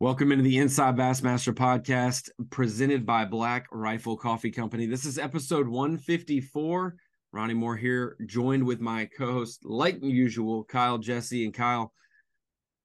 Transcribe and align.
Welcome 0.00 0.32
into 0.32 0.44
the 0.44 0.56
Inside 0.56 0.96
Bassmaster 0.96 1.52
podcast 1.52 2.30
presented 2.48 3.04
by 3.04 3.26
Black 3.26 3.66
Rifle 3.70 4.16
Coffee 4.16 4.50
Company. 4.50 4.86
This 4.86 5.04
is 5.04 5.18
episode 5.18 5.68
154. 5.68 6.96
Ronnie 7.32 7.52
Moore 7.52 7.76
here, 7.76 8.16
joined 8.24 8.64
with 8.64 8.80
my 8.80 9.10
co 9.14 9.30
host, 9.30 9.62
like 9.62 10.02
usual, 10.02 10.64
Kyle 10.64 10.96
Jessie. 10.96 11.44
And 11.44 11.52
Kyle, 11.52 11.92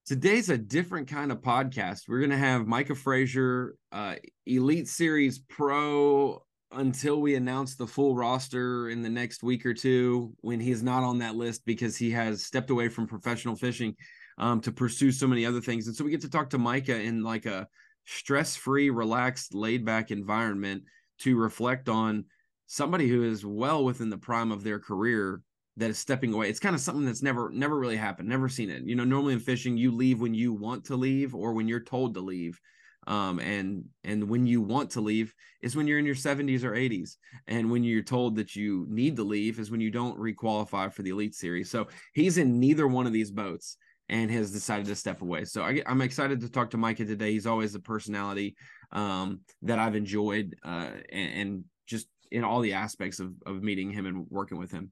today's 0.06 0.50
a 0.50 0.58
different 0.58 1.08
kind 1.08 1.32
of 1.32 1.38
podcast. 1.38 2.10
We're 2.10 2.20
going 2.20 2.32
to 2.32 2.38
have 2.38 2.68
Micah 2.68 2.96
Frazier, 2.96 3.78
uh, 3.94 4.16
Elite 4.46 4.90
Series 4.90 5.40
Pro, 5.40 6.44
until 6.74 7.22
we 7.22 7.36
announce 7.36 7.78
the 7.78 7.88
full 7.88 8.14
roster 8.14 8.90
in 8.90 9.02
the 9.02 9.10
next 9.10 9.42
week 9.42 9.66
or 9.66 9.74
two 9.74 10.34
when 10.42 10.60
he's 10.60 10.84
not 10.84 11.06
on 11.06 11.20
that 11.20 11.38
list 11.38 11.66
because 11.66 11.96
he 11.96 12.12
has 12.12 12.44
stepped 12.44 12.72
away 12.72 12.90
from 12.90 13.08
professional 13.08 13.56
fishing 13.56 13.96
um, 14.38 14.62
to 14.62 14.72
pursue 14.72 15.12
so 15.12 15.28
many 15.28 15.46
other 15.46 15.62
things. 15.62 15.88
And 15.88 15.96
so 15.96 16.04
we 16.04 16.12
get 16.12 16.22
to 16.22 16.30
talk 16.30 16.50
to 16.52 16.58
Micah 16.58 17.00
in 17.00 17.24
like 17.24 17.46
a 17.46 17.68
stress 18.06 18.56
free, 18.56 18.90
relaxed, 18.90 19.54
laid 19.54 19.86
back 19.86 20.12
environment 20.12 20.84
to 21.20 21.38
reflect 21.38 21.90
on 21.90 22.26
somebody 22.68 23.08
who 23.08 23.24
is 23.24 23.46
well 23.46 23.84
within 23.84 24.10
the 24.10 24.18
prime 24.18 24.52
of 24.52 24.64
their 24.64 24.80
career 24.80 25.42
that 25.78 25.90
is 25.90 25.98
stepping 25.98 26.34
away. 26.34 26.50
It's 26.50 26.60
kind 26.60 26.76
of 26.76 26.82
something 26.82 27.06
that's 27.06 27.24
never 27.24 27.52
never 27.52 27.78
really 27.78 27.98
happened, 27.98 28.30
never 28.30 28.50
seen 28.50 28.70
it. 28.70 28.84
You 28.84 28.96
know, 28.96 29.04
normally 29.04 29.34
in 29.34 29.40
fishing, 29.40 29.78
you 29.78 29.92
leave 29.92 30.22
when 30.22 30.34
you 30.34 30.54
want 30.54 30.86
to 30.86 30.96
leave 30.96 31.36
or 31.36 31.54
when 31.54 31.68
you're 31.68 31.84
told 31.84 32.14
to 32.14 32.22
leave. 32.22 32.60
Um, 33.08 33.40
and 33.40 33.86
and 34.04 34.28
when 34.28 34.48
you 34.48 34.62
want 34.62 34.90
to 34.92 35.02
leave 35.02 35.34
is 35.62 35.76
when 35.76 35.86
you're 35.86 36.00
in 36.00 36.08
your 36.08 36.16
70s 36.16 36.64
or 36.64 36.72
80s, 36.72 37.18
and 37.48 37.70
when 37.70 37.84
you're 37.84 38.02
told 38.02 38.36
that 38.38 38.56
you 38.56 38.88
need 38.90 39.16
to 39.18 39.24
leave 39.24 39.60
is 39.60 39.70
when 39.70 39.82
you 39.82 39.92
don't 39.92 40.18
requalify 40.18 40.92
for 40.92 41.04
the 41.04 41.12
elite 41.12 41.36
series. 41.36 41.70
So 41.70 41.88
he's 42.14 42.40
in 42.40 42.60
neither 42.60 42.88
one 42.88 43.06
of 43.06 43.14
these 43.14 43.30
boats, 43.30 43.78
and 44.10 44.30
has 44.30 44.52
decided 44.52 44.86
to 44.86 44.96
step 44.96 45.22
away. 45.22 45.46
So 45.46 45.64
I, 45.64 45.82
am 45.86 46.02
excited 46.02 46.40
to 46.42 46.50
talk 46.50 46.70
to 46.72 46.78
Micah 46.78 47.06
today. 47.06 47.32
He's 47.32 47.48
always 47.48 47.74
a 47.76 47.80
personality 47.80 48.56
um, 48.92 49.40
that 49.64 49.80
I've 49.80 49.96
enjoyed 49.96 50.56
uh, 50.64 50.92
and, 51.12 51.34
and, 51.34 51.64
just 51.88 52.08
in 52.32 52.44
all 52.44 52.62
the 52.62 52.74
aspects 52.74 53.20
of, 53.20 53.32
of 53.46 53.62
meeting 53.62 53.92
him 53.92 54.08
and 54.08 54.26
working 54.32 54.58
with 54.58 54.72
him. 54.72 54.92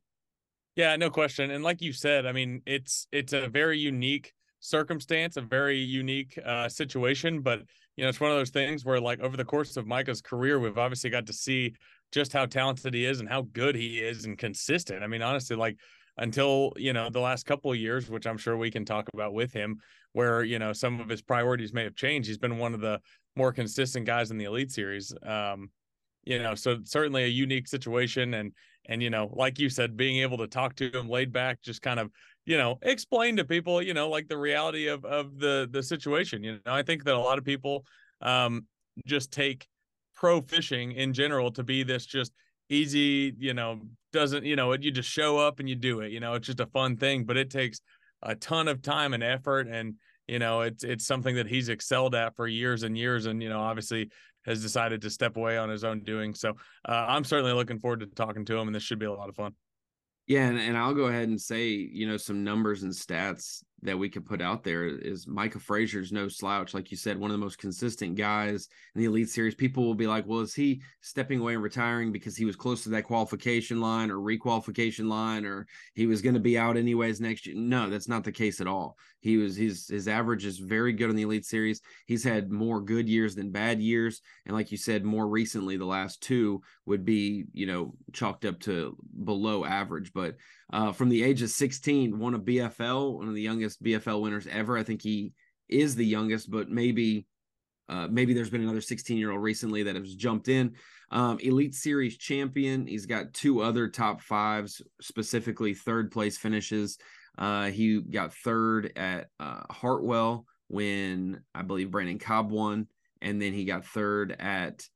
Yeah, 0.75 0.95
no 0.95 1.09
question. 1.09 1.50
And 1.50 1.64
like 1.64 1.81
you 1.81 1.92
said, 1.92 2.28
I 2.28 2.31
mean, 2.31 2.61
it's 2.67 3.08
it's 3.11 3.33
a 3.33 3.47
very 3.47 3.80
unique 3.80 4.31
circumstance, 4.59 5.38
a 5.38 5.42
very 5.42 5.80
unique 5.80 6.38
uh, 6.45 6.70
situation. 6.70 7.42
But 7.42 7.64
you 7.95 8.03
know, 8.03 8.09
it's 8.09 8.20
one 8.20 8.31
of 8.31 8.38
those 8.38 8.52
things 8.52 8.86
where, 8.86 9.00
like, 9.00 9.20
over 9.22 9.38
the 9.38 9.45
course 9.45 9.75
of 9.75 9.88
Micah's 9.88 10.22
career, 10.22 10.59
we've 10.59 10.77
obviously 10.77 11.09
got 11.09 11.25
to 11.27 11.33
see 11.33 11.73
just 12.11 12.31
how 12.31 12.45
talented 12.45 12.94
he 12.94 13.05
is 13.05 13.20
and 13.20 13.30
how 13.30 13.42
good 13.53 13.75
he 13.75 13.98
is 14.00 14.25
and 14.25 14.38
consistent. 14.38 15.03
I 15.03 15.08
mean, 15.08 15.22
honestly, 15.22 15.55
like 15.55 15.77
until 16.17 16.73
you 16.75 16.94
know 16.94 17.09
the 17.09 17.19
last 17.19 17.45
couple 17.45 17.72
of 17.72 17.78
years 17.78 18.09
which 18.09 18.28
i'm 18.28 18.38
sure 18.38 18.56
we 18.56 18.69
can 18.69 18.86
talk 18.86 19.09
about 19.14 19.33
with 19.33 19.52
him 19.52 19.80
where 20.14 20.44
you 20.44 20.59
know 20.59 20.72
some 20.72 21.00
of 21.00 21.09
his 21.09 21.22
priorities 21.22 21.73
may 21.73 21.83
have 21.83 21.95
changed. 21.95 22.28
He's 22.28 22.38
been 22.38 22.58
one 22.58 22.73
of 22.73 22.80
the 22.80 23.02
more 23.36 23.52
consistent 23.52 24.05
guys 24.05 24.31
in 24.31 24.38
the 24.38 24.45
elite 24.45 24.72
series. 24.72 25.14
Um 25.23 25.70
you 26.23 26.39
know 26.39 26.55
so 26.55 26.78
certainly 26.86 27.25
a 27.25 27.28
unique 27.28 27.67
situation 27.67 28.36
and 28.36 28.53
and 28.88 29.03
you 29.03 29.09
know 29.09 29.30
like 29.33 29.59
you 29.59 29.70
said 29.70 29.97
being 29.97 30.22
able 30.22 30.38
to 30.38 30.47
talk 30.47 30.73
to 30.75 30.89
him 30.89 31.09
laid 31.09 31.33
back 31.33 31.61
just 31.61 31.81
kind 31.81 32.00
of 32.00 32.09
you 32.45 32.58
know 32.58 32.80
explain 32.81 33.36
to 33.36 33.44
people 33.44 33.81
you 33.81 33.94
know 33.94 34.08
like 34.08 34.30
the 34.30 34.38
reality 34.38 34.88
of 34.88 35.03
of 35.03 35.38
the 35.38 35.67
the 35.72 35.83
situation. 35.83 36.44
You 36.44 36.59
know 36.66 36.73
i 36.73 36.81
think 36.81 37.03
that 37.03 37.16
a 37.16 37.20
lot 37.20 37.38
of 37.38 37.44
people 37.44 37.83
um 38.22 38.66
just 39.05 39.31
take 39.31 39.67
pro 40.16 40.39
fishing 40.42 40.94
in 40.94 41.11
general 41.11 41.52
to 41.52 41.64
be 41.64 41.83
this 41.83 42.05
just 42.05 42.31
easy, 42.70 43.33
you 43.38 43.53
know, 43.53 43.81
doesn't, 44.14 44.45
you 44.45 44.56
know, 44.56 44.73
you 44.73 44.92
just 44.92 45.09
show 45.09 45.38
up 45.38 45.59
and 45.59 45.67
you 45.67 45.75
do 45.75 46.00
it. 46.00 46.11
You 46.11 46.19
know, 46.19 46.36
it's 46.36 46.47
just 46.47 46.59
a 46.59 46.67
fun 46.67 46.95
thing, 46.95 47.25
but 47.25 47.36
it 47.36 47.50
takes 47.50 47.81
a 48.22 48.36
ton 48.36 48.67
of 48.67 48.81
time 48.81 49.14
and 49.14 49.23
effort 49.23 49.67
and 49.67 49.95
you 50.25 50.39
know, 50.39 50.61
it's 50.61 50.86
it's 50.86 51.05
something 51.05 51.36
that 51.36 51.47
he's 51.47 51.67
excelled 51.67 52.16
at 52.16 52.33
for 52.38 52.47
years 52.47 52.83
and 52.83 52.97
years 52.97 53.25
and 53.25 53.44
you 53.44 53.50
know, 53.50 53.59
obviously 53.59 54.09
has 54.45 54.61
decided 54.61 55.02
to 55.02 55.09
step 55.09 55.36
away 55.36 55.58
on 55.58 55.70
his 55.70 55.83
own 55.83 56.02
doing. 56.03 56.33
So, 56.33 56.52
uh, 56.88 57.05
I'm 57.09 57.25
certainly 57.25 57.52
looking 57.52 57.80
forward 57.80 58.00
to 58.00 58.05
talking 58.05 58.45
to 58.45 58.58
him 58.58 58.67
and 58.67 58.75
this 58.75 58.83
should 58.83 59.00
be 59.00 59.05
a 59.05 59.11
lot 59.11 59.28
of 59.28 59.36
fun. 59.36 59.53
Yeah, 60.27 60.48
and, 60.48 60.58
and 60.58 60.77
I'll 60.77 60.93
go 60.93 61.08
ahead 61.08 61.27
and 61.27 61.39
say, 61.39 61.67
you 61.67 62.08
know, 62.08 62.16
some 62.16 62.45
numbers 62.45 62.83
and 62.83 62.93
stats 62.93 63.61
that 63.83 63.98
we 63.98 64.10
could 64.10 64.26
put 64.26 64.42
out 64.42 64.64
there 64.64 64.86
is 64.86 65.27
Micah 65.27 65.60
Frazier's 65.60 66.11
no 66.11 66.27
slouch. 66.27 66.73
Like 66.73 66.89
you 66.89 66.98
said, 66.98 67.20
one 67.20 67.32
of 67.32 67.38
the 67.38 67.44
most 67.44 67.58
consistent 67.58 68.16
guys 68.16 68.70
in 68.95 69.02
the 69.02 69.08
Elite 69.08 69.30
Series. 69.30 69.55
People 69.55 69.86
will 69.86 69.94
be 69.94 70.08
like, 70.08 70.26
well, 70.26 70.39
is 70.39 70.55
he 70.55 70.82
stepping 71.02 71.39
away 71.39 71.54
and 71.54 71.64
retiring 71.64 72.11
because 72.11 72.36
he 72.36 72.45
was 72.45 72.55
close 72.55 72.83
to 72.83 72.89
that 72.89 73.04
qualification 73.04 73.82
line 73.82 74.10
or 74.10 74.17
requalification 74.17 75.08
line 75.08 75.45
or 75.45 75.67
he 75.93 76.08
was 76.08 76.22
going 76.22 76.33
to 76.33 76.39
be 76.39 76.58
out 76.58 76.77
anyways 76.77 77.20
next 77.20 77.45
year? 77.45 77.55
No, 77.55 77.89
that's 77.89 78.08
not 78.08 78.23
the 78.23 78.32
case 78.32 78.61
at 78.61 78.67
all. 78.67 78.98
He 79.20 79.38
was 79.38 79.55
his 79.55 79.88
his 79.88 80.08
average 80.08 80.45
is 80.45 80.60
very 80.60 80.92
good 80.92 81.10
in 81.10 81.16
the 81.16 81.22
Elite 81.22 81.45
Series. 81.45 81.82
He's 82.08 82.23
had 82.23 82.52
more 82.52 82.82
good 82.82 83.08
years 83.08 83.36
than 83.36 83.52
bad 83.52 83.80
years. 83.80 84.22
And 84.45 84.55
like 84.55 84.72
you 84.72 84.77
said, 84.77 85.05
more 85.05 85.27
recently, 85.27 85.77
the 85.77 85.86
last 85.86 86.22
two 86.22 86.61
would 86.86 87.05
be, 87.05 87.45
you 87.54 87.66
know, 87.66 87.93
chalked 88.11 88.43
up 88.43 88.60
to 88.61 88.98
below 89.23 89.65
average. 89.65 90.11
But 90.13 90.35
uh, 90.71 90.91
from 90.91 91.09
the 91.09 91.23
age 91.23 91.41
of 91.41 91.49
16, 91.49 92.17
won 92.17 92.33
a 92.33 92.39
BFL, 92.39 93.17
one 93.17 93.27
of 93.27 93.35
the 93.35 93.41
youngest 93.41 93.83
BFL 93.83 94.21
winners 94.21 94.47
ever. 94.47 94.77
I 94.77 94.83
think 94.83 95.01
he 95.01 95.33
is 95.69 95.95
the 95.95 96.05
youngest, 96.05 96.49
but 96.51 96.69
maybe 96.69 97.25
uh, 97.89 98.07
maybe 98.09 98.33
there's 98.33 98.49
been 98.49 98.63
another 98.63 98.81
16 98.81 99.17
year 99.17 99.31
old 99.31 99.41
recently 99.41 99.83
that 99.83 99.95
has 99.95 100.15
jumped 100.15 100.47
in. 100.47 100.75
Um, 101.11 101.37
Elite 101.39 101.75
Series 101.75 102.17
champion. 102.17 102.87
He's 102.87 103.05
got 103.05 103.33
two 103.33 103.61
other 103.61 103.87
top 103.87 104.21
fives, 104.21 104.81
specifically 105.01 105.73
third 105.73 106.11
place 106.11 106.37
finishes. 106.37 106.97
Uh, 107.37 107.65
he 107.65 107.99
got 107.99 108.33
third 108.33 108.93
at 108.95 109.27
uh, 109.39 109.61
Hartwell 109.69 110.45
when 110.67 111.41
I 111.53 111.61
believe 111.61 111.91
Brandon 111.91 112.19
Cobb 112.19 112.51
won, 112.51 112.87
and 113.21 113.41
then 113.41 113.53
he 113.53 113.65
got 113.65 113.85
third 113.85 114.35
at 114.39 114.87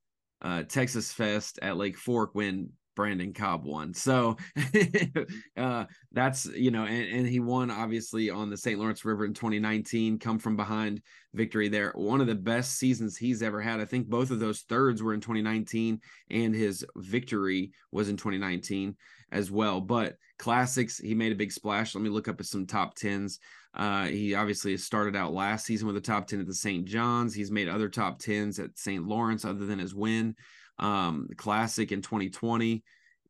uh, 0.42 0.64
Texas 0.64 1.12
Fest 1.12 1.60
at 1.62 1.78
Lake 1.78 1.98
Fork 1.98 2.32
when 2.34 2.70
Brandon 2.98 3.32
Cobb 3.32 3.64
won. 3.64 3.94
So 3.94 4.38
uh, 5.58 5.86
that's 6.12 6.48
you 6.48 6.72
know, 6.72 6.84
and, 6.84 7.20
and 7.20 7.28
he 7.28 7.40
won 7.40 7.70
obviously 7.70 8.32
on 8.32 8.50
the 8.50 8.58
St. 8.58 8.80
Lawrence 8.80 9.06
River 9.06 9.24
in 9.24 9.36
2019. 9.36 10.18
Come 10.18 10.40
from 10.40 10.58
behind 10.58 11.02
victory 11.36 11.70
there. 11.70 11.92
One 11.94 12.20
of 12.20 12.28
the 12.28 12.36
best 12.36 12.78
seasons 12.78 13.16
he's 13.16 13.44
ever 13.44 13.62
had. 13.62 13.80
I 13.80 13.86
think 13.86 14.08
both 14.08 14.32
of 14.32 14.40
those 14.40 14.62
thirds 14.62 15.04
were 15.04 15.14
in 15.14 15.22
2019, 15.22 16.02
and 16.32 16.56
his 16.56 16.84
victory 16.98 17.72
was 17.92 18.10
in 18.10 18.18
2019 18.18 18.96
as 19.32 19.52
well. 19.52 19.80
But 19.80 20.16
classics, 20.40 20.98
he 20.98 21.14
made 21.14 21.32
a 21.32 21.36
big 21.36 21.52
splash. 21.52 21.94
Let 21.94 22.04
me 22.04 22.10
look 22.10 22.28
up 22.28 22.40
at 22.40 22.48
some 22.48 22.66
top 22.66 22.96
tens. 22.96 23.40
Uh, 23.76 24.06
he 24.06 24.34
obviously 24.34 24.76
started 24.76 25.16
out 25.16 25.34
last 25.34 25.68
season 25.68 25.86
with 25.86 25.98
a 25.98 26.02
top 26.02 26.26
10 26.26 26.40
at 26.40 26.48
the 26.48 26.54
St. 26.54 26.84
John's. 26.86 27.36
He's 27.36 27.52
made 27.52 27.70
other 27.70 27.90
top 27.90 28.20
10s 28.20 28.60
at 28.60 28.76
St. 28.76 29.08
Lawrence, 29.08 29.46
other 29.46 29.68
than 29.68 29.78
his 29.78 29.94
win 29.94 30.36
um, 30.80 31.28
Classic 31.38 31.92
in 31.92 32.02
2020. 32.02 32.84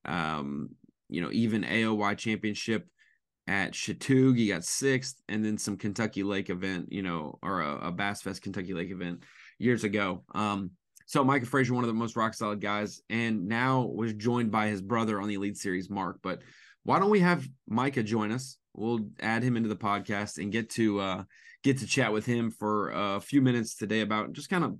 Um, 0.06 0.69
you 1.09 1.22
know, 1.22 1.30
even 1.31 1.63
AOY 1.63 2.18
Championship 2.18 2.88
at 3.47 3.72
Chatuge, 3.72 4.38
he 4.38 4.47
got 4.50 4.63
sixth, 4.63 5.22
and 5.30 5.44
then 5.44 5.58
some 5.58 5.78
Kentucky 5.78 6.24
Lake 6.24 6.50
event, 6.50 6.91
you 6.91 7.02
know, 7.02 7.40
or 7.41 7.62
a, 7.62 7.88
a 7.88 7.91
Bass 7.91 8.22
Fest 8.22 8.41
Kentucky 8.41 8.74
Lake 8.74 8.91
event 8.91 9.24
years 9.58 9.84
ago. 9.84 10.24
Um, 10.35 10.72
so 11.06 11.24
Micah 11.24 11.46
Frazier, 11.46 11.74
one 11.74 11.85
of 11.85 11.88
the 11.88 11.94
most 11.94 12.18
rock 12.18 12.34
solid 12.34 12.59
guys, 12.59 13.02
and 13.09 13.47
now 13.47 13.84
was 13.84 14.14
joined 14.14 14.52
by 14.52 14.68
his 14.68 14.81
brother 14.81 15.22
on 15.22 15.29
the 15.29 15.35
Elite 15.35 15.58
Series, 15.58 15.90
Mark. 15.90 16.19
But 16.22 16.41
why 16.84 17.00
don't 17.00 17.09
we 17.09 17.22
have 17.22 17.47
Micah 17.68 18.03
join 18.03 18.31
us? 18.31 18.58
We'll 18.74 19.09
add 19.22 19.44
him 19.44 19.56
into 19.56 19.69
the 19.69 19.75
podcast 19.78 20.38
and 20.38 20.52
get 20.52 20.69
to 20.72 21.00
uh, 21.00 21.24
get 21.64 21.79
to 21.79 21.88
chat 21.88 22.12
with 22.12 22.25
him 22.25 22.52
for 22.52 22.91
a 22.91 23.22
few 23.22 23.41
minutes 23.41 23.75
today 23.75 24.02
about 24.02 24.34
just 24.34 24.50
kind 24.50 24.66
of 24.66 24.78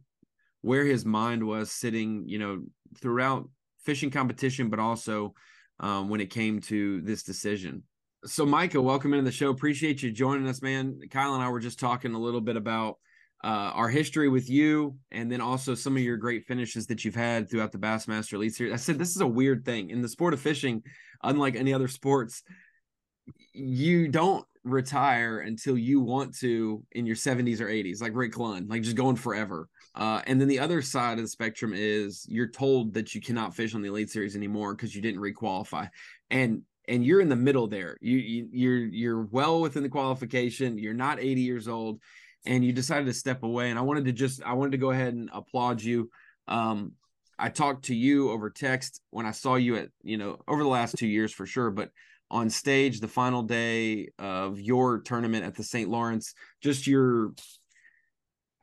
where 0.68 0.84
his 0.84 1.06
mind 1.06 1.42
was 1.42 1.72
sitting, 1.72 2.28
you 2.28 2.38
know, 2.38 2.62
throughout 3.00 3.48
fishing 3.86 4.12
competition, 4.12 4.70
but 4.70 4.80
also 4.80 5.34
um, 5.80 6.10
when 6.10 6.20
it 6.20 6.30
came 6.30 6.60
to 6.60 7.00
this 7.04 7.24
decision. 7.24 7.84
So, 8.26 8.46
Micah, 8.46 8.82
welcome 8.82 9.14
into 9.14 9.24
the 9.24 9.32
show. 9.32 9.50
Appreciate 9.50 10.04
you 10.04 10.12
joining 10.12 10.46
us, 10.46 10.62
man. 10.62 11.00
Kyle 11.10 11.36
and 11.36 11.42
I 11.42 11.48
were 11.48 11.62
just 11.62 11.80
talking 11.80 12.14
a 12.14 12.20
little 12.20 12.42
bit 12.42 12.58
about 12.58 12.98
uh, 13.46 13.72
our 13.76 13.88
history 13.88 14.28
with 14.28 14.50
you, 14.50 14.98
and 15.10 15.32
then 15.32 15.40
also 15.40 15.74
some 15.74 15.96
of 15.96 16.04
your 16.04 16.18
great 16.18 16.46
finishes 16.46 16.86
that 16.88 17.06
you've 17.06 17.16
had 17.16 17.50
throughout 17.50 17.72
the 17.72 17.78
Bassmaster 17.78 18.34
Elite 18.34 18.54
Series. 18.54 18.74
I 18.74 18.78
said 18.78 19.00
this 19.00 19.16
is 19.16 19.22
a 19.22 19.28
weird 19.28 19.64
thing 19.64 19.90
in 19.90 20.02
the 20.02 20.10
sport 20.10 20.34
of 20.34 20.42
fishing, 20.42 20.84
unlike 21.24 21.56
any 21.56 21.74
other 21.74 21.88
sports. 21.88 22.44
You 23.54 24.10
don't 24.10 24.46
retire 24.66 25.40
until 25.40 25.78
you 25.78 26.02
want 26.02 26.36
to 26.40 26.84
in 26.92 27.06
your 27.06 27.16
70s 27.16 27.62
or 27.62 27.68
80s, 27.68 28.02
like 28.02 28.12
Rick 28.14 28.34
Clunn, 28.34 28.70
like 28.70 28.82
just 28.82 28.98
going 28.98 29.16
forever. 29.16 29.70
Uh, 29.98 30.22
and 30.28 30.40
then 30.40 30.48
the 30.48 30.60
other 30.60 30.80
side 30.80 31.18
of 31.18 31.24
the 31.24 31.28
spectrum 31.28 31.74
is 31.76 32.24
you're 32.30 32.48
told 32.48 32.94
that 32.94 33.16
you 33.16 33.20
cannot 33.20 33.56
fish 33.56 33.74
on 33.74 33.82
the 33.82 33.90
Elite 33.90 34.12
Series 34.12 34.36
anymore 34.36 34.76
because 34.76 34.96
you 34.96 35.02
didn't 35.02 35.20
requalify, 35.20 35.90
and 36.30 36.62
and 36.88 37.04
you're 37.04 37.20
in 37.20 37.30
the 37.30 37.36
middle 37.36 37.68
there. 37.68 37.98
You, 38.00 38.18
you 38.18 38.48
you're 38.52 38.78
you're 38.78 39.22
well 39.24 39.60
within 39.60 39.82
the 39.82 39.90
qualification. 39.90 40.78
You're 40.78 40.94
not 40.94 41.20
80 41.20 41.42
years 41.42 41.68
old, 41.68 42.00
and 42.46 42.64
you 42.64 42.74
decided 42.74 43.08
to 43.08 43.14
step 43.14 43.42
away. 43.42 43.72
And 43.72 43.80
I 43.80 43.82
wanted 43.82 44.06
to 44.06 44.12
just 44.12 44.44
I 44.44 44.54
wanted 44.54 44.74
to 44.74 44.78
go 44.78 44.92
ahead 44.92 45.16
and 45.16 45.32
applaud 45.34 45.82
you. 45.82 46.12
Um, 46.48 46.92
I 47.40 47.50
talked 47.50 47.86
to 47.86 47.96
you 47.96 48.30
over 48.30 48.52
text 48.52 49.02
when 49.10 49.26
I 49.26 49.32
saw 49.32 49.56
you 49.56 49.78
at 49.78 49.90
you 50.04 50.20
know 50.20 50.38
over 50.48 50.62
the 50.62 50.70
last 50.70 50.96
two 50.96 51.08
years 51.08 51.34
for 51.34 51.48
sure, 51.48 51.72
but 51.72 51.90
on 52.30 52.52
stage 52.52 53.00
the 53.00 53.08
final 53.08 53.42
day 53.42 54.10
of 54.20 54.60
your 54.60 55.00
tournament 55.00 55.44
at 55.44 55.56
the 55.56 55.64
St. 55.64 55.90
Lawrence, 55.90 56.36
just 56.62 56.86
your 56.86 57.32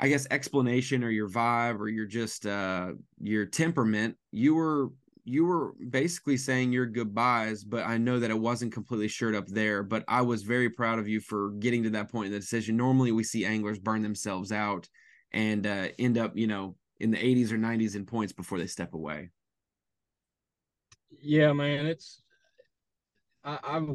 I 0.00 0.08
guess 0.08 0.26
explanation 0.30 1.04
or 1.04 1.10
your 1.10 1.28
vibe 1.28 1.78
or 1.78 1.88
your 1.88 2.06
just 2.06 2.46
uh 2.46 2.92
your 3.20 3.46
temperament, 3.46 4.16
you 4.32 4.54
were 4.54 4.90
you 5.24 5.46
were 5.46 5.72
basically 5.90 6.36
saying 6.36 6.72
your 6.72 6.86
goodbyes, 6.86 7.64
but 7.64 7.86
I 7.86 7.96
know 7.96 8.20
that 8.20 8.30
it 8.30 8.38
wasn't 8.38 8.74
completely 8.74 9.08
shirt 9.08 9.34
up 9.34 9.46
there. 9.46 9.82
But 9.82 10.04
I 10.06 10.20
was 10.20 10.42
very 10.42 10.68
proud 10.68 10.98
of 10.98 11.08
you 11.08 11.20
for 11.20 11.52
getting 11.52 11.82
to 11.84 11.90
that 11.90 12.10
point 12.10 12.26
in 12.26 12.32
the 12.32 12.38
decision. 12.38 12.76
Normally, 12.76 13.10
we 13.10 13.24
see 13.24 13.46
anglers 13.46 13.78
burn 13.78 14.02
themselves 14.02 14.52
out 14.52 14.88
and 15.32 15.66
uh, 15.66 15.88
end 15.98 16.18
up, 16.18 16.36
you 16.36 16.46
know, 16.46 16.76
in 17.00 17.10
the 17.10 17.16
80s 17.16 17.52
or 17.52 17.56
90s 17.56 17.96
in 17.96 18.04
points 18.04 18.32
before 18.32 18.58
they 18.58 18.66
step 18.66 18.92
away. 18.92 19.30
Yeah, 21.22 21.52
man, 21.54 21.86
it's 21.86 22.22
I, 23.42 23.58
I've 23.62 23.88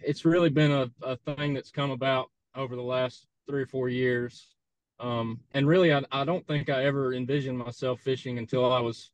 it's 0.00 0.24
really 0.24 0.50
been 0.50 0.72
a, 0.72 0.90
a 1.02 1.16
thing 1.16 1.54
that's 1.54 1.70
come 1.70 1.90
about 1.90 2.30
over 2.54 2.74
the 2.76 2.82
last 2.82 3.26
three 3.48 3.62
or 3.62 3.66
four 3.66 3.88
years. 3.88 4.53
Um, 5.00 5.40
and 5.52 5.66
really, 5.66 5.92
I, 5.92 6.02
I 6.12 6.24
don't 6.24 6.46
think 6.46 6.70
I 6.70 6.84
ever 6.84 7.12
envisioned 7.12 7.58
myself 7.58 8.00
fishing 8.00 8.38
until 8.38 8.72
I 8.72 8.80
was 8.80 9.10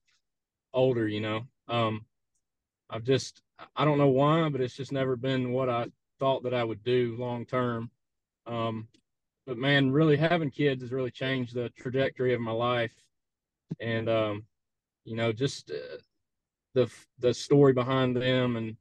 older, 0.73 1.09
you 1.09 1.21
know. 1.21 1.43
Um, 1.69 2.05
I've 2.91 3.05
just, 3.05 3.43
I 3.77 3.85
don't 3.85 3.99
know 3.99 4.09
why, 4.09 4.49
but 4.49 4.61
it's 4.61 4.77
just 4.77 4.93
never 4.93 5.17
been 5.17 5.53
what 5.53 5.69
I 5.69 5.87
thought 6.19 6.43
that 6.43 6.55
I 6.55 6.65
would 6.65 6.83
do 6.83 7.17
long 7.19 7.47
term. 7.47 7.91
Um, 8.47 8.89
but 9.47 9.57
man, 9.57 9.91
really 9.91 10.17
having 10.17 10.51
kids 10.51 10.83
has 10.83 10.93
really 10.93 11.11
changed 11.11 11.55
the 11.55 11.71
trajectory 11.71 12.35
of 12.35 12.41
my 12.41 12.53
life. 12.53 12.95
And, 13.81 14.09
um, 14.09 14.45
you 15.05 15.17
know, 15.17 15.33
just 15.33 15.71
uh, 15.71 15.99
the, 16.75 16.91
the 17.19 17.33
story 17.33 17.73
behind 17.73 18.17
them 18.17 18.57
and, 18.57 18.77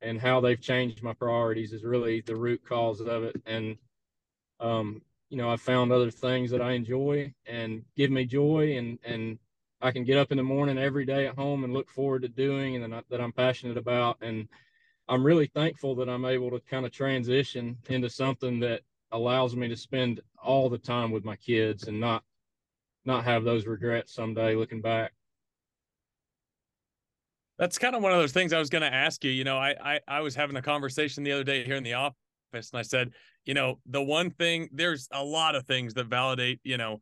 and 0.00 0.20
how 0.20 0.40
they've 0.40 0.60
changed 0.60 1.02
my 1.02 1.12
priorities 1.12 1.72
is 1.72 1.84
really 1.84 2.20
the 2.20 2.36
root 2.36 2.62
cause 2.66 3.00
of 3.00 3.24
it. 3.24 3.36
And, 3.46 3.76
um, 4.60 5.02
you 5.28 5.36
know, 5.36 5.50
I 5.50 5.56
found 5.56 5.92
other 5.92 6.10
things 6.10 6.50
that 6.50 6.62
I 6.62 6.72
enjoy 6.72 7.32
and 7.46 7.82
give 7.96 8.10
me 8.10 8.24
joy 8.24 8.76
and, 8.76 8.98
and 9.04 9.38
I 9.80 9.90
can 9.90 10.04
get 10.04 10.18
up 10.18 10.30
in 10.30 10.36
the 10.36 10.42
morning 10.42 10.78
every 10.78 11.04
day 11.04 11.26
at 11.26 11.34
home 11.34 11.64
and 11.64 11.72
look 11.72 11.90
forward 11.90 12.22
to 12.22 12.28
doing 12.28 12.82
and 12.82 12.92
that 12.92 13.20
I'm 13.20 13.32
passionate 13.32 13.76
about. 13.76 14.18
And 14.20 14.48
I'm 15.08 15.24
really 15.24 15.46
thankful 15.46 15.94
that 15.96 16.08
I'm 16.08 16.24
able 16.24 16.50
to 16.50 16.60
kind 16.60 16.86
of 16.86 16.92
transition 16.92 17.76
into 17.88 18.08
something 18.08 18.60
that 18.60 18.82
allows 19.12 19.54
me 19.54 19.68
to 19.68 19.76
spend 19.76 20.20
all 20.42 20.68
the 20.68 20.78
time 20.78 21.10
with 21.10 21.24
my 21.24 21.36
kids 21.36 21.88
and 21.88 22.00
not 22.00 22.22
not 23.04 23.24
have 23.24 23.44
those 23.44 23.66
regrets 23.66 24.12
someday 24.12 24.56
looking 24.56 24.80
back. 24.80 25.12
That's 27.56 27.78
kind 27.78 27.94
of 27.94 28.02
one 28.02 28.12
of 28.12 28.18
those 28.18 28.32
things 28.32 28.52
I 28.52 28.58
was 28.58 28.68
going 28.68 28.82
to 28.82 28.92
ask 28.92 29.22
you. 29.22 29.30
You 29.30 29.44
know, 29.44 29.56
I, 29.56 29.74
I 29.80 30.00
I 30.08 30.20
was 30.20 30.34
having 30.34 30.56
a 30.56 30.62
conversation 30.62 31.22
the 31.22 31.32
other 31.32 31.44
day 31.44 31.64
here 31.64 31.76
in 31.76 31.84
the 31.84 31.94
office, 31.94 32.16
and 32.52 32.74
I 32.74 32.82
said, 32.82 33.12
you 33.46 33.54
know, 33.54 33.78
the 33.86 34.02
one 34.02 34.30
thing 34.30 34.68
there's 34.72 35.08
a 35.12 35.24
lot 35.24 35.54
of 35.54 35.64
things 35.66 35.94
that 35.94 36.06
validate, 36.06 36.60
you 36.64 36.76
know, 36.76 36.98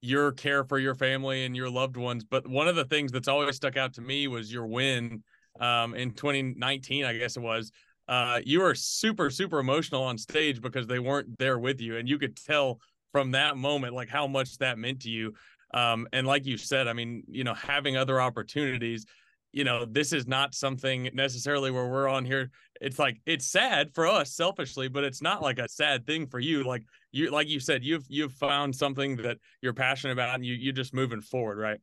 your 0.00 0.32
care 0.32 0.64
for 0.64 0.78
your 0.78 0.94
family 0.94 1.44
and 1.44 1.56
your 1.56 1.68
loved 1.68 1.96
ones. 1.96 2.24
But 2.24 2.46
one 2.46 2.68
of 2.68 2.76
the 2.76 2.84
things 2.84 3.10
that's 3.10 3.28
always 3.28 3.56
stuck 3.56 3.76
out 3.76 3.94
to 3.94 4.00
me 4.00 4.28
was 4.28 4.52
your 4.52 4.66
win 4.66 5.22
um, 5.60 5.94
in 5.94 6.12
2019, 6.12 7.04
I 7.04 7.16
guess 7.18 7.36
it 7.36 7.40
was. 7.40 7.72
Uh, 8.06 8.40
you 8.44 8.60
were 8.60 8.74
super, 8.74 9.28
super 9.28 9.58
emotional 9.58 10.02
on 10.02 10.16
stage 10.16 10.62
because 10.62 10.86
they 10.86 11.00
weren't 11.00 11.36
there 11.38 11.58
with 11.58 11.80
you. 11.80 11.96
And 11.96 12.08
you 12.08 12.18
could 12.18 12.36
tell 12.36 12.80
from 13.12 13.32
that 13.32 13.56
moment, 13.56 13.94
like 13.94 14.08
how 14.08 14.26
much 14.26 14.56
that 14.58 14.78
meant 14.78 15.00
to 15.02 15.10
you. 15.10 15.34
Um, 15.74 16.06
and 16.12 16.26
like 16.26 16.46
you 16.46 16.56
said, 16.56 16.88
I 16.88 16.92
mean, 16.92 17.24
you 17.28 17.44
know, 17.44 17.54
having 17.54 17.96
other 17.96 18.20
opportunities, 18.20 19.04
you 19.52 19.64
know, 19.64 19.84
this 19.84 20.12
is 20.12 20.26
not 20.26 20.54
something 20.54 21.10
necessarily 21.14 21.70
where 21.70 21.88
we're 21.88 22.08
on 22.08 22.24
here. 22.24 22.50
It's 22.80 22.98
like 22.98 23.20
it's 23.26 23.50
sad 23.50 23.94
for 23.94 24.06
us 24.06 24.34
selfishly, 24.34 24.88
but 24.88 25.04
it's 25.04 25.22
not 25.22 25.42
like 25.42 25.58
a 25.58 25.68
sad 25.68 26.06
thing 26.06 26.26
for 26.26 26.38
you. 26.38 26.64
Like 26.64 26.84
you, 27.12 27.30
like 27.30 27.48
you 27.48 27.60
said, 27.60 27.82
you've 27.82 28.04
you've 28.08 28.32
found 28.32 28.76
something 28.76 29.16
that 29.16 29.38
you're 29.62 29.72
passionate 29.72 30.12
about, 30.12 30.34
and 30.34 30.44
you 30.44 30.54
you're 30.54 30.72
just 30.72 30.94
moving 30.94 31.20
forward, 31.20 31.58
right? 31.58 31.80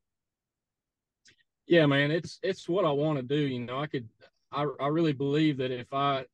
Yeah, 1.67 1.85
man, 1.87 2.11
it's 2.11 2.39
it's 2.43 2.69
what 2.69 2.85
I 2.85 2.91
want 2.91 3.17
to 3.17 3.23
do. 3.23 3.41
You 3.41 3.61
know, 3.61 3.79
I 3.79 3.87
could, 3.87 4.07
I 4.51 4.67
I 4.79 4.87
really 4.87 5.13
believe 5.13 5.57
that 5.57 5.71
if 5.71 5.91
I 5.91 6.25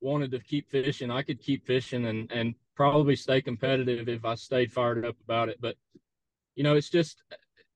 wanted 0.00 0.30
to 0.32 0.40
keep 0.40 0.70
fishing, 0.70 1.10
I 1.10 1.22
could 1.22 1.40
keep 1.40 1.66
fishing 1.66 2.06
and 2.06 2.30
and 2.30 2.54
probably 2.76 3.16
stay 3.16 3.40
competitive 3.40 4.08
if 4.08 4.24
I 4.24 4.34
stayed 4.34 4.72
fired 4.72 5.06
up 5.06 5.16
about 5.24 5.48
it. 5.48 5.58
But 5.60 5.76
you 6.54 6.64
know, 6.64 6.74
it's 6.74 6.90
just 6.90 7.22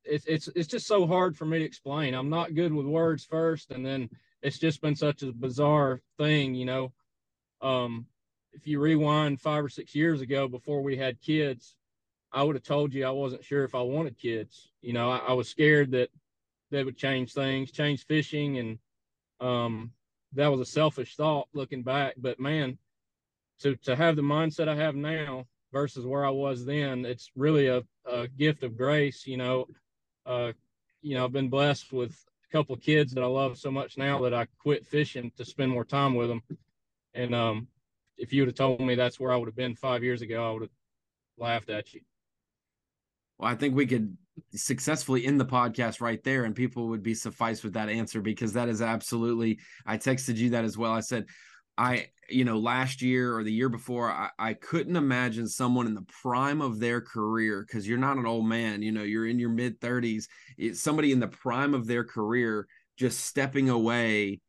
it's 0.04 0.26
it's 0.26 0.48
it's 0.54 0.68
just 0.68 0.86
so 0.86 1.06
hard 1.06 1.36
for 1.36 1.46
me 1.46 1.58
to 1.58 1.64
explain. 1.64 2.14
I'm 2.14 2.30
not 2.30 2.54
good 2.54 2.72
with 2.72 2.86
words 2.86 3.24
first, 3.24 3.70
and 3.70 3.84
then 3.84 4.10
it's 4.42 4.58
just 4.58 4.80
been 4.80 4.96
such 4.96 5.22
a 5.22 5.32
bizarre 5.32 6.00
thing, 6.18 6.54
you 6.54 6.66
know. 6.66 6.92
Um, 7.62 8.06
if 8.52 8.66
you 8.66 8.80
rewind 8.80 9.40
five 9.40 9.64
or 9.64 9.68
six 9.68 9.94
years 9.94 10.20
ago, 10.20 10.48
before 10.48 10.82
we 10.82 10.96
had 10.96 11.20
kids, 11.20 11.76
I 12.32 12.42
would 12.42 12.56
have 12.56 12.62
told 12.62 12.92
you 12.92 13.06
I 13.06 13.10
wasn't 13.10 13.44
sure 13.44 13.64
if 13.64 13.74
I 13.74 13.82
wanted 13.82 14.18
kids. 14.18 14.70
You 14.82 14.92
know, 14.92 15.10
I, 15.10 15.18
I 15.18 15.32
was 15.32 15.48
scared 15.48 15.92
that 15.92 16.10
they 16.70 16.84
would 16.84 16.96
change 16.96 17.32
things, 17.32 17.70
change 17.70 18.06
fishing, 18.06 18.58
and 18.58 18.78
um, 19.40 19.92
that 20.34 20.48
was 20.48 20.60
a 20.60 20.66
selfish 20.66 21.16
thought 21.16 21.48
looking 21.54 21.82
back. 21.82 22.14
But 22.18 22.38
man, 22.38 22.78
to 23.60 23.76
to 23.76 23.96
have 23.96 24.16
the 24.16 24.22
mindset 24.22 24.68
I 24.68 24.76
have 24.76 24.94
now 24.94 25.46
versus 25.72 26.04
where 26.04 26.24
I 26.24 26.30
was 26.30 26.64
then, 26.64 27.04
it's 27.04 27.30
really 27.34 27.68
a, 27.68 27.82
a 28.04 28.28
gift 28.28 28.62
of 28.62 28.76
grace. 28.76 29.26
You 29.26 29.38
know, 29.38 29.66
uh, 30.26 30.52
you 31.02 31.14
know, 31.14 31.24
I've 31.24 31.32
been 31.32 31.50
blessed 31.50 31.92
with 31.92 32.12
a 32.48 32.52
couple 32.52 32.74
of 32.74 32.80
kids 32.80 33.12
that 33.12 33.22
I 33.22 33.26
love 33.26 33.58
so 33.58 33.70
much 33.70 33.98
now 33.98 34.20
that 34.22 34.34
I 34.34 34.46
quit 34.58 34.86
fishing 34.86 35.30
to 35.36 35.44
spend 35.44 35.70
more 35.70 35.84
time 35.84 36.14
with 36.14 36.28
them. 36.28 36.42
And 37.14 37.34
um, 37.34 37.68
if 38.16 38.32
you 38.32 38.42
would 38.42 38.48
have 38.48 38.56
told 38.56 38.80
me 38.80 38.94
that's 38.94 39.20
where 39.20 39.32
I 39.32 39.36
would 39.36 39.48
have 39.48 39.56
been 39.56 39.74
five 39.74 40.02
years 40.02 40.22
ago, 40.22 40.48
I 40.48 40.52
would 40.52 40.62
have 40.62 40.70
laughed 41.36 41.70
at 41.70 41.92
you. 41.94 42.00
Well, 43.38 43.50
I 43.50 43.54
think 43.54 43.74
we 43.74 43.86
could 43.86 44.16
successfully 44.54 45.26
end 45.26 45.40
the 45.40 45.46
podcast 45.46 46.00
right 46.00 46.22
there, 46.22 46.44
and 46.44 46.54
people 46.54 46.88
would 46.88 47.02
be 47.02 47.14
sufficed 47.14 47.64
with 47.64 47.74
that 47.74 47.88
answer 47.88 48.20
because 48.20 48.52
that 48.52 48.68
is 48.68 48.80
absolutely. 48.82 49.58
I 49.86 49.96
texted 49.98 50.36
you 50.36 50.50
that 50.50 50.64
as 50.64 50.78
well. 50.78 50.92
I 50.92 51.00
said, 51.00 51.26
I, 51.76 52.08
you 52.28 52.44
know, 52.44 52.58
last 52.58 53.02
year 53.02 53.36
or 53.36 53.44
the 53.44 53.52
year 53.52 53.68
before, 53.68 54.10
I, 54.10 54.30
I 54.38 54.54
couldn't 54.54 54.96
imagine 54.96 55.48
someone 55.48 55.86
in 55.86 55.94
the 55.94 56.06
prime 56.22 56.60
of 56.60 56.80
their 56.80 57.00
career 57.00 57.64
because 57.66 57.86
you're 57.88 57.98
not 57.98 58.16
an 58.16 58.26
old 58.26 58.46
man, 58.46 58.82
you 58.82 58.92
know, 58.92 59.02
you're 59.02 59.26
in 59.26 59.38
your 59.38 59.50
mid 59.50 59.80
30s. 59.80 60.26
It's 60.56 60.80
somebody 60.80 61.12
in 61.12 61.20
the 61.20 61.28
prime 61.28 61.74
of 61.74 61.86
their 61.86 62.04
career 62.04 62.66
just 62.96 63.24
stepping 63.24 63.68
away, 63.68 64.40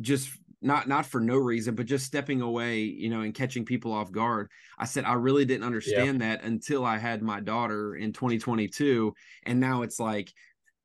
just 0.00 0.30
not 0.60 0.88
not 0.88 1.06
for 1.06 1.20
no 1.20 1.36
reason, 1.36 1.74
but 1.74 1.86
just 1.86 2.06
stepping 2.06 2.40
away, 2.40 2.80
you 2.80 3.10
know, 3.10 3.20
and 3.20 3.34
catching 3.34 3.64
people 3.64 3.92
off 3.92 4.12
guard. 4.12 4.50
I 4.78 4.84
said 4.86 5.04
I 5.04 5.14
really 5.14 5.44
didn't 5.44 5.64
understand 5.64 6.20
yeah. 6.20 6.36
that 6.36 6.44
until 6.44 6.84
I 6.84 6.98
had 6.98 7.22
my 7.22 7.40
daughter 7.40 7.96
in 7.96 8.12
2022, 8.12 9.14
and 9.44 9.60
now 9.60 9.82
it's 9.82 10.00
like 10.00 10.32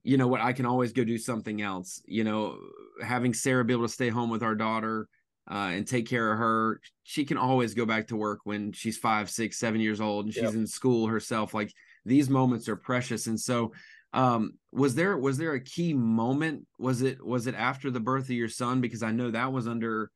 you 0.01 0.15
know 0.15 0.27
what 0.27 0.39
i 0.39 0.53
can 0.53 0.65
always 0.65 0.93
go 0.93 1.03
do 1.03 1.17
something 1.17 1.61
else 1.61 2.01
you 2.05 2.23
know 2.23 2.57
having 3.03 3.33
sarah 3.33 3.65
be 3.65 3.73
able 3.73 3.85
to 3.85 3.93
stay 3.93 4.07
home 4.07 4.29
with 4.29 4.41
our 4.41 4.55
daughter 4.55 5.09
uh, 5.49 5.71
and 5.73 5.87
take 5.87 6.07
care 6.07 6.31
of 6.31 6.37
her. 6.37 6.79
She 7.03 7.25
can 7.25 7.37
always 7.37 7.73
go 7.73 7.85
back 7.85 8.07
to 8.07 8.15
work 8.15 8.41
when 8.43 8.71
she's 8.71 8.97
five, 8.97 9.29
six, 9.29 9.57
seven 9.57 9.81
years 9.81 9.99
old 9.99 10.25
and 10.25 10.33
she's 10.33 10.43
yep. 10.43 10.53
in 10.53 10.67
school 10.67 11.07
herself. 11.07 11.53
Like 11.53 11.73
these 12.05 12.29
moments 12.29 12.69
are 12.69 12.75
precious. 12.75 13.27
And 13.27 13.39
so, 13.39 13.73
um, 14.13 14.53
was 14.71 14.95
there 14.95 15.17
was 15.17 15.37
there 15.37 15.53
a 15.53 15.63
key 15.63 15.93
moment? 15.93 16.65
Was 16.77 17.01
it 17.01 17.23
was 17.23 17.47
it 17.47 17.55
after 17.55 17.91
the 17.91 17.99
birth 17.99 18.25
of 18.25 18.31
your 18.31 18.49
son? 18.49 18.81
Because 18.81 19.03
I 19.03 19.11
know 19.11 19.31
that 19.31 19.51
was 19.51 19.67
under 19.67 20.11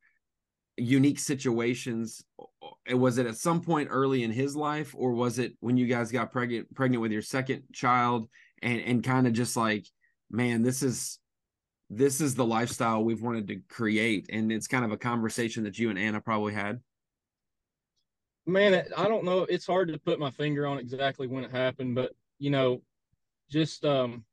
unique 0.76 1.18
situations. 1.18 2.24
Was 2.92 3.18
it 3.18 3.26
at 3.26 3.36
some 3.36 3.60
point 3.60 3.88
early 3.90 4.24
in 4.24 4.32
his 4.32 4.56
life, 4.56 4.94
or 4.96 5.12
was 5.12 5.38
it 5.38 5.52
when 5.60 5.76
you 5.76 5.86
guys 5.86 6.10
got 6.10 6.32
pregnant 6.32 6.74
pregnant 6.74 7.02
with 7.02 7.12
your 7.12 7.22
second 7.22 7.62
child 7.72 8.28
and 8.62 8.80
and 8.80 9.04
kind 9.04 9.26
of 9.26 9.32
just 9.32 9.56
like, 9.56 9.86
man, 10.30 10.62
this 10.62 10.82
is 10.82 11.18
this 11.90 12.20
is 12.20 12.34
the 12.34 12.44
lifestyle 12.44 13.04
we've 13.04 13.22
wanted 13.22 13.46
to 13.48 13.56
create 13.68 14.26
and 14.32 14.50
it's 14.50 14.66
kind 14.66 14.84
of 14.84 14.92
a 14.92 14.96
conversation 14.96 15.64
that 15.64 15.78
you 15.78 15.90
and 15.90 15.98
anna 15.98 16.20
probably 16.20 16.52
had. 16.52 16.80
Man 18.46 18.84
i 18.96 19.08
don't 19.08 19.24
know. 19.24 19.40
It's 19.48 19.66
hard 19.66 19.88
to 19.88 19.98
put 19.98 20.18
my 20.18 20.30
finger 20.30 20.66
on 20.66 20.78
exactly 20.78 21.26
when 21.26 21.44
it 21.44 21.50
happened 21.50 21.94
but 21.94 22.12
you 22.38 22.50
know 22.50 22.82
just 23.50 23.84
um 23.84 24.24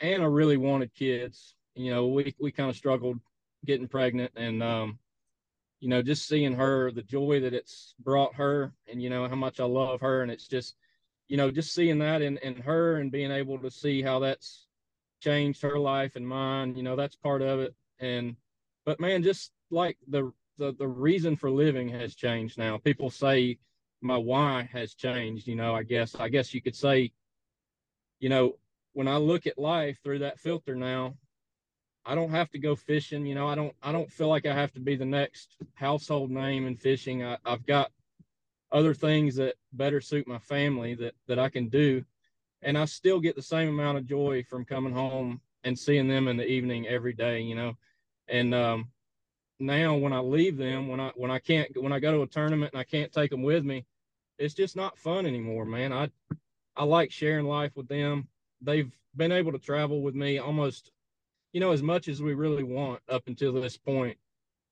anna 0.00 0.28
really 0.28 0.56
wanted 0.56 0.92
kids. 0.94 1.54
You 1.74 1.90
know 1.90 2.08
we 2.08 2.34
we 2.40 2.50
kind 2.50 2.70
of 2.70 2.76
struggled 2.76 3.18
getting 3.64 3.88
pregnant 3.88 4.32
and 4.36 4.62
um 4.62 4.98
you 5.80 5.88
know 5.88 6.02
just 6.02 6.26
seeing 6.26 6.54
her 6.54 6.90
the 6.90 7.02
joy 7.02 7.40
that 7.40 7.52
it's 7.52 7.94
brought 7.98 8.34
her 8.34 8.72
and 8.90 9.02
you 9.02 9.10
know 9.10 9.28
how 9.28 9.34
much 9.34 9.60
i 9.60 9.64
love 9.64 10.00
her. 10.00 10.22
And 10.22 10.30
it's 10.30 10.46
just 10.48 10.76
you 11.28 11.36
know 11.36 11.50
just 11.50 11.74
seeing 11.74 11.98
that 11.98 12.22
in 12.22 12.38
in 12.38 12.56
her 12.56 12.96
and 12.96 13.12
being 13.12 13.30
able 13.30 13.58
to 13.58 13.70
see 13.70 14.02
how 14.02 14.18
that's 14.18 14.65
changed 15.20 15.62
her 15.62 15.78
life 15.78 16.16
and 16.16 16.26
mine. 16.26 16.74
You 16.76 16.82
know, 16.82 16.96
that's 16.96 17.16
part 17.16 17.42
of 17.42 17.60
it. 17.60 17.74
And 17.98 18.36
but 18.84 19.00
man, 19.00 19.22
just 19.22 19.52
like 19.70 19.98
the 20.08 20.32
the 20.58 20.72
the 20.72 20.88
reason 20.88 21.36
for 21.36 21.50
living 21.50 21.88
has 21.90 22.14
changed 22.14 22.58
now. 22.58 22.78
People 22.78 23.10
say 23.10 23.58
my 24.00 24.16
why 24.16 24.68
has 24.72 24.94
changed. 24.94 25.46
You 25.46 25.56
know, 25.56 25.74
I 25.74 25.82
guess 25.82 26.14
I 26.14 26.28
guess 26.28 26.54
you 26.54 26.62
could 26.62 26.76
say, 26.76 27.12
you 28.20 28.28
know, 28.28 28.58
when 28.92 29.08
I 29.08 29.16
look 29.16 29.46
at 29.46 29.58
life 29.58 29.98
through 30.02 30.20
that 30.20 30.40
filter 30.40 30.74
now, 30.74 31.16
I 32.04 32.14
don't 32.14 32.30
have 32.30 32.50
to 32.52 32.58
go 32.58 32.76
fishing. 32.76 33.26
You 33.26 33.34
know, 33.34 33.48
I 33.48 33.54
don't 33.54 33.74
I 33.82 33.92
don't 33.92 34.10
feel 34.10 34.28
like 34.28 34.46
I 34.46 34.54
have 34.54 34.72
to 34.72 34.80
be 34.80 34.96
the 34.96 35.04
next 35.04 35.56
household 35.74 36.30
name 36.30 36.66
in 36.66 36.76
fishing. 36.76 37.24
I, 37.24 37.38
I've 37.44 37.66
got 37.66 37.90
other 38.72 38.94
things 38.94 39.36
that 39.36 39.54
better 39.72 40.00
suit 40.00 40.26
my 40.26 40.38
family 40.38 40.94
that 40.94 41.14
that 41.26 41.38
I 41.38 41.48
can 41.48 41.68
do 41.68 42.04
and 42.62 42.76
I 42.76 42.84
still 42.84 43.20
get 43.20 43.36
the 43.36 43.42
same 43.42 43.68
amount 43.68 43.98
of 43.98 44.06
joy 44.06 44.44
from 44.48 44.64
coming 44.64 44.92
home 44.92 45.40
and 45.64 45.78
seeing 45.78 46.08
them 46.08 46.28
in 46.28 46.36
the 46.36 46.46
evening 46.46 46.86
every 46.86 47.12
day, 47.12 47.40
you 47.40 47.54
know. 47.54 47.76
And 48.28 48.54
um, 48.54 48.88
now 49.58 49.96
when 49.96 50.12
I 50.12 50.20
leave 50.20 50.56
them, 50.56 50.88
when 50.88 51.00
I 51.00 51.12
when 51.16 51.30
I 51.30 51.38
can't 51.38 51.70
when 51.80 51.92
I 51.92 52.00
go 52.00 52.12
to 52.12 52.22
a 52.22 52.26
tournament 52.26 52.72
and 52.72 52.80
I 52.80 52.84
can't 52.84 53.12
take 53.12 53.30
them 53.30 53.42
with 53.42 53.64
me, 53.64 53.84
it's 54.38 54.54
just 54.54 54.76
not 54.76 54.98
fun 54.98 55.26
anymore, 55.26 55.64
man. 55.64 55.92
I 55.92 56.10
I 56.76 56.84
like 56.84 57.10
sharing 57.10 57.46
life 57.46 57.72
with 57.74 57.88
them. 57.88 58.28
They've 58.60 58.92
been 59.16 59.32
able 59.32 59.52
to 59.52 59.58
travel 59.58 60.02
with 60.02 60.14
me 60.14 60.38
almost, 60.38 60.92
you 61.52 61.60
know, 61.60 61.72
as 61.72 61.82
much 61.82 62.08
as 62.08 62.22
we 62.22 62.34
really 62.34 62.64
want 62.64 63.00
up 63.08 63.24
until 63.26 63.52
this 63.52 63.76
point. 63.76 64.18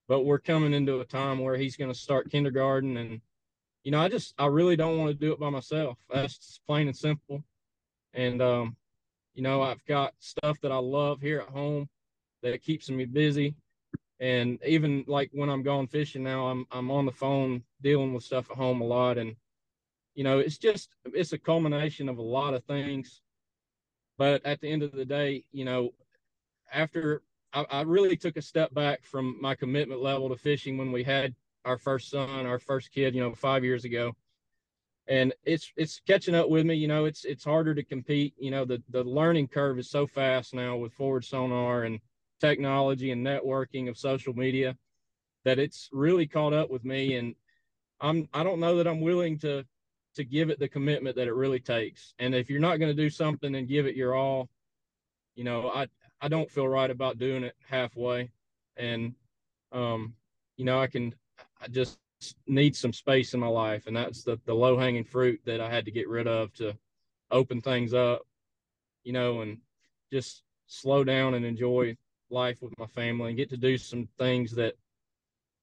But 0.07 0.25
we're 0.25 0.39
coming 0.39 0.75
into 0.75 1.01
a 1.01 1.05
time 1.05 1.39
where 1.39 1.57
he's 1.57 1.77
going 1.77 1.91
to 1.91 1.99
start 1.99 2.31
kindergarten, 2.31 2.99
and 2.99 3.21
you 3.85 3.91
know, 3.91 4.01
I 4.01 4.09
just 4.09 4.35
I 4.39 4.47
really 4.47 4.77
don't 4.77 4.99
want 4.99 5.11
to 5.11 5.15
do 5.15 5.33
it 5.33 5.41
by 5.41 5.49
myself. 5.49 5.99
That's 6.13 6.61
plain 6.67 6.89
and 6.89 6.97
simple. 6.97 7.43
And 8.15 8.41
um, 8.41 8.77
you 9.35 9.43
know, 9.43 9.63
I've 9.63 9.85
got 9.87 10.15
stuff 10.19 10.61
that 10.63 10.73
I 10.73 10.79
love 10.79 11.21
here 11.21 11.41
at 11.41 11.49
home 11.49 11.89
that 12.43 12.63
keeps 12.63 12.89
me 12.89 13.05
busy. 13.05 13.57
And 14.21 14.59
even 14.65 15.05
like 15.09 15.31
when 15.33 15.51
i'm 15.51 15.65
going 15.65 15.89
fishing 15.89 16.23
now 16.23 16.47
i'm 16.47 16.67
i'm 16.71 16.91
on 16.91 17.05
the 17.05 17.13
phone 17.13 17.65
dealing 17.83 18.15
with 18.15 18.23
stuff 18.23 18.49
at 18.51 18.57
home 18.57 18.81
a 18.81 18.85
lot. 18.85 19.19
And 19.19 19.35
you 20.15 20.23
know 20.23 20.39
it's 20.39 20.59
just 20.59 20.91
it's 21.05 21.33
a 21.33 21.39
culmination 21.39 22.09
of 22.09 22.19
a 22.19 22.23
lot 22.23 22.55
of 22.55 22.65
things. 22.65 23.23
But 24.17 24.47
at 24.47 24.61
the 24.61 24.71
end 24.71 24.85
of 24.85 24.93
the 24.93 25.05
day 25.05 25.45
you 25.51 25.65
know 25.65 25.91
after 26.73 27.23
I, 27.53 27.67
I 27.71 27.81
really 27.83 28.17
took 28.17 28.37
a 28.37 28.43
step 28.43 28.73
back 28.73 29.05
from 29.05 29.37
my 29.41 29.57
commitment 29.57 30.01
level 30.01 30.29
to 30.29 30.37
fishing 30.37 30.79
when 30.79 30.93
we 30.93 31.03
had 31.03 31.35
our 31.65 31.79
first 31.79 32.11
son 32.11 32.47
our 32.47 32.59
first 32.61 32.93
kid 32.93 33.15
you 33.15 33.21
know 33.21 33.35
five 33.35 33.65
years 33.65 33.85
ago 33.85 34.15
and 35.07 35.35
it's 35.45 35.73
it's 35.77 36.01
catching 36.07 36.35
up 36.35 36.49
with 36.49 36.65
me 36.65 36.75
you 36.75 36.89
know 36.89 37.05
it's 37.05 37.25
it's 37.25 37.45
harder 37.45 37.75
to 37.75 37.83
compete 37.83 38.35
you 38.39 38.51
know 38.51 38.65
the 38.65 38.83
the 38.91 39.05
learning 39.05 39.47
curve 39.47 39.79
is 39.79 39.91
so 39.91 40.07
fast 40.07 40.55
now 40.55 40.77
with 40.77 40.93
forward 40.93 41.25
sonar 41.25 41.85
and 41.85 42.01
technology 42.41 43.11
and 43.11 43.25
networking 43.25 43.89
of 43.89 43.99
social 43.99 44.35
media 44.35 44.77
that 45.45 45.59
it's 45.59 45.89
really 45.93 46.27
caught 46.27 46.53
up 46.53 46.71
with 46.71 46.85
me 46.85 47.17
and 47.17 47.35
i'm 48.01 48.29
i 48.33 48.43
don't 48.43 48.61
know 48.61 48.77
that 48.77 48.87
i'm 48.87 49.01
willing 49.01 49.39
to 49.39 49.65
to 50.15 50.25
give 50.25 50.51
it 50.51 50.59
the 50.59 50.69
commitment 50.69 51.17
that 51.17 51.29
it 51.29 51.35
really 51.35 51.61
takes. 51.61 52.15
And 52.19 52.35
if 52.35 52.49
you're 52.49 52.61
not 52.61 52.79
going 52.79 52.95
to 52.95 53.03
do 53.03 53.11
something 53.11 53.55
and 53.55 53.69
give 53.69 53.87
it 53.87 53.97
your 53.97 54.15
all 54.15 54.49
you 55.35 55.43
know 55.45 55.71
i 55.71 55.89
i 56.21 56.29
don't 56.29 56.51
feel 56.51 56.69
right 56.69 56.91
about 56.91 57.19
doing 57.19 57.45
it 57.45 57.55
halfway. 57.69 58.31
And 58.77 59.15
um 59.73 60.15
you 60.57 60.65
know 60.65 60.81
i 60.81 60.87
can 60.87 61.15
i 61.61 61.67
just 61.69 61.99
need 62.47 62.75
some 62.75 62.93
space 62.93 63.35
in 63.35 63.41
my 63.41 63.47
life 63.47 63.87
and 63.87 63.97
that's 63.97 64.25
the 64.25 64.39
the 64.47 64.55
low 64.55 64.77
hanging 64.79 65.05
fruit 65.05 65.41
that 65.45 65.61
i 65.61 65.69
had 65.69 65.85
to 65.85 65.91
get 65.91 66.09
rid 66.09 66.27
of 66.27 66.53
to 66.53 66.77
open 67.31 67.61
things 67.61 67.93
up 67.95 68.23
you 69.03 69.13
know 69.13 69.41
and 69.41 69.59
just 70.13 70.43
slow 70.67 71.05
down 71.05 71.35
and 71.35 71.45
enjoy 71.45 71.97
life 72.31 72.63
with 72.63 72.73
my 72.79 72.87
family 72.87 73.29
and 73.29 73.37
get 73.37 73.51
to 73.51 73.57
do 73.57 73.77
some 73.77 74.09
things 74.19 74.53
that 74.53 74.75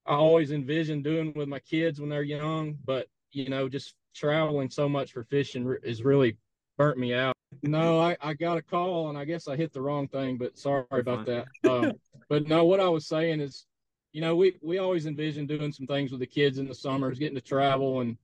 I 0.06 0.16
always 0.16 0.52
envisioned 0.52 1.04
doing 1.04 1.34
with 1.36 1.48
my 1.48 1.60
kids 1.60 2.00
when 2.00 2.10
they're 2.10 2.24
young. 2.24 2.78
But, 2.86 3.08
you 3.32 3.50
know, 3.50 3.70
just 3.70 3.96
traveling 4.16 4.70
so 4.70 4.90
much 4.90 5.12
for 5.12 5.24
fishing 5.24 5.76
is 5.84 6.04
really 6.04 6.38
burnt 6.78 6.98
me 6.98 7.14
out. 7.14 7.36
No, 7.64 8.00
I, 8.00 8.18
I 8.22 8.34
got 8.34 8.58
a 8.58 8.62
call 8.62 9.10
and 9.10 9.18
I 9.18 9.26
guess 9.26 9.48
I 9.48 9.56
hit 9.56 9.74
the 9.74 9.82
wrong 9.82 10.08
thing, 10.08 10.38
but 10.38 10.58
sorry 10.58 10.86
about 10.92 11.26
that. 11.26 11.48
Um, 11.70 11.94
but 12.30 12.48
no, 12.48 12.66
what 12.66 12.80
I 12.80 12.90
was 12.90 13.06
saying 13.08 13.42
is, 13.42 13.66
you 14.12 14.22
know, 14.22 14.36
we, 14.36 14.58
we 14.62 14.78
always 14.78 15.06
envisioned 15.06 15.48
doing 15.48 15.72
some 15.72 15.88
things 15.88 16.12
with 16.12 16.20
the 16.20 16.26
kids 16.28 16.58
in 16.58 16.68
the 16.68 16.76
summers, 16.76 17.20
getting 17.20 17.36
to 17.36 17.42
travel. 17.42 18.02
And 18.02 18.18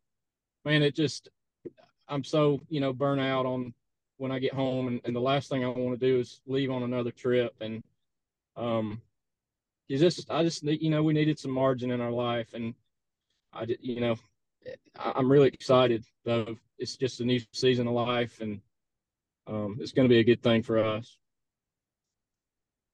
man, 0.65 0.83
it 0.83 0.95
just, 0.95 1.29
I'm 2.07 2.23
so, 2.23 2.61
you 2.69 2.81
know, 2.81 2.93
burnt 2.93 3.21
out 3.21 3.45
on 3.45 3.73
when 4.17 4.31
I 4.31 4.39
get 4.39 4.53
home. 4.53 4.87
And, 4.87 5.01
and 5.05 5.15
the 5.15 5.21
last 5.21 5.49
thing 5.49 5.63
I 5.63 5.69
want 5.69 5.99
to 5.99 6.05
do 6.05 6.19
is 6.19 6.41
leave 6.45 6.71
on 6.71 6.83
another 6.83 7.11
trip. 7.11 7.55
And, 7.61 7.83
um, 8.55 9.01
you 9.87 9.97
just, 9.97 10.29
I 10.29 10.43
just, 10.43 10.63
you 10.63 10.89
know, 10.89 11.03
we 11.03 11.13
needed 11.13 11.39
some 11.39 11.51
margin 11.51 11.91
in 11.91 12.01
our 12.01 12.11
life, 12.11 12.53
and 12.53 12.73
I, 13.53 13.67
you 13.79 14.01
know, 14.01 14.15
I'm 14.95 15.31
really 15.31 15.47
excited 15.47 16.03
though. 16.25 16.57
It's 16.77 16.97
just 16.97 17.21
a 17.21 17.25
new 17.25 17.39
season 17.53 17.87
of 17.87 17.93
life, 17.93 18.41
and 18.41 18.59
um, 19.47 19.77
it's 19.79 19.93
going 19.93 20.07
to 20.07 20.13
be 20.13 20.19
a 20.19 20.25
good 20.25 20.43
thing 20.43 20.61
for 20.61 20.77
us. 20.77 21.17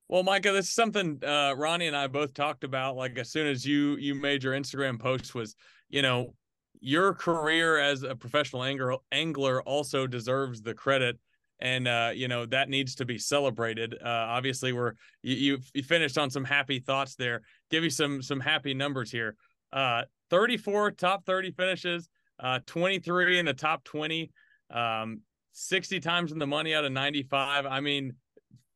Well, 0.10 0.24
Micah, 0.24 0.52
this 0.52 0.68
is 0.68 0.76
something 0.76 1.20
uh, 1.24 1.54
Ronnie 1.58 1.88
and 1.88 1.96
I 1.96 2.08
both 2.08 2.34
talked 2.34 2.64
about. 2.64 2.96
Like 2.96 3.18
as 3.18 3.32
soon 3.32 3.48
as 3.48 3.66
you 3.66 3.96
you 3.98 4.16
made 4.16 4.44
your 4.44 4.54
Instagram 4.54 5.00
post, 5.00 5.34
was 5.34 5.56
you 5.90 6.02
know 6.02 6.34
your 6.80 7.14
career 7.14 7.80
as 7.80 8.04
a 8.04 8.16
professional 8.16 8.64
angler 8.64 8.98
angler 9.12 9.62
also 9.64 10.06
deserves 10.06 10.62
the 10.62 10.74
credit 10.74 11.18
and 11.64 11.88
uh, 11.88 12.12
you 12.14 12.28
know 12.28 12.46
that 12.46 12.70
needs 12.70 12.94
to 12.96 13.06
be 13.06 13.18
celebrated. 13.18 13.96
Uh, 14.04 14.08
obviously, 14.08 14.74
we're 14.74 14.94
you, 15.24 15.60
you 15.74 15.84
finished 15.84 16.18
on 16.18 16.30
some 16.30 16.44
happy 16.44 16.80
thoughts 16.80 17.16
there. 17.16 17.42
Give 17.72 17.84
you 17.84 17.90
some 17.90 18.22
some 18.22 18.40
happy 18.40 18.74
numbers 18.74 19.10
here. 19.10 19.36
Uh, 19.72 20.04
34 20.30 20.92
top 20.92 21.26
30 21.26 21.52
finishes, 21.52 22.10
uh, 22.40 22.60
23 22.66 23.40
in 23.40 23.46
the 23.46 23.54
top 23.54 23.84
20, 23.84 24.32
um, 24.72 25.22
60 25.54 26.00
times 26.00 26.32
in 26.32 26.40
the 26.40 26.48
money 26.48 26.74
out 26.74 26.86
of 26.86 26.92
95. 26.92 27.66
I 27.66 27.80
mean, 27.80 28.14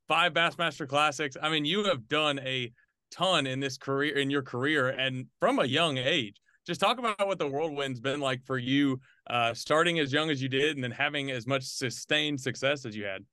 five 0.07 0.33
Bassmaster 0.33 0.87
Classics. 0.87 1.37
I 1.41 1.49
mean, 1.49 1.65
you 1.65 1.85
have 1.85 2.07
done 2.07 2.39
a 2.39 2.71
ton 3.11 3.47
in 3.47 3.59
this 3.59 3.77
career 3.77 4.17
in 4.17 4.29
your 4.29 4.41
career 4.41 4.89
and 4.89 5.27
from 5.39 5.59
a 5.59 5.65
young 5.65 5.97
age 5.97 6.41
just 6.67 6.81
talk 6.81 6.99
about 6.99 7.25
what 7.25 7.39
the 7.39 7.47
whirlwind's 7.47 8.01
been 8.01 8.19
like 8.19 8.43
for 8.43 8.57
you, 8.57 8.99
uh, 9.29 9.53
starting 9.53 9.99
as 9.99 10.11
young 10.11 10.29
as 10.29 10.41
you 10.41 10.49
did, 10.49 10.75
and 10.75 10.83
then 10.83 10.91
having 10.91 11.31
as 11.31 11.47
much 11.47 11.63
sustained 11.63 12.41
success 12.41 12.85
as 12.85 12.95
you 12.95 13.05
had. 13.05 13.23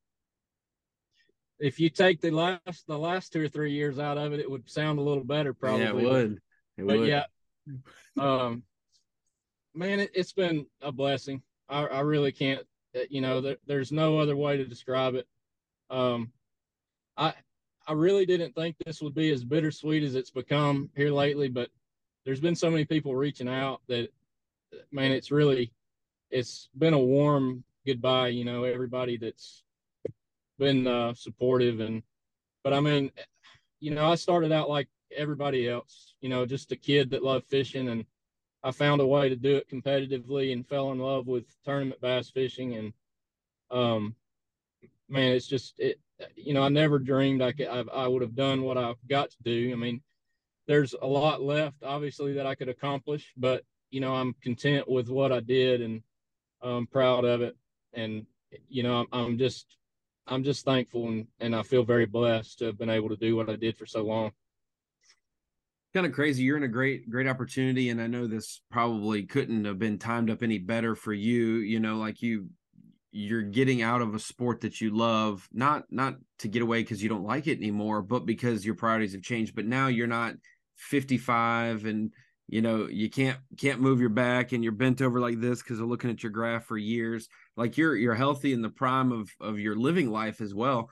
If 1.59 1.81
you 1.81 1.91
take 1.91 2.21
the 2.21 2.31
last 2.31 2.87
the 2.87 2.99
last 2.99 3.33
two 3.33 3.43
or 3.43 3.49
three 3.49 3.73
years 3.73 3.99
out 3.99 4.19
of 4.19 4.33
it, 4.33 4.41
it 4.41 4.49
would 4.49 4.71
sound 4.71 5.01
a 5.01 5.03
little 5.03 5.25
better, 5.25 5.53
probably. 5.53 5.83
Yeah, 5.83 5.89
it 5.89 5.95
would. 5.97 6.41
It 6.79 6.87
but 6.87 6.99
would. 6.99 7.09
yeah, 7.09 7.25
um, 8.19 8.63
man, 9.75 10.01
it, 10.01 10.17
has 10.17 10.33
been 10.33 10.67
a 10.81 10.93
blessing. 10.93 11.43
I, 11.69 11.87
I 11.87 12.01
really 12.01 12.33
can't. 12.33 12.63
Uh, 12.95 13.01
you 13.11 13.21
know, 13.21 13.41
there, 13.41 13.57
there's 13.67 13.91
no 13.91 14.19
other 14.19 14.37
way 14.37 14.57
to 14.57 14.65
describe 14.65 15.17
it. 15.17 15.27
Um, 15.91 16.31
I 17.17 17.35
I 17.87 17.93
really 17.93 18.27
didn't 18.27 18.55
think 18.55 18.77
this 18.79 19.03
would 19.03 19.15
be 19.15 19.31
as 19.31 19.45
bittersweet 19.45 20.03
as 20.03 20.15
it's 20.15 20.31
become 20.31 20.91
here 20.97 21.11
lately, 21.11 21.49
but 21.49 21.69
there's 22.25 22.41
been 22.41 22.55
so 22.55 22.71
many 22.71 22.85
people 22.85 23.15
reaching 23.15 23.49
out 23.49 23.81
that 23.89 24.09
man 24.91 25.13
it's 25.13 25.31
really 25.31 25.73
it's 26.31 26.69
been 26.77 26.95
a 26.95 26.99
warm 26.99 27.63
goodbye 27.87 28.29
you 28.29 28.45
know 28.45 28.65
everybody 28.65 29.17
that's 29.17 29.63
been 30.59 30.87
uh, 30.87 31.13
supportive 31.15 31.81
and 31.81 32.03
but 32.63 32.73
i 32.73 32.81
mean 32.81 33.11
you 33.81 33.91
know 33.91 34.11
i 34.11 34.15
started 34.15 34.53
out 34.53 34.69
like 34.69 34.89
everybody 35.17 35.69
else 35.69 36.15
you 36.21 36.29
know 36.29 36.47
just 36.47 36.73
a 36.73 36.77
kid 36.77 37.11
that 37.11 37.23
loved 37.23 37.47
fishing 37.47 37.89
and 37.89 38.05
i 38.63 38.71
found 38.71 39.01
a 39.01 39.07
way 39.07 39.29
to 39.29 39.37
do 39.37 39.57
it 39.57 39.69
competitively 39.69 40.53
and 40.53 40.67
fell 40.67 40.93
in 40.93 40.99
love 40.99 41.27
with 41.27 41.45
tournament 41.65 42.01
bass 42.01 42.31
fishing 42.31 42.75
and 42.75 42.93
um 43.71 44.15
man 45.09 45.33
it's 45.33 45.47
just 45.47 45.79
it 45.79 46.01
you 46.37 46.55
know 46.55 46.63
i 46.63 46.69
never 46.69 46.99
dreamed 46.99 47.43
i 47.43 47.53
could 47.53 47.67
I, 47.67 47.85
I 47.93 48.07
would 48.07 48.23
have 48.23 48.35
done 48.35 48.63
what 48.63 48.79
i've 48.79 48.97
got 49.09 49.31
to 49.31 49.37
do 49.43 49.73
i 49.73 49.77
mean 49.77 50.01
there's 50.67 50.95
a 51.01 51.07
lot 51.07 51.43
left, 51.43 51.83
obviously, 51.83 52.35
that 52.35 52.47
I 52.47 52.55
could 52.55 52.69
accomplish, 52.69 53.33
but 53.37 53.65
you 53.91 54.01
know, 54.01 54.15
I'm 54.15 54.35
content 54.43 54.89
with 54.89 55.09
what 55.09 55.33
I 55.33 55.41
did 55.41 55.81
and 55.81 56.03
I'm 56.63 56.87
proud 56.87 57.25
of 57.25 57.43
it. 57.43 57.57
And 57.93 58.27
you 58.69 58.83
know, 58.83 59.01
I'm, 59.01 59.07
I'm 59.13 59.39
just, 59.39 59.77
I'm 60.27 60.43
just 60.43 60.65
thankful 60.65 61.09
and, 61.09 61.27
and 61.41 61.55
I 61.55 61.63
feel 61.63 61.85
very 61.85 62.07
blessed 62.07 62.59
to 62.59 62.67
have 62.67 62.79
been 62.79 62.91
able 62.91 63.11
to 63.11 63.17
do 63.17 63.37
what 63.37 63.51
I 63.51 63.57
did 63.57 63.77
for 63.77 63.87
so 63.87 64.03
long. 64.03 64.33
Kind 65.93 66.07
of 66.07 66.13
crazy. 66.13 66.43
You're 66.43 66.57
in 66.57 66.65
a 66.65 66.69
great, 66.69 67.09
great 67.09 67.29
opportunity. 67.29 67.91
And 67.91 68.01
I 68.01 68.09
know 68.09 68.27
this 68.27 68.61
probably 68.71 69.25
couldn't 69.25 69.65
have 69.65 69.79
been 69.79 69.99
timed 69.99 70.29
up 70.29 70.43
any 70.43 70.59
better 70.59 70.97
for 70.97 71.13
you. 71.13 71.57
You 71.57 71.79
know, 71.79 71.99
like 71.99 72.21
you, 72.21 72.49
you're 73.17 73.43
getting 73.43 73.81
out 73.81 74.03
of 74.03 74.13
a 74.13 74.19
sport 74.19 74.63
that 74.63 74.81
you 74.81 74.91
love, 74.91 75.49
not, 75.53 75.85
not 75.89 76.17
to 76.41 76.49
get 76.49 76.63
away 76.63 76.83
because 76.83 77.01
you 77.01 77.09
don't 77.09 77.23
like 77.23 77.47
it 77.47 77.59
anymore, 77.59 78.03
but 78.03 78.27
because 78.27 78.67
your 78.67 78.75
priorities 78.75 79.13
have 79.13 79.23
changed. 79.23 79.55
But 79.55 79.67
now 79.67 79.87
you're 79.87 80.09
not 80.09 80.35
55 80.77 81.85
and 81.85 82.13
you 82.49 82.61
know 82.61 82.89
you 82.91 83.09
can't 83.09 83.39
can't 83.57 83.81
move 83.81 84.01
your 84.01 84.11
back 84.11 84.53
and 84.53 84.63
you're 84.63 84.73
bent 84.73 85.01
over 85.01 85.21
like 85.21 85.41
this 85.41 85.63
because 85.63 85.81
of 85.81 85.87
looking 85.87 86.11
at 86.11 86.23
your 86.23 86.33
graph 86.33 86.67
for 86.67 86.77
years 86.77 87.29
like 87.57 87.79
you're 87.79 87.97
you're 87.97 88.15
healthy 88.15 88.53
in 88.53 88.61
the 88.61 88.69
prime 88.69 89.13
of 89.13 89.31
of 89.41 89.59
your 89.59 89.77
living 89.77 90.11
life 90.11 90.41
as 90.41 90.53
well 90.53 90.91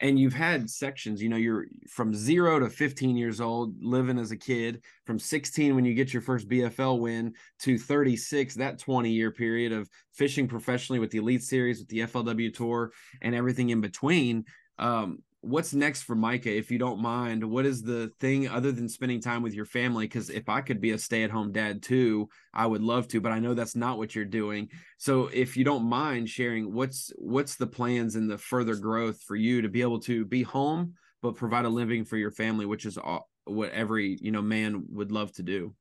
and 0.00 0.18
you've 0.18 0.34
had 0.34 0.68
sections 0.68 1.22
you 1.22 1.28
know 1.28 1.36
you're 1.36 1.66
from 1.88 2.14
0 2.14 2.60
to 2.60 2.70
15 2.70 3.16
years 3.16 3.40
old 3.40 3.74
living 3.82 4.18
as 4.18 4.30
a 4.30 4.36
kid 4.36 4.82
from 5.04 5.18
16 5.18 5.74
when 5.74 5.84
you 5.84 5.94
get 5.94 6.12
your 6.12 6.22
first 6.22 6.48
bfl 6.48 6.98
win 6.98 7.34
to 7.58 7.78
36 7.78 8.54
that 8.54 8.78
20 8.78 9.10
year 9.10 9.30
period 9.30 9.72
of 9.72 9.88
fishing 10.12 10.48
professionally 10.48 10.98
with 10.98 11.10
the 11.10 11.18
elite 11.18 11.42
series 11.42 11.78
with 11.78 11.88
the 11.88 12.00
flw 12.00 12.52
tour 12.52 12.92
and 13.22 13.34
everything 13.34 13.70
in 13.70 13.80
between 13.80 14.44
um 14.78 15.18
what's 15.42 15.72
next 15.72 16.02
for 16.02 16.14
Micah, 16.14 16.54
if 16.54 16.70
you 16.70 16.78
don't 16.78 17.00
mind? 17.00 17.42
What 17.44 17.66
is 17.66 17.82
the 17.82 18.12
thing 18.20 18.48
other 18.48 18.72
than 18.72 18.88
spending 18.88 19.20
time 19.20 19.42
with 19.42 19.54
your 19.54 19.64
family? 19.64 20.06
Because 20.06 20.30
if 20.30 20.48
I 20.48 20.60
could 20.60 20.80
be 20.80 20.90
a 20.90 20.98
stay 20.98 21.22
at 21.22 21.30
home 21.30 21.52
dad 21.52 21.82
too, 21.82 22.28
I 22.52 22.66
would 22.66 22.82
love 22.82 23.08
to, 23.08 23.20
but 23.20 23.32
I 23.32 23.38
know 23.38 23.54
that's 23.54 23.76
not 23.76 23.98
what 23.98 24.14
you're 24.14 24.24
doing. 24.24 24.68
So 24.98 25.28
if 25.32 25.56
you 25.56 25.64
don't 25.64 25.88
mind 25.88 26.28
sharing, 26.28 26.72
what's 26.72 27.12
what's 27.16 27.56
the 27.56 27.66
plans 27.66 28.16
and 28.16 28.30
the 28.30 28.38
further 28.38 28.76
growth 28.76 29.22
for 29.22 29.36
you 29.36 29.62
to 29.62 29.68
be 29.68 29.82
able 29.82 30.00
to 30.00 30.24
be 30.24 30.42
home 30.42 30.94
but 31.22 31.36
provide 31.36 31.64
a 31.64 31.68
living 31.68 32.04
for 32.04 32.16
your 32.16 32.30
family, 32.30 32.66
which 32.66 32.86
is 32.86 32.96
all, 32.96 33.28
what 33.44 33.70
every 33.72 34.18
you 34.20 34.30
know 34.30 34.42
man 34.42 34.84
would 34.90 35.12
love 35.12 35.32
to 35.32 35.42
do. 35.42 35.74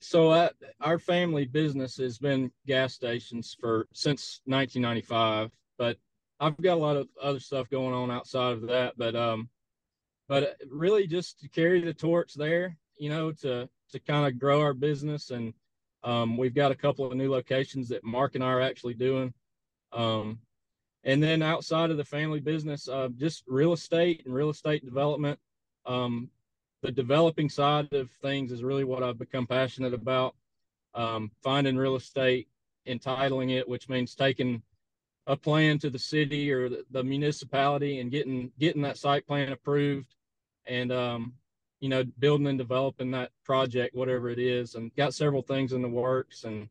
So 0.00 0.30
uh, 0.30 0.50
our 0.80 0.98
family 0.98 1.46
business 1.46 1.96
has 1.96 2.18
been 2.18 2.50
gas 2.66 2.94
stations 2.94 3.56
for 3.58 3.86
since 3.92 4.40
1995, 4.44 5.50
but 5.78 5.96
I've 6.38 6.60
got 6.60 6.74
a 6.74 6.80
lot 6.80 6.96
of 6.96 7.08
other 7.22 7.40
stuff 7.40 7.70
going 7.70 7.94
on 7.94 8.10
outside 8.10 8.52
of 8.52 8.62
that, 8.68 8.94
but 8.96 9.16
um, 9.16 9.48
but 10.28 10.56
really 10.70 11.06
just 11.06 11.40
to 11.40 11.48
carry 11.48 11.80
the 11.80 11.94
torch 11.94 12.34
there, 12.34 12.76
you 12.98 13.08
know, 13.08 13.32
to 13.32 13.68
to 13.92 14.00
kind 14.00 14.26
of 14.26 14.38
grow 14.38 14.60
our 14.60 14.74
business, 14.74 15.30
and 15.30 15.54
um, 16.04 16.36
we've 16.36 16.54
got 16.54 16.72
a 16.72 16.76
couple 16.76 17.06
of 17.06 17.16
new 17.16 17.30
locations 17.30 17.88
that 17.88 18.04
Mark 18.04 18.34
and 18.34 18.44
I 18.44 18.48
are 18.48 18.60
actually 18.60 18.94
doing, 18.94 19.32
um, 19.92 20.40
and 21.04 21.22
then 21.22 21.42
outside 21.42 21.90
of 21.90 21.96
the 21.96 22.04
family 22.04 22.40
business, 22.40 22.88
uh, 22.88 23.08
just 23.16 23.44
real 23.46 23.72
estate 23.72 24.22
and 24.26 24.34
real 24.34 24.50
estate 24.50 24.84
development. 24.84 25.38
Um, 25.86 26.30
the 26.82 26.92
developing 26.92 27.48
side 27.48 27.92
of 27.92 28.10
things 28.22 28.52
is 28.52 28.62
really 28.62 28.84
what 28.84 29.02
I've 29.02 29.18
become 29.18 29.46
passionate 29.46 29.94
about. 29.94 30.34
Um, 30.94 31.30
finding 31.42 31.76
real 31.76 31.96
estate, 31.96 32.48
entitling 32.86 33.50
it, 33.50 33.68
which 33.68 33.88
means 33.88 34.14
taking 34.14 34.62
a 35.26 35.36
plan 35.36 35.78
to 35.78 35.90
the 35.90 35.98
city 35.98 36.52
or 36.52 36.68
the, 36.68 36.84
the 36.90 37.02
municipality 37.02 38.00
and 38.00 38.10
getting 38.10 38.50
getting 38.58 38.82
that 38.82 38.98
site 38.98 39.26
plan 39.26 39.52
approved 39.52 40.14
and 40.66 40.92
um, 40.92 41.32
you 41.80 41.88
know 41.88 42.04
building 42.18 42.46
and 42.46 42.58
developing 42.58 43.10
that 43.10 43.30
project 43.44 43.94
whatever 43.94 44.28
it 44.28 44.38
is 44.38 44.74
and 44.74 44.94
got 44.94 45.14
several 45.14 45.42
things 45.42 45.72
in 45.72 45.82
the 45.82 45.88
works. 45.88 46.44
And 46.44 46.68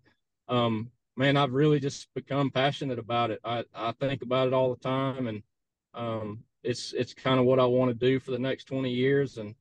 um, 0.48 0.92
man 1.18 1.38
i've 1.38 1.54
really 1.54 1.80
just 1.80 2.14
become 2.14 2.50
passionate 2.50 3.00
about 3.00 3.32
it. 3.32 3.40
I, 3.44 3.64
I 3.74 3.92
think 3.94 4.22
about 4.22 4.48
it 4.48 4.54
all 4.54 4.74
the 4.74 4.82
time 4.82 5.28
and 5.28 5.44
um, 5.94 6.44
it's 6.64 6.94
it's 6.94 7.14
kind 7.14 7.40
of 7.40 7.46
what 7.46 7.60
i 7.60 7.66
want 7.66 7.90
to 7.90 8.06
do 8.06 8.20
for 8.20 8.32
the 8.32 8.40
next 8.40 8.66
20 8.66 8.90
years. 8.90 9.38
And 9.38 9.56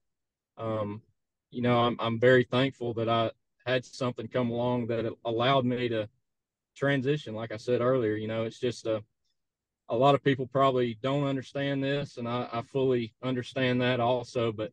um, 0.56 1.02
you 1.50 1.62
know 1.62 1.78
I'm, 1.78 1.96
I'm 1.98 2.18
very 2.18 2.44
thankful 2.44 2.94
that 2.94 3.08
i 3.08 3.30
had 3.66 3.84
something 3.84 4.28
come 4.28 4.50
along 4.50 4.86
that 4.88 5.10
allowed 5.24 5.64
me 5.64 5.88
to 5.88 6.08
transition. 6.74 7.34
Like 7.34 7.52
I 7.52 7.56
said 7.56 7.80
earlier, 7.80 8.14
you 8.14 8.28
know, 8.28 8.44
it's 8.44 8.58
just 8.58 8.86
a, 8.86 9.02
a 9.88 9.96
lot 9.96 10.14
of 10.14 10.24
people 10.24 10.46
probably 10.46 10.98
don't 11.02 11.24
understand 11.24 11.82
this, 11.82 12.16
and 12.16 12.28
I, 12.28 12.48
I 12.52 12.62
fully 12.62 13.14
understand 13.22 13.80
that 13.82 14.00
also. 14.00 14.52
But, 14.52 14.72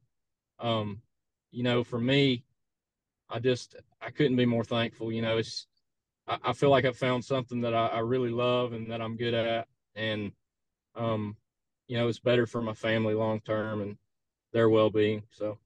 um, 0.59 1.01
you 1.51 1.63
know, 1.63 1.83
for 1.83 1.99
me, 1.99 2.43
I 3.29 3.39
just 3.39 3.75
I 4.01 4.09
couldn't 4.09 4.37
be 4.37 4.45
more 4.45 4.63
thankful. 4.63 5.11
You 5.11 5.21
know, 5.21 5.37
it's 5.37 5.67
I, 6.27 6.37
I 6.45 6.53
feel 6.53 6.69
like 6.69 6.85
I 6.85 6.91
found 6.91 7.23
something 7.23 7.61
that 7.61 7.73
I, 7.73 7.87
I, 7.87 7.99
really 7.99 8.29
love 8.29 8.73
and 8.73 8.91
that 8.91 9.01
I'm 9.01 9.17
good 9.17 9.33
at, 9.33 9.67
and 9.95 10.31
um, 10.95 11.35
you 11.87 11.97
know, 11.97 12.07
it's 12.07 12.19
better 12.19 12.45
for 12.45 12.61
my 12.61 12.73
family 12.73 13.13
long 13.13 13.39
term 13.41 13.81
and 13.81 13.97
their 14.53 14.69
well 14.69 14.89
being. 14.89 15.23
So, 15.31 15.57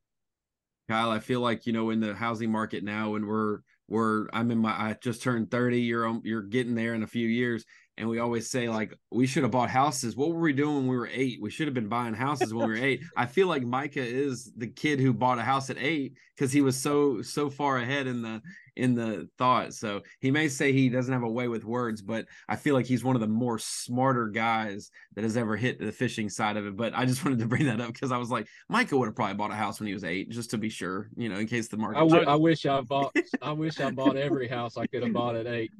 Kyle, 0.89 1.09
I 1.09 1.19
feel 1.19 1.41
like 1.41 1.65
you 1.65 1.73
know 1.73 1.89
in 1.89 1.99
the 1.99 2.13
housing 2.13 2.51
market 2.51 2.83
now, 2.83 3.11
when 3.11 3.25
we're 3.25 3.59
we're 3.87 4.27
I'm 4.33 4.51
in 4.51 4.59
my 4.59 4.71
I 4.71 4.95
just 5.01 5.21
turned 5.21 5.51
30. 5.51 5.79
You're 5.81 6.19
you're 6.23 6.41
getting 6.41 6.75
there 6.75 6.93
in 6.93 7.03
a 7.03 7.07
few 7.07 7.27
years. 7.27 7.65
And 7.97 8.09
we 8.09 8.19
always 8.19 8.49
say 8.49 8.67
like 8.67 8.93
we 9.09 9.25
should 9.25 9.43
have 9.43 9.53
bought 9.53 9.69
houses. 9.69 10.17
What 10.17 10.29
were 10.29 10.41
we 10.41 10.51
doing 10.51 10.75
when 10.75 10.87
we 10.87 10.97
were 10.97 11.09
eight? 11.11 11.39
We 11.41 11.49
should 11.49 11.67
have 11.67 11.73
been 11.73 11.87
buying 11.87 12.13
houses 12.13 12.53
when 12.53 12.67
we 12.67 12.73
were 12.73 12.85
eight. 12.85 13.01
I 13.15 13.25
feel 13.25 13.47
like 13.47 13.63
Micah 13.63 14.05
is 14.05 14.51
the 14.57 14.67
kid 14.67 14.99
who 14.99 15.13
bought 15.13 15.39
a 15.39 15.43
house 15.43 15.69
at 15.69 15.77
eight 15.77 16.15
because 16.35 16.51
he 16.51 16.61
was 16.61 16.75
so 16.75 17.21
so 17.21 17.49
far 17.49 17.77
ahead 17.77 18.07
in 18.07 18.21
the 18.21 18.41
in 18.75 18.96
the 18.96 19.27
thought. 19.38 19.74
So 19.74 20.01
he 20.20 20.32
may 20.32 20.48
say 20.48 20.72
he 20.72 20.89
doesn't 20.89 21.13
have 21.13 21.24
a 21.24 21.29
way 21.29 21.48
with 21.48 21.63
words, 21.63 22.01
but 22.01 22.25
I 22.48 22.55
feel 22.55 22.75
like 22.75 22.86
he's 22.86 23.03
one 23.03 23.15
of 23.15 23.22
the 23.22 23.27
more 23.27 23.58
smarter 23.60 24.27
guys 24.27 24.91
that 25.15 25.24
has 25.24 25.38
ever 25.38 25.55
hit 25.55 25.79
the 25.79 25.91
fishing 25.91 26.29
side 26.29 26.57
of 26.57 26.66
it. 26.66 26.75
But 26.75 26.94
I 26.96 27.05
just 27.05 27.24
wanted 27.25 27.40
to 27.40 27.48
bring 27.48 27.66
that 27.66 27.81
up 27.81 27.94
because 27.94 28.11
I 28.11 28.18
was 28.18 28.29
like, 28.29 28.48
Michael 28.70 29.00
would 29.00 29.07
have 29.07 29.16
probably 29.16 29.35
bought 29.35 29.51
a 29.51 29.55
house 29.55 29.79
when 29.79 29.88
he 29.88 29.94
was 29.94 30.03
eight, 30.03 30.29
just 30.29 30.51
to 30.51 30.57
be 30.57 30.70
sure, 30.70 31.09
you 31.16 31.29
know, 31.29 31.38
in 31.38 31.48
case 31.48 31.68
the 31.68 31.77
market. 31.77 32.00
I, 32.00 32.07
w- 32.07 32.25
I 32.25 32.35
wish 32.35 32.66
I 32.66 32.81
bought. 32.81 33.16
I 33.42 33.51
wish 33.51 33.79
I 33.79 33.92
bought 33.92 34.18
every 34.18 34.48
house 34.48 34.77
I 34.77 34.88
could 34.88 35.03
have 35.03 35.14
bought 35.14 35.35
at 35.35 35.48
eight, 35.48 35.72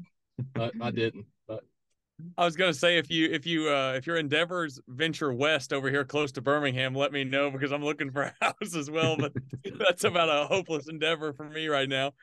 but 0.54 0.74
I 0.82 0.92
didn't. 0.92 1.26
But 1.48 1.64
I 2.38 2.46
was 2.46 2.56
gonna 2.56 2.74
say 2.74 2.98
if 2.98 3.12
you 3.12 3.30
if 3.30 3.46
you 3.46 3.70
uh 3.70 3.94
if 3.98 4.08
your 4.08 4.18
endeavors 4.18 4.80
venture 4.88 5.34
west 5.34 5.74
over 5.74 5.90
here 5.90 6.06
close 6.06 6.32
to 6.34 6.42
Birmingham, 6.42 6.96
let 6.96 7.12
me 7.12 7.24
know 7.24 7.52
because 7.52 7.72
I'm 7.72 7.84
looking 7.84 8.12
for 8.12 8.24
a 8.24 8.34
house 8.42 8.76
as 8.76 8.90
well. 8.90 9.18
But 9.18 9.34
that's 9.78 10.06
about 10.06 10.30
a 10.30 10.48
hopeless 10.48 10.88
endeavor 10.88 11.34
for 11.34 11.44
me 11.44 11.68
right 11.68 11.90
now. 11.90 12.14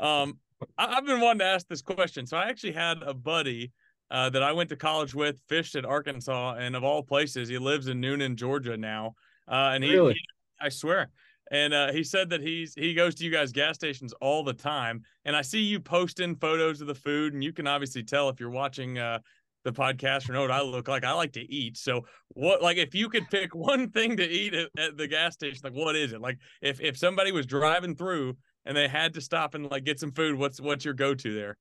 Um, 0.00 0.38
I, 0.76 0.94
have 0.94 1.06
been 1.06 1.20
wanting 1.20 1.40
to 1.40 1.46
ask 1.46 1.66
this 1.68 1.82
question. 1.82 2.26
So 2.26 2.36
I 2.36 2.48
actually 2.48 2.72
had 2.72 3.02
a 3.02 3.14
buddy 3.14 3.72
uh, 4.10 4.30
that 4.30 4.42
I 4.42 4.52
went 4.52 4.70
to 4.70 4.76
college 4.76 5.14
with, 5.14 5.40
fished 5.48 5.74
at 5.74 5.84
Arkansas, 5.84 6.54
and 6.58 6.74
of 6.74 6.84
all 6.84 7.02
places, 7.02 7.48
he 7.48 7.58
lives 7.58 7.88
in 7.88 8.00
Noonan, 8.00 8.36
Georgia 8.36 8.76
now. 8.76 9.14
Uh, 9.46 9.72
and 9.74 9.84
he, 9.84 9.92
really? 9.92 10.14
he, 10.14 10.20
I 10.60 10.68
swear. 10.68 11.10
And 11.50 11.72
uh, 11.72 11.92
he 11.92 12.04
said 12.04 12.28
that 12.30 12.42
he's 12.42 12.74
he 12.74 12.92
goes 12.92 13.14
to 13.16 13.24
you 13.24 13.30
guys 13.30 13.52
gas 13.52 13.76
stations 13.76 14.12
all 14.20 14.44
the 14.44 14.52
time. 14.52 15.02
And 15.24 15.34
I 15.34 15.40
see 15.40 15.60
you 15.60 15.80
posting 15.80 16.36
photos 16.36 16.80
of 16.80 16.86
the 16.86 16.94
food, 16.94 17.32
and 17.32 17.42
you 17.42 17.52
can 17.52 17.66
obviously 17.66 18.02
tell 18.02 18.28
if 18.28 18.38
you're 18.38 18.50
watching 18.50 18.98
uh, 18.98 19.20
the 19.64 19.72
podcast 19.72 20.28
or 20.28 20.32
know 20.32 20.42
what 20.42 20.50
I 20.50 20.60
look 20.60 20.88
like. 20.88 21.04
I 21.04 21.12
like 21.12 21.32
to 21.32 21.52
eat. 21.52 21.76
So 21.76 22.04
what 22.28 22.62
like 22.62 22.76
if 22.76 22.94
you 22.94 23.08
could 23.08 23.28
pick 23.30 23.54
one 23.54 23.90
thing 23.90 24.16
to 24.16 24.28
eat 24.28 24.54
at, 24.54 24.68
at, 24.78 24.96
the 24.96 25.08
gas 25.08 25.34
station, 25.34 25.60
like 25.64 25.74
what 25.74 25.96
is 25.96 26.12
it? 26.12 26.20
Like 26.20 26.38
if 26.60 26.80
if 26.80 26.96
somebody 26.96 27.32
was 27.32 27.46
driving 27.46 27.94
through 27.94 28.36
and 28.64 28.76
they 28.76 28.88
had 28.88 29.14
to 29.14 29.20
stop 29.20 29.54
and 29.54 29.70
like 29.70 29.84
get 29.84 30.00
some 30.00 30.12
food, 30.12 30.36
what's 30.36 30.60
what's 30.60 30.84
your 30.84 30.94
go-to 30.94 31.34
there? 31.34 31.56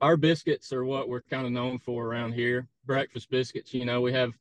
Our 0.00 0.16
biscuits 0.16 0.72
are 0.72 0.84
what 0.84 1.08
we're 1.08 1.22
kind 1.22 1.46
of 1.46 1.52
known 1.52 1.78
for 1.78 2.04
around 2.04 2.32
here. 2.32 2.66
Breakfast 2.84 3.30
biscuits, 3.30 3.72
you 3.72 3.84
know, 3.84 4.00
we 4.00 4.12
have 4.12 4.32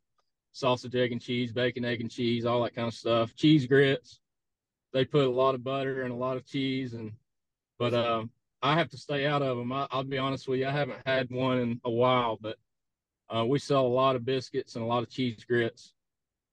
sausage, 0.51 0.95
egg, 0.95 1.11
and 1.11 1.21
cheese, 1.21 1.51
bacon, 1.51 1.85
egg, 1.85 2.01
and 2.01 2.11
cheese, 2.11 2.45
all 2.45 2.63
that 2.63 2.75
kind 2.75 2.87
of 2.87 2.93
stuff. 2.93 3.35
Cheese 3.35 3.65
grits. 3.65 4.19
They 4.93 5.05
put 5.05 5.25
a 5.25 5.29
lot 5.29 5.55
of 5.55 5.63
butter 5.63 6.03
and 6.03 6.11
a 6.11 6.15
lot 6.15 6.37
of 6.37 6.45
cheese, 6.45 6.93
and 6.93 7.11
but 7.79 7.93
um, 7.93 8.29
I 8.61 8.75
have 8.75 8.89
to 8.89 8.97
stay 8.97 9.25
out 9.25 9.41
of 9.41 9.57
them. 9.57 9.71
I, 9.71 9.87
will 9.91 10.03
be 10.03 10.17
honest 10.17 10.47
with 10.47 10.59
you, 10.59 10.67
I 10.67 10.71
haven't 10.71 10.99
had 11.05 11.29
one 11.29 11.59
in 11.59 11.81
a 11.83 11.89
while, 11.89 12.37
but 12.39 12.57
uh, 13.29 13.43
we 13.45 13.59
sell 13.59 13.85
a 13.85 13.87
lot 13.87 14.15
of 14.15 14.25
biscuits 14.25 14.75
and 14.75 14.83
a 14.83 14.87
lot 14.87 15.03
of 15.03 15.09
cheese 15.09 15.43
grits. 15.43 15.93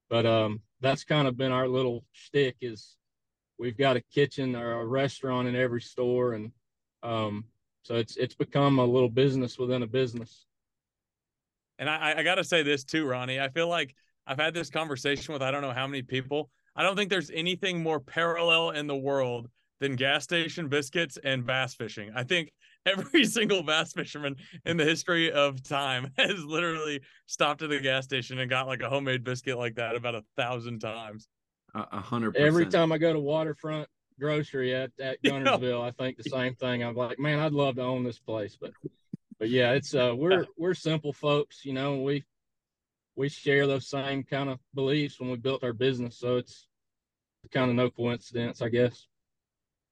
But 0.08 0.26
um, 0.26 0.60
that's 0.80 1.04
kind 1.04 1.28
of 1.28 1.36
been 1.36 1.52
our 1.52 1.68
little 1.68 2.04
shtick 2.12 2.56
is 2.60 2.96
we've 3.60 3.76
got 3.76 3.96
a 3.96 4.00
kitchen 4.00 4.56
or 4.56 4.80
a 4.80 4.86
restaurant 4.86 5.46
in 5.46 5.54
every 5.54 5.82
store, 5.82 6.32
and 6.32 6.50
um, 7.02 7.44
so 7.82 7.94
it's 7.94 8.16
it's 8.16 8.34
become 8.34 8.78
a 8.78 8.84
little 8.84 9.08
business 9.08 9.58
within 9.58 9.82
a 9.82 9.86
business. 9.86 10.46
And 11.78 11.88
I, 11.88 12.14
I 12.18 12.22
got 12.22 12.36
to 12.36 12.44
say 12.44 12.62
this 12.62 12.84
too, 12.84 13.06
Ronnie. 13.06 13.38
I 13.38 13.48
feel 13.50 13.68
like 13.68 13.94
I've 14.26 14.38
had 14.38 14.54
this 14.54 14.70
conversation 14.70 15.32
with 15.32 15.42
I 15.42 15.50
don't 15.50 15.62
know 15.62 15.72
how 15.72 15.86
many 15.86 16.02
people. 16.02 16.50
I 16.74 16.82
don't 16.82 16.96
think 16.96 17.10
there's 17.10 17.30
anything 17.32 17.82
more 17.82 18.00
parallel 18.00 18.70
in 18.70 18.86
the 18.86 18.96
world 18.96 19.48
than 19.80 19.96
gas 19.96 20.24
station 20.24 20.68
biscuits 20.68 21.18
and 21.22 21.46
bass 21.46 21.74
fishing. 21.74 22.10
I 22.14 22.22
think 22.22 22.52
every 22.86 23.24
single 23.24 23.62
bass 23.62 23.92
fisherman 23.92 24.36
in 24.64 24.78
the 24.78 24.84
history 24.84 25.30
of 25.32 25.62
time 25.62 26.10
has 26.18 26.42
literally 26.44 27.00
stopped 27.26 27.62
at 27.62 27.70
the 27.70 27.80
gas 27.80 28.04
station 28.04 28.38
and 28.38 28.48
got 28.48 28.66
like 28.66 28.82
a 28.82 28.88
homemade 28.88 29.24
biscuit 29.24 29.58
like 29.58 29.74
that 29.74 29.96
about 29.96 30.14
a 30.14 30.24
thousand 30.36 30.80
times. 30.80 31.28
A 31.74 32.00
hundred. 32.00 32.36
Every 32.36 32.66
time 32.66 32.92
I 32.92 32.98
go 32.98 33.12
to 33.12 33.20
waterfront 33.20 33.88
grocery 34.18 34.74
at 34.74 34.90
at 35.00 35.22
Guntersville, 35.24 35.82
I 35.82 35.90
think 35.92 36.16
the 36.16 36.28
same 36.28 36.54
thing. 36.54 36.82
I'm 36.82 36.94
like, 36.94 37.18
man, 37.18 37.38
I'd 37.38 37.52
love 37.52 37.76
to 37.76 37.82
own 37.82 38.04
this 38.04 38.18
place, 38.18 38.56
but 38.60 38.72
but 39.38 39.50
yeah, 39.50 39.72
it's 39.72 39.94
uh 39.94 40.12
we're 40.16 40.46
we're 40.58 40.74
simple 40.74 41.12
folks, 41.12 41.64
you 41.64 41.72
know. 41.72 42.00
We 42.02 42.24
we 43.16 43.28
share 43.28 43.66
those 43.66 43.88
same 43.88 44.22
kind 44.24 44.48
of 44.48 44.58
beliefs 44.74 45.20
when 45.20 45.30
we 45.30 45.36
built 45.36 45.64
our 45.64 45.72
business, 45.72 46.18
so 46.18 46.36
it's 46.36 46.66
kind 47.52 47.70
of 47.70 47.76
no 47.76 47.90
coincidence, 47.90 48.62
I 48.62 48.68
guess. 48.68 49.06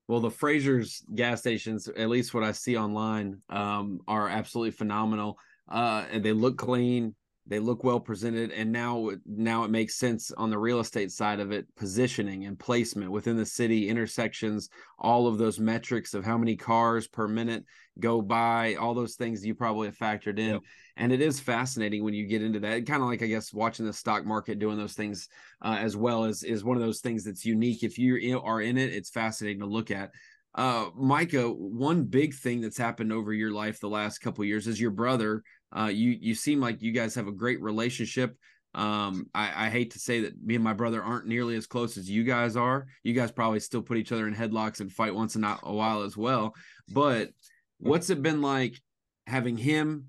Well, 0.07 0.21
the 0.21 0.31
Frazier's 0.31 1.03
gas 1.15 1.41
stations, 1.41 1.87
at 1.89 2.09
least 2.09 2.33
what 2.33 2.43
I 2.43 2.53
see 2.53 2.79
online, 2.79 3.43
um, 3.51 4.01
are 4.09 4.29
absolutely 4.29 4.71
phenomenal. 4.71 5.39
Uh, 5.69 6.07
and 6.11 6.25
they 6.25 6.33
look 6.33 6.57
clean 6.57 7.15
they 7.49 7.59
look 7.59 7.83
well 7.83 7.99
presented 7.99 8.53
and 8.53 8.71
now 8.71 9.11
now 9.27 9.65
it 9.65 9.71
makes 9.71 9.97
sense 9.97 10.31
on 10.33 10.51
the 10.51 10.59
real 10.59 10.81
estate 10.81 11.11
side 11.11 11.41
of 11.41 11.51
it 11.51 11.67
positioning 11.77 12.45
and 12.45 12.59
placement 12.59 13.11
within 13.11 13.37
the 13.37 13.47
city 13.47 13.89
intersections 13.89 14.69
all 14.99 15.27
of 15.27 15.39
those 15.39 15.59
metrics 15.59 16.15
of 16.15 16.25
how 16.25 16.39
many 16.39 16.55
cars 16.55 17.09
per 17.09 17.27
minute 17.27 17.65
go 17.99 18.23
by 18.23 18.75
all 18.75 18.95
those 18.95 19.17
things 19.17 19.45
you 19.45 19.55
probably 19.55 19.89
have 19.89 19.97
factored 19.97 20.39
in. 20.39 20.51
Yep. 20.51 20.63
and 20.99 21.13
it 21.13 21.21
is 21.21 21.41
fascinating 21.41 22.05
when 22.05 22.15
you 22.15 22.27
get 22.27 22.43
into 22.43 22.61
that 22.61 22.87
kind 22.87 23.03
of 23.03 23.09
like 23.09 23.23
i 23.23 23.27
guess 23.27 23.53
watching 23.53 23.87
the 23.87 23.93
stock 23.93 24.25
market 24.25 24.59
doing 24.59 24.77
those 24.77 24.95
things 24.95 25.29
uh, 25.63 25.77
as 25.81 25.97
well 25.97 26.25
as 26.25 26.43
is 26.43 26.65
one 26.65 26.77
of 26.77 26.83
those 26.83 27.01
things 27.01 27.25
that's 27.25 27.45
unique. 27.45 27.83
If 27.83 27.99
you 27.99 28.41
are 28.41 28.61
in 28.61 28.79
it 28.79 28.93
it's 28.93 29.11
fascinating 29.11 29.61
to 29.61 29.67
look 29.67 29.91
at. 29.91 30.11
Uh, 30.55 30.91
Micah, 30.97 31.49
one 31.49 32.05
big 32.05 32.35
thing 32.35 32.61
that's 32.61 32.79
happened 32.79 33.13
over 33.13 33.33
your 33.33 33.53
life 33.53 33.79
the 33.79 33.89
last 33.89 34.19
couple 34.19 34.45
years 34.45 34.67
is 34.67 34.81
your 34.81 34.91
brother 34.91 35.43
uh, 35.77 35.91
you 35.93 36.17
you 36.21 36.35
seem 36.35 36.61
like 36.61 36.83
you 36.83 36.93
guys 36.93 37.15
have 37.15 37.29
a 37.29 37.33
great 37.33 37.61
relationship. 37.61 38.37
Um, 38.75 39.27
I, 39.35 39.67
I 39.67 39.71
hate 39.71 39.93
to 39.93 39.99
say 39.99 40.21
that 40.21 40.43
me 40.43 40.55
and 40.55 40.65
my 40.65 40.75
brother 40.75 41.03
aren't 41.03 41.27
nearly 41.27 41.57
as 41.57 41.67
close 41.67 41.97
as 41.97 42.09
you 42.09 42.23
guys 42.23 42.57
are. 42.57 42.87
You 43.03 43.15
guys 43.15 43.33
probably 43.33 43.61
still 43.61 43.83
put 43.83 43.97
each 43.97 44.13
other 44.13 44.29
in 44.29 44.35
headlocks 44.35 44.81
and 44.81 44.93
fight 44.93 45.15
once 45.15 45.37
in 45.37 45.45
a 45.45 45.57
while 45.65 46.03
as 46.03 46.17
well. 46.17 46.55
But 46.93 47.31
what's 47.79 48.11
it 48.11 48.23
been 48.23 48.43
like 48.43 48.79
having 49.27 49.57
him 49.57 50.07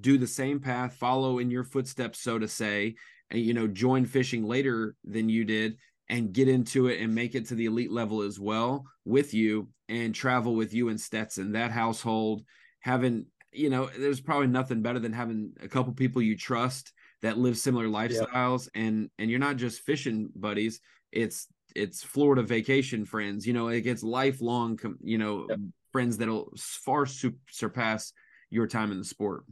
do 0.00 0.18
the 0.18 0.26
same 0.26 0.60
path, 0.60 0.94
follow 0.94 1.38
in 1.38 1.50
your 1.50 1.64
footsteps, 1.64 2.20
so 2.20 2.38
to 2.38 2.48
say, 2.48 2.94
and 3.30 3.40
you 3.40 3.54
know, 3.54 3.66
join 3.66 4.04
fishing 4.04 4.44
later 4.44 4.94
than 5.04 5.28
you 5.28 5.44
did 5.44 5.76
and 6.08 6.32
get 6.32 6.48
into 6.48 6.86
it 6.86 7.00
and 7.00 7.14
make 7.14 7.34
it 7.34 7.48
to 7.48 7.54
the 7.54 7.66
elite 7.66 7.92
level 7.92 8.22
as 8.22 8.38
well 8.38 8.84
with 9.04 9.34
you 9.34 9.68
and 9.88 10.14
travel 10.14 10.54
with 10.54 10.72
you 10.72 10.88
and 10.88 11.00
Stetson, 11.00 11.52
that 11.52 11.70
household, 11.70 12.42
having, 12.80 13.26
you 13.58 13.70
know, 13.70 13.90
there's 13.98 14.20
probably 14.20 14.46
nothing 14.46 14.82
better 14.82 14.98
than 14.98 15.12
having 15.12 15.52
a 15.60 15.68
couple 15.68 15.92
people 15.92 16.22
you 16.22 16.36
trust 16.36 16.92
that 17.22 17.38
live 17.38 17.58
similar 17.58 17.86
lifestyles 17.86 18.68
yeah. 18.74 18.82
and 18.82 19.10
and 19.18 19.30
you're 19.30 19.40
not 19.40 19.56
just 19.56 19.82
fishing 19.82 20.30
buddies 20.34 20.80
it's 21.12 21.48
it's 21.74 22.02
florida 22.02 22.42
vacation 22.42 23.04
friends 23.04 23.46
you 23.46 23.52
know 23.52 23.68
it 23.68 23.80
gets 23.82 24.02
lifelong 24.02 24.78
you 25.02 25.18
know 25.18 25.46
yeah. 25.48 25.56
friends 25.92 26.16
that'll 26.18 26.52
far 26.56 27.06
su- 27.06 27.34
surpass 27.50 28.12
your 28.50 28.66
time 28.66 28.92
in 28.92 28.98
the 28.98 29.04
sport 29.04 29.44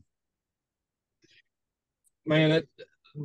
man 2.25 2.51
that 2.51 2.65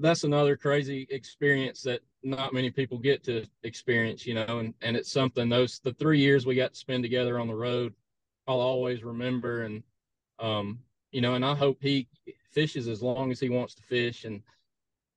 that's 0.02 0.24
another 0.24 0.56
crazy 0.56 1.08
experience 1.12 1.82
that 1.82 2.02
not 2.24 2.54
many 2.54 2.70
people 2.70 2.98
get 2.98 3.24
to 3.24 3.46
experience 3.64 4.26
you 4.26 4.34
know 4.34 4.60
and 4.60 4.74
and 4.82 4.96
it's 4.96 5.12
something 5.12 5.50
those 5.50 5.80
the 5.84 5.94
three 5.94 6.20
years 6.20 6.46
we 6.46 6.56
got 6.56 6.74
to 6.74 6.80
spend 6.80 7.04
together 7.04 7.40
on 7.40 7.48
the 7.48 7.56
road 7.56 7.94
i'll 8.48 8.60
always 8.60 9.04
remember 9.04 9.64
and 9.64 9.84
um 10.42 10.80
you 11.12 11.22
know 11.22 11.36
and 11.36 11.46
i 11.46 11.54
hope 11.54 11.78
he 11.82 12.08
fishes 12.52 12.88
as 12.88 13.02
long 13.02 13.32
as 13.32 13.40
he 13.40 13.50
wants 13.50 13.74
to 13.76 13.84
fish. 13.84 14.26
And 14.26 14.42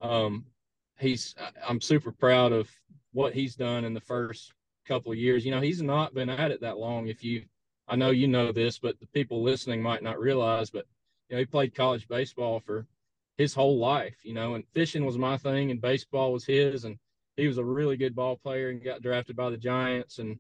um, 0.00 0.46
he's, 0.98 1.34
I'm 1.68 1.80
super 1.80 2.12
proud 2.12 2.52
of 2.52 2.70
what 3.12 3.34
he's 3.34 3.54
done 3.54 3.84
in 3.84 3.94
the 3.94 4.00
first 4.00 4.52
couple 4.86 5.12
of 5.12 5.18
years. 5.18 5.44
You 5.44 5.50
know, 5.50 5.60
he's 5.60 5.82
not 5.82 6.14
been 6.14 6.30
at 6.30 6.50
it 6.50 6.60
that 6.62 6.78
long. 6.78 7.08
If 7.08 7.22
you, 7.22 7.42
I 7.88 7.96
know 7.96 8.10
you 8.10 8.28
know 8.28 8.52
this, 8.52 8.78
but 8.78 8.98
the 9.00 9.06
people 9.08 9.42
listening 9.42 9.82
might 9.82 10.02
not 10.02 10.20
realize, 10.20 10.70
but 10.70 10.86
you 11.28 11.36
know, 11.36 11.40
he 11.40 11.46
played 11.46 11.74
college 11.74 12.08
baseball 12.08 12.60
for 12.60 12.86
his 13.36 13.54
whole 13.54 13.78
life, 13.78 14.16
you 14.22 14.34
know, 14.34 14.54
and 14.54 14.64
fishing 14.72 15.04
was 15.04 15.18
my 15.18 15.36
thing 15.36 15.70
and 15.70 15.80
baseball 15.80 16.32
was 16.32 16.44
his. 16.44 16.84
And 16.84 16.98
he 17.36 17.48
was 17.48 17.58
a 17.58 17.64
really 17.64 17.96
good 17.96 18.14
ball 18.14 18.36
player 18.36 18.70
and 18.70 18.82
got 18.82 19.02
drafted 19.02 19.36
by 19.36 19.50
the 19.50 19.56
Giants 19.56 20.18
and 20.18 20.38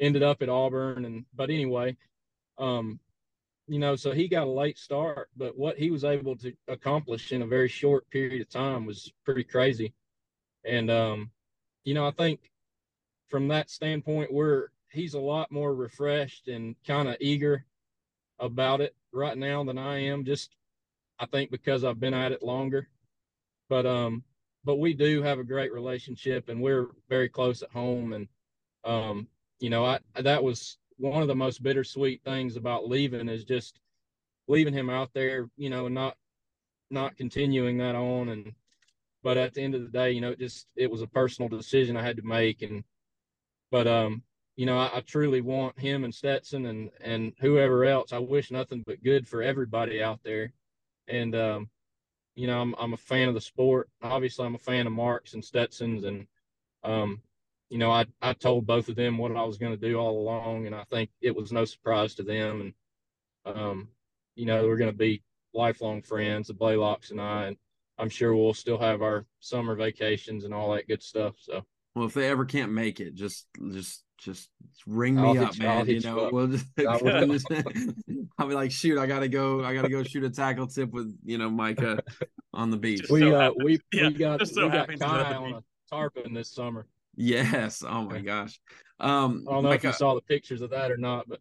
ended 0.00 0.22
up 0.22 0.42
at 0.42 0.50
Auburn. 0.50 1.06
And, 1.06 1.24
but 1.34 1.50
anyway, 1.50 1.96
um, 2.58 3.00
you 3.68 3.78
know, 3.78 3.96
so 3.96 4.12
he 4.12 4.28
got 4.28 4.46
a 4.46 4.50
late 4.50 4.78
start, 4.78 5.28
but 5.36 5.58
what 5.58 5.76
he 5.76 5.90
was 5.90 6.04
able 6.04 6.36
to 6.36 6.52
accomplish 6.68 7.32
in 7.32 7.42
a 7.42 7.46
very 7.46 7.68
short 7.68 8.08
period 8.10 8.40
of 8.40 8.48
time 8.48 8.86
was 8.86 9.12
pretty 9.24 9.42
crazy. 9.42 9.92
And, 10.64 10.90
um, 10.90 11.30
you 11.84 11.94
know, 11.94 12.06
I 12.06 12.12
think 12.12 12.50
from 13.28 13.48
that 13.48 13.70
standpoint, 13.70 14.32
we're, 14.32 14.68
he's 14.90 15.14
a 15.14 15.20
lot 15.20 15.50
more 15.50 15.74
refreshed 15.74 16.48
and 16.48 16.76
kind 16.86 17.08
of 17.08 17.16
eager 17.20 17.64
about 18.38 18.80
it 18.80 18.94
right 19.12 19.36
now 19.36 19.64
than 19.64 19.78
I 19.78 19.98
am, 20.04 20.24
just, 20.24 20.54
I 21.18 21.26
think 21.26 21.50
because 21.50 21.82
I've 21.82 22.00
been 22.00 22.14
at 22.14 22.32
it 22.32 22.42
longer. 22.42 22.88
But, 23.68 23.84
um, 23.84 24.22
but 24.64 24.76
we 24.76 24.94
do 24.94 25.22
have 25.22 25.40
a 25.40 25.44
great 25.44 25.72
relationship 25.72 26.48
and 26.48 26.60
we're 26.60 26.88
very 27.08 27.28
close 27.28 27.62
at 27.62 27.70
home. 27.70 28.12
And, 28.12 28.28
um, 28.84 29.26
you 29.58 29.70
know, 29.70 29.84
I, 29.84 29.98
that 30.14 30.44
was, 30.44 30.78
one 30.98 31.22
of 31.22 31.28
the 31.28 31.34
most 31.34 31.62
bittersweet 31.62 32.22
things 32.24 32.56
about 32.56 32.88
leaving 32.88 33.28
is 33.28 33.44
just 33.44 33.80
leaving 34.48 34.74
him 34.74 34.90
out 34.90 35.10
there, 35.14 35.48
you 35.56 35.70
know, 35.70 35.86
and 35.86 35.94
not 35.94 36.16
not 36.90 37.16
continuing 37.16 37.78
that 37.78 37.94
on. 37.94 38.28
And 38.28 38.52
but 39.22 39.36
at 39.36 39.54
the 39.54 39.62
end 39.62 39.74
of 39.74 39.82
the 39.82 39.88
day, 39.88 40.12
you 40.12 40.20
know, 40.20 40.30
it 40.30 40.38
just 40.38 40.66
it 40.76 40.90
was 40.90 41.02
a 41.02 41.06
personal 41.06 41.48
decision 41.48 41.96
I 41.96 42.02
had 42.02 42.16
to 42.16 42.22
make. 42.22 42.62
And 42.62 42.84
but 43.70 43.86
um, 43.86 44.22
you 44.56 44.66
know, 44.66 44.78
I, 44.78 44.90
I 44.96 45.00
truly 45.00 45.40
want 45.40 45.78
him 45.78 46.04
and 46.04 46.14
Stetson 46.14 46.66
and 46.66 46.90
and 47.00 47.32
whoever 47.40 47.84
else. 47.84 48.12
I 48.12 48.18
wish 48.18 48.50
nothing 48.50 48.82
but 48.86 49.02
good 49.02 49.26
for 49.26 49.42
everybody 49.42 50.02
out 50.02 50.20
there. 50.22 50.52
And 51.08 51.34
um, 51.34 51.70
you 52.34 52.46
know, 52.46 52.60
I'm 52.60 52.74
I'm 52.78 52.94
a 52.94 52.98
fan 52.98 53.28
of 53.28 53.34
the 53.34 53.40
sport. 53.40 53.88
Obviously, 54.02 54.46
I'm 54.46 54.54
a 54.54 54.58
fan 54.58 54.86
of 54.86 54.92
Mark's 54.92 55.34
and 55.34 55.44
Stetson's, 55.44 56.04
and 56.04 56.26
um, 56.84 57.20
you 57.68 57.78
know, 57.78 57.90
I, 57.90 58.06
I 58.22 58.32
told 58.32 58.66
both 58.66 58.88
of 58.88 58.96
them 58.96 59.18
what 59.18 59.36
I 59.36 59.42
was 59.42 59.58
going 59.58 59.72
to 59.72 59.88
do 59.88 59.96
all 59.96 60.18
along, 60.20 60.66
and 60.66 60.74
I 60.74 60.84
think 60.84 61.10
it 61.20 61.34
was 61.34 61.52
no 61.52 61.64
surprise 61.64 62.14
to 62.16 62.22
them. 62.22 62.72
And, 63.44 63.56
um, 63.56 63.88
you 64.34 64.46
know, 64.46 64.66
we're 64.66 64.76
going 64.76 64.92
to 64.92 64.96
be 64.96 65.22
lifelong 65.52 66.02
friends, 66.02 66.48
the 66.48 66.54
Blaylocks 66.54 67.10
and 67.10 67.20
I, 67.20 67.46
and 67.46 67.56
I'm 67.98 68.08
sure 68.08 68.36
we'll 68.36 68.54
still 68.54 68.78
have 68.78 69.02
our 69.02 69.26
summer 69.40 69.74
vacations 69.74 70.44
and 70.44 70.54
all 70.54 70.72
that 70.72 70.86
good 70.86 71.02
stuff. 71.02 71.34
So, 71.38 71.64
well, 71.94 72.06
if 72.06 72.14
they 72.14 72.28
ever 72.28 72.44
can't 72.44 72.72
make 72.72 73.00
it, 73.00 73.14
just, 73.14 73.46
just, 73.72 74.04
just 74.18 74.48
ring 74.86 75.16
me 75.16 75.22
I'll 75.22 75.46
up, 75.46 75.58
man. 75.58 75.86
You, 75.86 75.94
you 75.94 76.00
know, 76.00 76.30
we'll 76.32 76.46
just, 76.46 76.66
I'll 78.38 78.48
be 78.48 78.54
like, 78.54 78.70
shoot, 78.70 78.98
I 78.98 79.06
gotta 79.06 79.28
go, 79.28 79.64
I 79.64 79.74
gotta 79.74 79.88
go 79.88 80.02
shoot 80.04 80.22
a 80.22 80.30
tackle 80.30 80.68
tip 80.68 80.92
with, 80.92 81.18
you 81.24 81.38
know, 81.38 81.50
Micah 81.50 82.02
on 82.54 82.70
the 82.70 82.76
beach. 82.76 83.06
We, 83.10 83.20
so 83.20 83.34
uh, 83.34 83.50
we, 83.56 83.80
yeah, 83.92 84.08
we 84.08 84.14
got, 84.14 84.46
so 84.46 84.66
we 84.66 84.72
got 84.72 84.98
Kai 85.00 85.34
on 85.34 85.54
a 85.54 85.62
tarpon 85.90 86.32
this 86.32 86.52
summer. 86.52 86.86
Yes. 87.16 87.82
Oh 87.86 88.02
my 88.02 88.20
gosh. 88.20 88.60
Um, 89.00 89.44
I 89.48 89.52
don't 89.52 89.62
know 89.62 89.68
like 89.70 89.80
if 89.80 89.84
you 89.84 89.92
saw 89.92 90.14
the 90.14 90.22
pictures 90.22 90.60
of 90.60 90.70
that 90.70 90.90
or 90.90 90.96
not, 90.96 91.28
but 91.28 91.40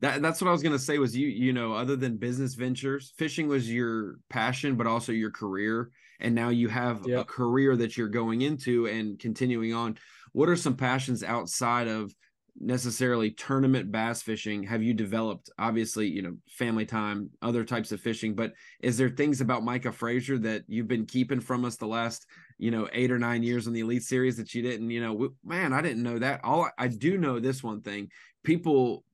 that 0.00 0.22
that's 0.22 0.40
what 0.40 0.48
I 0.48 0.52
was 0.52 0.62
gonna 0.62 0.78
say. 0.78 0.98
Was 0.98 1.16
you 1.16 1.28
you 1.28 1.52
know 1.52 1.72
other 1.72 1.96
than 1.96 2.16
business 2.16 2.54
ventures, 2.54 3.12
fishing 3.16 3.48
was 3.48 3.70
your 3.70 4.18
passion, 4.28 4.76
but 4.76 4.86
also 4.86 5.12
your 5.12 5.30
career, 5.30 5.90
and 6.20 6.34
now 6.34 6.50
you 6.50 6.68
have 6.68 7.06
yep. 7.06 7.20
a 7.20 7.24
career 7.24 7.76
that 7.76 7.96
you're 7.96 8.08
going 8.08 8.42
into 8.42 8.86
and 8.86 9.18
continuing 9.18 9.74
on. 9.74 9.96
What 10.32 10.48
are 10.48 10.56
some 10.56 10.76
passions 10.76 11.24
outside 11.24 11.88
of 11.88 12.14
necessarily 12.58 13.30
tournament 13.30 13.92
bass 13.92 14.22
fishing 14.22 14.62
have 14.62 14.82
you 14.82 14.94
developed 14.94 15.50
obviously 15.58 16.08
you 16.08 16.22
know 16.22 16.34
family 16.48 16.86
time 16.86 17.28
other 17.42 17.64
types 17.64 17.92
of 17.92 18.00
fishing 18.00 18.34
but 18.34 18.52
is 18.80 18.96
there 18.96 19.10
things 19.10 19.42
about 19.42 19.62
micah 19.62 19.92
frazier 19.92 20.38
that 20.38 20.62
you've 20.66 20.88
been 20.88 21.04
keeping 21.04 21.40
from 21.40 21.66
us 21.66 21.76
the 21.76 21.86
last 21.86 22.24
you 22.58 22.70
know 22.70 22.88
eight 22.92 23.10
or 23.10 23.18
nine 23.18 23.42
years 23.42 23.66
on 23.66 23.72
the 23.72 23.80
elite 23.80 24.02
series 24.02 24.36
that 24.36 24.54
you 24.54 24.62
didn't 24.62 24.90
you 24.90 25.00
know 25.00 25.28
man 25.44 25.72
i 25.72 25.82
didn't 25.82 26.02
know 26.02 26.18
that. 26.18 26.40
All 26.42 26.68
i 26.78 26.88
do 26.88 27.18
know 27.18 27.38
this 27.38 27.62
one 27.62 27.82
thing 27.82 28.08
people 28.42 29.04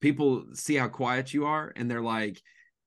people 0.00 0.44
see 0.54 0.76
how 0.76 0.88
quiet 0.88 1.34
you 1.34 1.46
are 1.46 1.72
and 1.76 1.90
they're 1.90 2.00
like 2.00 2.40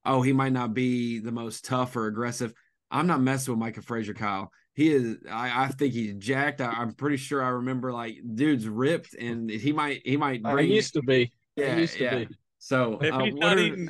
oh 0.05 0.21
he 0.21 0.33
might 0.33 0.53
not 0.53 0.73
be 0.73 1.19
the 1.19 1.31
most 1.31 1.65
tough 1.65 1.95
or 1.95 2.07
aggressive. 2.07 2.53
I'm 2.91 3.07
not 3.07 3.21
messing 3.21 3.53
with 3.53 3.59
micah 3.59 3.81
frazier 3.81 4.13
kyle. 4.13 4.51
He 4.73 4.91
is 4.91 5.17
I, 5.29 5.65
I 5.65 5.67
think 5.67 5.93
he's 5.93 6.15
jacked. 6.15 6.61
I, 6.61 6.81
am 6.81 6.93
pretty 6.93 7.17
sure 7.17 7.43
i 7.43 7.49
remember 7.49 7.91
like 7.91 8.17
dude's 8.35 8.67
ripped 8.67 9.15
and 9.15 9.49
he 9.49 9.71
might 9.71 10.01
he 10.05 10.17
might 10.17 10.41
bring 10.43 10.57
I 10.57 10.61
used 10.61 10.93
to 10.93 11.01
be. 11.01 11.31
Yeah, 11.55 11.77
used 11.77 11.97
to 11.97 12.03
yeah. 12.03 12.15
be. 12.19 12.27
So 12.59 12.99
if 13.01 13.13
uh, 13.13 13.19
he's 13.19 13.35
not 13.35 13.57
are, 13.57 13.59
eating 13.59 13.89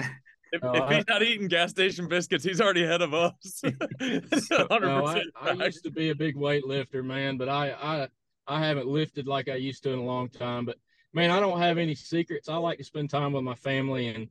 if, 0.53 0.61
if 0.63 0.89
he's 0.89 1.07
not 1.07 1.23
eating 1.23 1.47
gas 1.47 1.71
station 1.71 2.07
biscuits, 2.07 2.43
he's 2.43 2.61
already 2.61 2.83
ahead 2.83 3.01
of 3.01 3.13
us. 3.13 3.61
no, 3.63 4.67
I, 4.69 5.23
I, 5.41 5.51
used 5.65 5.83
to 5.83 5.91
be 5.91 6.09
a 6.09 6.15
big 6.15 6.35
weightlifter, 6.35 7.03
man, 7.03 7.37
but 7.37 7.49
I, 7.49 7.71
I 7.71 8.07
I 8.47 8.63
haven't 8.63 8.87
lifted 8.87 9.25
like 9.25 9.49
I 9.49 9.55
used 9.55 9.81
to 9.83 9.91
in 9.91 9.99
a 9.99 10.03
long 10.03 10.29
time. 10.29 10.65
But 10.65 10.77
man, 11.11 11.31
I 11.31 11.39
don't 11.39 11.59
have 11.59 11.79
any 11.79 11.95
secrets. 11.95 12.49
I 12.49 12.55
like 12.57 12.77
to 12.77 12.83
spend 12.83 13.09
time 13.09 13.33
with 13.33 13.43
my 13.43 13.55
family, 13.55 14.07
and 14.09 14.29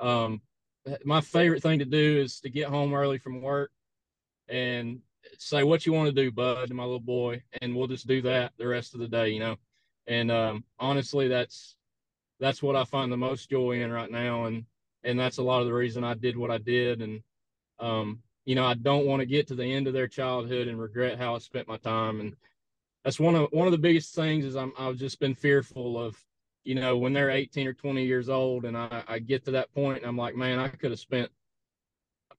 um, 0.00 0.40
my 1.04 1.20
favorite 1.20 1.62
thing 1.62 1.78
to 1.78 1.84
do 1.84 2.20
is 2.20 2.40
to 2.40 2.50
get 2.50 2.68
home 2.68 2.92
early 2.92 3.18
from 3.18 3.40
work 3.40 3.70
and 4.48 4.98
say 5.38 5.62
what 5.62 5.86
you 5.86 5.92
want 5.92 6.08
to 6.08 6.22
do, 6.22 6.32
bud, 6.32 6.68
to 6.68 6.74
my 6.74 6.82
little 6.82 6.98
boy, 6.98 7.40
and 7.60 7.76
we'll 7.76 7.86
just 7.86 8.08
do 8.08 8.20
that 8.22 8.52
the 8.58 8.66
rest 8.66 8.94
of 8.94 9.00
the 9.00 9.08
day, 9.08 9.28
you 9.28 9.38
know. 9.38 9.56
And 10.08 10.32
um, 10.32 10.64
honestly, 10.80 11.28
that's 11.28 11.76
that's 12.40 12.64
what 12.64 12.74
I 12.74 12.82
find 12.82 13.12
the 13.12 13.16
most 13.16 13.48
joy 13.48 13.82
in 13.82 13.92
right 13.92 14.10
now, 14.10 14.46
and 14.46 14.64
and 15.04 15.18
that's 15.18 15.38
a 15.38 15.42
lot 15.42 15.60
of 15.60 15.66
the 15.66 15.74
reason 15.74 16.04
I 16.04 16.14
did 16.14 16.36
what 16.36 16.50
I 16.50 16.58
did. 16.58 17.02
And 17.02 17.22
um, 17.78 18.22
you 18.44 18.54
know, 18.54 18.66
I 18.66 18.74
don't 18.74 19.06
want 19.06 19.20
to 19.20 19.26
get 19.26 19.48
to 19.48 19.54
the 19.54 19.64
end 19.64 19.86
of 19.86 19.92
their 19.92 20.08
childhood 20.08 20.68
and 20.68 20.80
regret 20.80 21.18
how 21.18 21.34
I 21.34 21.38
spent 21.38 21.68
my 21.68 21.76
time. 21.76 22.20
And 22.20 22.36
that's 23.04 23.20
one 23.20 23.34
of 23.34 23.48
one 23.52 23.66
of 23.66 23.72
the 23.72 23.78
biggest 23.78 24.14
things 24.14 24.44
is 24.44 24.56
I'm 24.56 24.72
I've 24.78 24.96
just 24.96 25.20
been 25.20 25.34
fearful 25.34 25.98
of, 25.98 26.16
you 26.64 26.74
know, 26.74 26.96
when 26.96 27.12
they're 27.12 27.30
18 27.30 27.66
or 27.66 27.72
20 27.72 28.04
years 28.04 28.28
old, 28.28 28.64
and 28.64 28.76
I, 28.76 29.02
I 29.06 29.18
get 29.18 29.44
to 29.46 29.52
that 29.52 29.72
point, 29.74 29.98
and 29.98 30.06
I'm 30.06 30.16
like, 30.16 30.36
man, 30.36 30.58
I 30.58 30.68
could 30.68 30.90
have 30.90 31.00
spent 31.00 31.30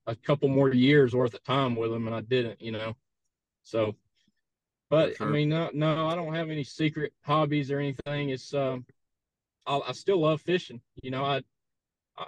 a 0.07 0.15
couple 0.15 0.49
more 0.49 0.73
years 0.73 1.13
worth 1.13 1.33
of 1.33 1.43
time 1.43 1.75
with 1.75 1.91
them, 1.91 2.07
and 2.07 2.15
I 2.15 2.21
didn't, 2.21 2.61
you 2.61 2.71
know. 2.71 2.95
So, 3.63 3.95
but 4.89 5.15
sure. 5.15 5.27
I 5.27 5.31
mean, 5.31 5.49
no, 5.49 5.69
no, 5.73 6.07
I 6.07 6.15
don't 6.15 6.33
have 6.33 6.49
any 6.49 6.63
secret 6.63 7.13
hobbies 7.21 7.71
or 7.71 7.79
anything. 7.79 8.29
It's 8.29 8.53
um, 8.53 8.85
I, 9.65 9.79
I 9.87 9.91
still 9.93 10.19
love 10.19 10.41
fishing. 10.41 10.81
You 11.01 11.11
know, 11.11 11.23
I 11.23 11.43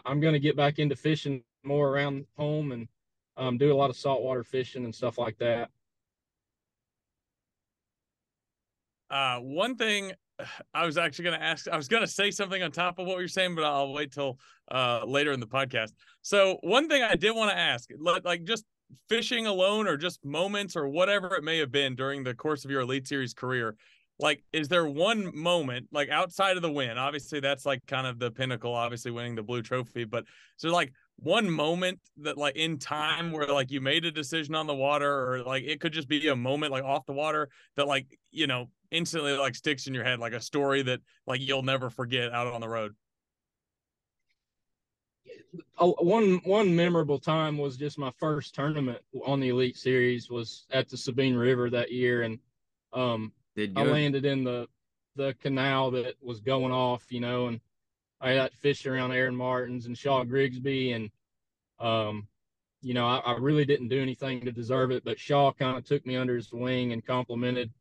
I'm 0.05 0.19
going 0.19 0.33
to 0.33 0.39
get 0.39 0.55
back 0.55 0.79
into 0.79 0.95
fishing 0.95 1.43
more 1.63 1.89
around 1.89 2.25
home 2.37 2.71
and 2.71 2.87
um, 3.37 3.57
do 3.57 3.73
a 3.73 3.75
lot 3.75 3.89
of 3.89 3.95
saltwater 3.95 4.43
fishing 4.43 4.85
and 4.85 4.93
stuff 4.93 5.17
like 5.17 5.37
that. 5.37 5.69
Uh, 9.09 9.37
one 9.39 9.75
thing 9.75 10.13
I 10.73 10.85
was 10.85 10.97
actually 10.97 11.25
going 11.25 11.39
to 11.39 11.45
ask, 11.45 11.67
I 11.67 11.77
was 11.77 11.87
going 11.87 12.03
to 12.03 12.07
say 12.07 12.31
something 12.31 12.61
on 12.61 12.71
top 12.71 12.99
of 12.99 13.07
what 13.07 13.19
you're 13.19 13.27
saying, 13.27 13.55
but 13.55 13.63
I'll 13.63 13.93
wait 13.93 14.11
till 14.11 14.39
uh, 14.71 15.01
later 15.05 15.31
in 15.31 15.39
the 15.39 15.47
podcast. 15.47 15.91
So 16.21 16.57
one 16.61 16.89
thing 16.89 17.03
I 17.03 17.15
did 17.15 17.35
want 17.35 17.51
to 17.51 17.57
ask, 17.57 17.89
like 17.99 18.43
just 18.43 18.65
fishing 19.09 19.47
alone 19.47 19.87
or 19.87 19.97
just 19.97 20.23
moments 20.23 20.75
or 20.75 20.87
whatever 20.87 21.35
it 21.35 21.43
may 21.43 21.57
have 21.57 21.71
been 21.71 21.95
during 21.95 22.23
the 22.23 22.33
course 22.33 22.65
of 22.65 22.71
your 22.71 22.81
Elite 22.81 23.07
Series 23.07 23.33
career, 23.33 23.75
like 24.19 24.43
is 24.53 24.67
there 24.67 24.85
one 24.85 25.35
moment 25.37 25.87
like 25.91 26.09
outside 26.09 26.55
of 26.55 26.61
the 26.61 26.71
win 26.71 26.97
obviously 26.97 27.39
that's 27.39 27.65
like 27.65 27.85
kind 27.85 28.07
of 28.07 28.17
the 28.17 28.31
pinnacle 28.31 28.73
obviously 28.73 29.11
winning 29.11 29.35
the 29.35 29.43
blue 29.43 29.61
trophy 29.61 30.05
but 30.05 30.23
so 30.55 30.69
like 30.69 30.93
one 31.17 31.49
moment 31.49 31.99
that 32.17 32.37
like 32.37 32.55
in 32.55 32.77
time 32.77 33.31
where 33.31 33.47
like 33.47 33.71
you 33.71 33.81
made 33.81 34.05
a 34.05 34.11
decision 34.11 34.55
on 34.55 34.67
the 34.67 34.75
water 34.75 35.31
or 35.31 35.43
like 35.43 35.63
it 35.63 35.79
could 35.79 35.93
just 35.93 36.07
be 36.07 36.27
a 36.27 36.35
moment 36.35 36.71
like 36.71 36.83
off 36.83 37.05
the 37.05 37.13
water 37.13 37.49
that 37.75 37.87
like 37.87 38.19
you 38.31 38.47
know 38.47 38.69
instantly 38.91 39.33
like 39.33 39.55
sticks 39.55 39.87
in 39.87 39.93
your 39.93 40.03
head 40.03 40.19
like 40.19 40.33
a 40.33 40.41
story 40.41 40.81
that 40.81 40.99
like 41.27 41.41
you'll 41.41 41.63
never 41.63 41.89
forget 41.89 42.31
out 42.31 42.47
on 42.47 42.61
the 42.61 42.69
road? 42.69 42.95
Oh, 45.77 45.95
one 45.99 46.41
one 46.43 46.75
memorable 46.75 47.19
time 47.19 47.57
was 47.57 47.77
just 47.77 47.97
my 47.97 48.11
first 48.17 48.55
tournament 48.55 48.99
on 49.25 49.39
the 49.39 49.49
elite 49.49 49.77
series 49.77 50.29
was 50.29 50.65
at 50.71 50.89
the 50.89 50.97
sabine 50.97 51.35
river 51.35 51.69
that 51.69 51.91
year 51.91 52.23
and 52.23 52.39
um 52.93 53.31
I 53.57 53.83
landed 53.83 54.25
in 54.25 54.43
the 54.43 54.67
the 55.15 55.33
canal 55.41 55.91
that 55.91 56.15
was 56.21 56.41
going 56.41 56.71
off, 56.71 57.05
you 57.09 57.21
know, 57.21 57.47
and 57.47 57.61
I 58.19 58.35
got 58.35 58.53
fish 58.53 58.85
around 58.85 59.13
Aaron 59.13 59.35
Martens 59.35 59.85
and 59.85 59.97
Shaw 59.97 60.23
Grigsby, 60.23 60.91
and 60.91 61.09
um, 61.79 62.27
you 62.81 62.93
know, 62.93 63.07
I, 63.07 63.17
I, 63.17 63.37
really 63.37 63.65
didn't 63.65 63.89
do 63.89 64.01
anything 64.01 64.45
to 64.45 64.51
deserve 64.51 64.91
it, 64.91 65.03
but 65.03 65.19
Shaw 65.19 65.51
kind 65.51 65.77
of 65.77 65.85
took 65.85 66.05
me 66.05 66.15
under 66.15 66.35
his 66.35 66.53
wing 66.53 66.93
and 66.93 67.05
complimented, 67.05 67.71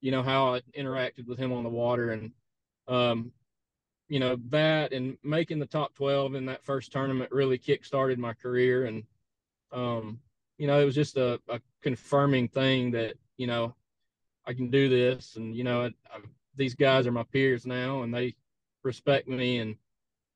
you 0.00 0.10
know, 0.10 0.22
how 0.22 0.54
I 0.54 0.60
interacted 0.76 1.26
with 1.26 1.38
him 1.38 1.52
on 1.52 1.62
the 1.62 1.70
water, 1.70 2.10
and 2.10 2.32
um, 2.88 3.32
you 4.08 4.20
know, 4.20 4.36
that 4.50 4.92
and 4.92 5.16
making 5.22 5.58
the 5.58 5.66
top 5.66 5.94
twelve 5.94 6.34
in 6.34 6.46
that 6.46 6.64
first 6.64 6.92
tournament 6.92 7.32
really 7.32 7.58
kick-started 7.58 8.18
my 8.18 8.34
career, 8.34 8.84
and 8.84 9.04
um, 9.72 10.20
you 10.58 10.66
know, 10.66 10.80
it 10.80 10.84
was 10.84 10.94
just 10.94 11.16
a, 11.16 11.40
a 11.48 11.60
confirming 11.82 12.48
thing 12.48 12.90
that 12.92 13.14
you 13.36 13.46
know 13.46 13.74
I 14.46 14.52
can 14.52 14.70
do 14.70 14.88
this, 14.88 15.36
and 15.36 15.54
you 15.54 15.64
know, 15.64 15.82
I, 15.82 15.86
I, 15.86 16.20
these 16.56 16.74
guys 16.74 17.06
are 17.06 17.12
my 17.12 17.24
peers 17.24 17.66
now, 17.66 18.02
and 18.02 18.14
they 18.14 18.34
respect 18.82 19.28
me, 19.28 19.58
and 19.58 19.76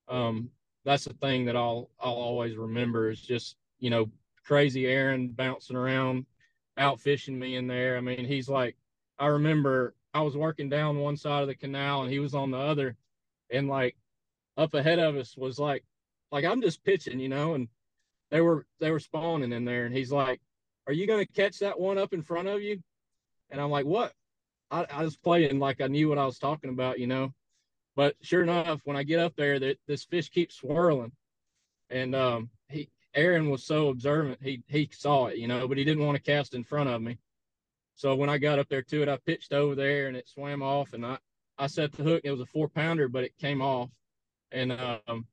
um, 0.09 0.51
that's 0.85 1.05
the 1.05 1.15
thing 1.15 1.45
that 1.47 1.57
I'll 1.57 1.91
I'll 2.01 2.13
always 2.13 2.57
remember 2.57 3.11
is 3.11 3.21
just 3.21 3.57
you 3.79 3.91
know 3.91 4.11
crazy 4.45 4.87
Aaron 4.87 5.29
bouncing 5.29 5.77
around, 5.77 6.25
out 6.79 7.01
fishing 7.01 7.39
me 7.39 7.57
in 7.57 7.67
there. 7.67 7.97
I 7.97 8.01
mean, 8.01 8.25
he's 8.25 8.49
like, 8.49 8.77
I 9.19 9.27
remember 9.27 9.95
I 10.15 10.23
was 10.23 10.37
working 10.37 10.71
down 10.71 10.99
one 10.99 11.17
side 11.17 11.43
of 11.43 11.49
the 11.49 11.55
canal, 11.55 12.03
and 12.03 12.11
he 12.11 12.19
was 12.19 12.35
on 12.35 12.51
the 12.51 12.59
other, 12.59 12.97
and 13.51 13.69
like 13.69 13.97
up 14.57 14.75
ahead 14.75 14.99
of 14.99 15.17
us 15.17 15.37
was 15.37 15.59
like, 15.59 15.85
like 16.33 16.45
I'm 16.45 16.63
just 16.63 16.85
pitching, 16.85 17.21
you 17.21 17.29
know, 17.29 17.55
and 17.55 17.69
they 18.31 18.41
were 18.41 18.67
they 18.81 18.91
were 18.91 19.01
spawning 19.01 19.53
in 19.53 19.65
there, 19.65 19.85
and 19.87 19.95
he's 19.95 20.13
like, 20.13 20.41
"Are 20.87 20.93
you 20.93 21.07
gonna 21.07 21.27
catch 21.27 21.59
that 21.59 21.79
one 21.79 21.99
up 21.99 22.13
in 22.15 22.23
front 22.23 22.49
of 22.49 22.63
you?" 22.63 22.83
And 23.51 23.61
I'm 23.61 23.71
like, 23.71 23.87
what? 23.87 24.13
I, 24.71 24.87
I 24.91 25.05
was 25.05 25.17
playing 25.17 25.59
like 25.59 25.81
I 25.81 25.87
knew 25.87 26.09
what 26.09 26.19
I 26.19 26.27
was 26.27 26.39
talking 26.39 26.71
about, 26.71 26.99
you 26.99 27.07
know. 27.07 27.33
But 27.97 28.17
sure 28.23 28.43
enough, 28.43 28.81
when 28.85 28.97
I 28.97 29.03
get 29.03 29.19
up 29.19 29.35
there, 29.37 29.59
that 29.59 29.79
this 29.87 30.05
fish 30.05 30.29
keeps 30.29 30.57
swirling, 30.57 31.13
and 31.91 32.15
um, 32.15 32.51
he 32.69 32.91
Aaron 33.15 33.51
was 33.51 33.65
so 33.65 33.89
observant, 33.89 34.39
he 34.43 34.63
he 34.69 34.89
saw 34.93 35.27
it, 35.27 35.39
you 35.39 35.49
know, 35.49 35.67
but 35.67 35.79
he 35.79 35.85
didn't 35.85 36.05
want 36.05 36.17
to 36.17 36.23
cast 36.23 36.55
in 36.55 36.63
front 36.63 36.89
of 36.89 37.03
me. 37.03 37.19
So 37.95 38.15
when 38.15 38.31
I 38.31 38.39
got 38.39 38.61
up 38.61 38.69
there 38.69 38.83
to 38.83 39.03
it, 39.03 39.09
I 39.09 39.17
pitched 39.17 39.53
over 39.53 39.75
there 39.75 40.07
and 40.07 40.17
it 40.17 40.29
swam 40.29 40.63
off, 40.63 40.93
and 40.93 41.05
I 41.05 41.19
I 41.59 41.67
set 41.67 41.93
the 41.93 42.05
hook. 42.05 42.21
It 42.23 42.31
was 42.31 42.41
a 42.41 42.47
four 42.47 42.69
pounder, 42.69 43.09
but 43.09 43.25
it 43.25 43.37
came 43.39 43.61
off, 43.61 43.91
and 44.53 44.73
um, 44.73 45.27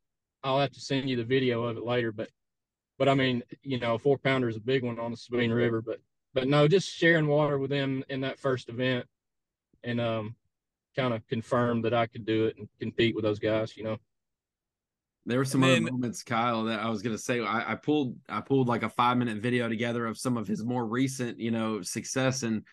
I'll 0.44 0.60
have 0.60 0.72
to 0.72 0.80
send 0.80 1.10
you 1.10 1.18
the 1.18 1.24
video 1.24 1.64
of 1.64 1.78
it 1.78 1.84
later. 1.84 2.12
But 2.12 2.30
but 2.98 3.10
I 3.10 3.14
mean, 3.14 3.44
you 3.62 3.80
know, 3.80 3.96
a 3.96 4.00
four 4.00 4.18
pounder 4.18 4.50
is 4.50 4.58
a 4.58 4.62
big 4.62 4.84
one 4.84 5.00
on 5.00 5.12
the 5.12 5.18
Sabine 5.18 5.52
River, 5.52 5.82
but 5.82 6.00
but 6.36 6.48
no, 6.50 6.68
just 6.68 6.94
sharing 6.94 7.28
water 7.28 7.58
with 7.58 7.72
them 7.72 8.04
in 8.10 8.22
that 8.22 8.38
first 8.38 8.68
event 8.68 9.06
and 9.84 10.02
um, 10.02 10.36
kind 10.96 11.14
of 11.14 11.26
confirmed 11.28 11.86
that 11.86 11.94
I 11.94 12.06
could 12.08 12.26
do 12.26 12.46
it 12.46 12.58
and 12.58 12.68
compete 12.80 13.16
with 13.16 13.24
those 13.24 13.40
guys, 13.40 13.76
you 13.76 13.86
know. 13.86 13.98
There 15.26 15.40
were 15.40 15.46
some 15.46 15.62
then, 15.62 15.84
other 15.84 15.92
moments, 15.94 16.22
Kyle, 16.22 16.66
that 16.66 16.82
I 16.82 16.90
was 16.90 17.02
gonna 17.02 17.18
say. 17.18 17.40
I, 17.40 17.72
I, 17.72 17.76
pulled 17.76 18.18
I 18.30 18.42
pulled 18.42 18.68
like 18.68 18.84
a 18.84 18.90
five 18.90 19.18
minute 19.18 19.38
video 19.38 19.68
together 19.68 20.06
of 20.06 20.20
some 20.20 20.38
of 20.38 20.48
his 20.48 20.64
more 20.64 20.86
recent, 20.86 21.40
you 21.40 21.50
know, 21.50 21.82
success. 21.82 22.44
And 22.44 22.64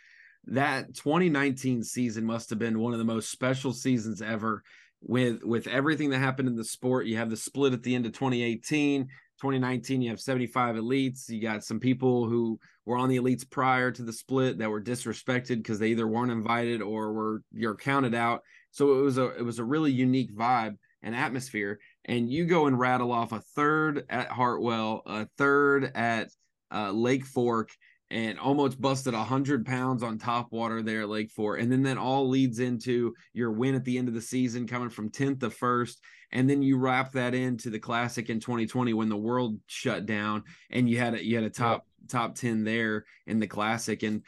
that 0.46 0.94
2019 0.94 1.83
season 1.83 2.27
must 2.27 2.51
have 2.51 2.59
been 2.59 2.81
one 2.81 2.92
of 2.92 2.98
the 2.98 3.07
most 3.07 3.31
special 3.31 3.72
seasons 3.72 4.20
ever. 4.20 4.62
With 5.01 5.42
with 5.44 5.66
everything 5.66 6.11
that 6.11 6.18
happened 6.18 6.48
in 6.48 6.57
the 6.57 6.64
sport, 6.64 7.07
you 7.07 7.16
have 7.16 7.31
the 7.31 7.37
split 7.37 7.72
at 7.72 7.83
the 7.83 7.94
end 7.94 8.07
of 8.07 8.12
2018. 8.12 9.09
2019, 9.42 10.00
you 10.00 10.11
have 10.11 10.20
75 10.20 10.76
elites. 10.76 11.28
You 11.28 11.42
got 11.42 11.64
some 11.64 11.81
people 11.81 12.28
who 12.28 12.61
were 12.87 12.96
on 12.96 13.09
the 13.09 13.16
elites 13.16 13.48
prior 13.48 13.90
to 13.90 14.02
the 14.02 14.12
split 14.12 14.59
that 14.59 14.70
were 14.70 14.81
disrespected 14.81 15.57
because 15.57 15.81
they 15.81 15.88
either 15.88 16.07
weren't 16.07 16.31
invited 16.31 16.81
or 16.81 17.12
were 17.12 17.42
you're 17.50 17.74
counted 17.74 18.14
out. 18.14 18.42
So 18.70 19.00
it 19.00 19.02
was 19.02 19.18
a 19.18 19.31
it 19.37 19.44
was 19.44 19.59
a 19.59 19.64
really 19.64 19.90
unique 19.90 20.33
vibe 20.33 20.76
and 21.02 21.16
atmosphere. 21.16 21.81
And 22.05 22.31
you 22.31 22.44
go 22.44 22.66
and 22.66 22.78
rattle 22.78 23.11
off 23.11 23.33
a 23.33 23.40
third 23.57 24.05
at 24.09 24.28
Hartwell, 24.28 25.02
a 25.07 25.26
third 25.37 25.90
at 25.96 26.31
uh, 26.72 26.92
Lake 26.92 27.26
Fork, 27.26 27.70
and 28.12 28.38
almost 28.38 28.81
busted 28.81 29.14
100 29.14 29.64
pounds 29.64 30.03
on 30.03 30.18
top 30.18 30.53
water 30.53 30.83
there 30.83 31.03
at 31.03 31.09
Lake 31.09 31.31
Fork. 31.31 31.61
And 31.61 31.72
then 31.72 31.83
that 31.85 31.96
all 31.96 32.29
leads 32.29 32.59
into 32.59 33.14
your 33.33 33.51
win 33.51 33.75
at 33.75 33.85
the 33.85 33.98
end 33.98 34.09
of 34.09 34.14
the 34.14 34.20
season, 34.20 34.66
coming 34.66 34.90
from 34.90 35.11
10th 35.11 35.40
to 35.40 35.51
first 35.51 36.01
and 36.33 36.48
then 36.48 36.62
you 36.62 36.79
wrap 36.79 37.12
that 37.12 37.35
into 37.35 37.70
the 37.70 37.79
classic 37.79 38.31
in 38.31 38.40
2020 38.40 38.94
when 38.94 39.09
the 39.09 39.16
world 39.16 39.59
shut 39.66 40.07
down 40.07 40.42
and 40.70 40.88
you 40.88 40.98
had 40.98 41.14
a 41.14 41.25
you 41.25 41.37
had 41.37 41.44
a 41.44 41.51
top 41.51 41.87
top 42.09 42.35
10 42.35 42.64
there 42.64 43.05
in 43.27 43.38
the 43.38 43.46
classic 43.46 44.03
and 44.03 44.22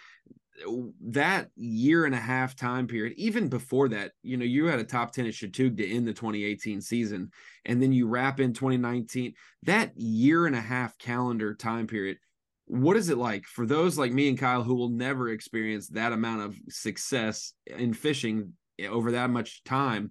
that 1.00 1.48
year 1.56 2.04
and 2.04 2.14
a 2.14 2.18
half 2.18 2.54
time 2.54 2.86
period 2.86 3.12
even 3.16 3.48
before 3.48 3.88
that 3.88 4.12
you 4.22 4.36
know 4.36 4.44
you 4.44 4.66
had 4.66 4.78
a 4.78 4.84
top 4.84 5.12
10 5.12 5.26
at 5.26 5.32
Chatuge 5.32 5.76
to 5.76 5.90
end 5.90 6.06
the 6.06 6.12
2018 6.12 6.80
season 6.80 7.30
and 7.64 7.82
then 7.82 7.92
you 7.92 8.06
wrap 8.06 8.38
in 8.38 8.52
2019 8.52 9.34
that 9.64 9.90
year 9.96 10.46
and 10.46 10.54
a 10.54 10.60
half 10.60 10.96
calendar 10.98 11.54
time 11.54 11.86
period 11.88 12.18
what 12.66 12.96
is 12.96 13.10
it 13.10 13.18
like 13.18 13.44
for 13.44 13.66
those 13.66 13.98
like 13.98 14.12
me 14.12 14.28
and 14.28 14.38
Kyle 14.38 14.62
who 14.62 14.74
will 14.74 14.88
never 14.88 15.28
experience 15.28 15.88
that 15.88 16.12
amount 16.12 16.42
of 16.42 16.56
success 16.68 17.52
in 17.66 17.92
fishing 17.92 18.54
eh, 18.78 18.86
over 18.86 19.12
that 19.12 19.30
much 19.30 19.62
time? 19.64 20.10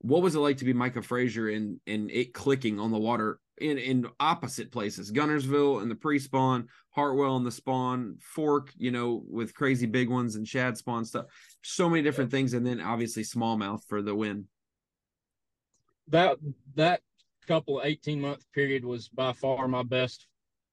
What 0.00 0.22
was 0.22 0.34
it 0.34 0.40
like 0.40 0.58
to 0.58 0.64
be 0.64 0.72
Micah 0.72 1.02
Frazier 1.02 1.48
and 1.48 1.80
and 1.86 2.10
it 2.10 2.32
clicking 2.34 2.78
on 2.78 2.90
the 2.90 2.98
water 2.98 3.40
in 3.60 3.78
in 3.78 4.06
opposite 4.20 4.70
places, 4.70 5.12
Guntersville 5.12 5.82
and 5.82 5.90
the 5.90 5.96
pre-spawn, 5.96 6.68
Hartwell 6.90 7.36
and 7.36 7.46
the 7.46 7.50
spawn, 7.50 8.16
Fork, 8.20 8.72
you 8.76 8.90
know, 8.90 9.22
with 9.28 9.54
crazy 9.54 9.86
big 9.86 10.08
ones 10.08 10.36
and 10.36 10.46
shad 10.46 10.76
spawn 10.76 11.04
stuff, 11.04 11.26
so 11.62 11.88
many 11.88 12.02
different 12.02 12.30
things, 12.30 12.54
and 12.54 12.66
then 12.66 12.80
obviously 12.80 13.22
smallmouth 13.22 13.82
for 13.88 14.02
the 14.02 14.14
win. 14.14 14.46
That 16.08 16.38
that 16.76 17.00
couple 17.46 17.80
18 17.82 18.20
month 18.20 18.44
period 18.52 18.84
was 18.84 19.08
by 19.08 19.32
far 19.32 19.66
my 19.68 19.82
best 19.82 20.27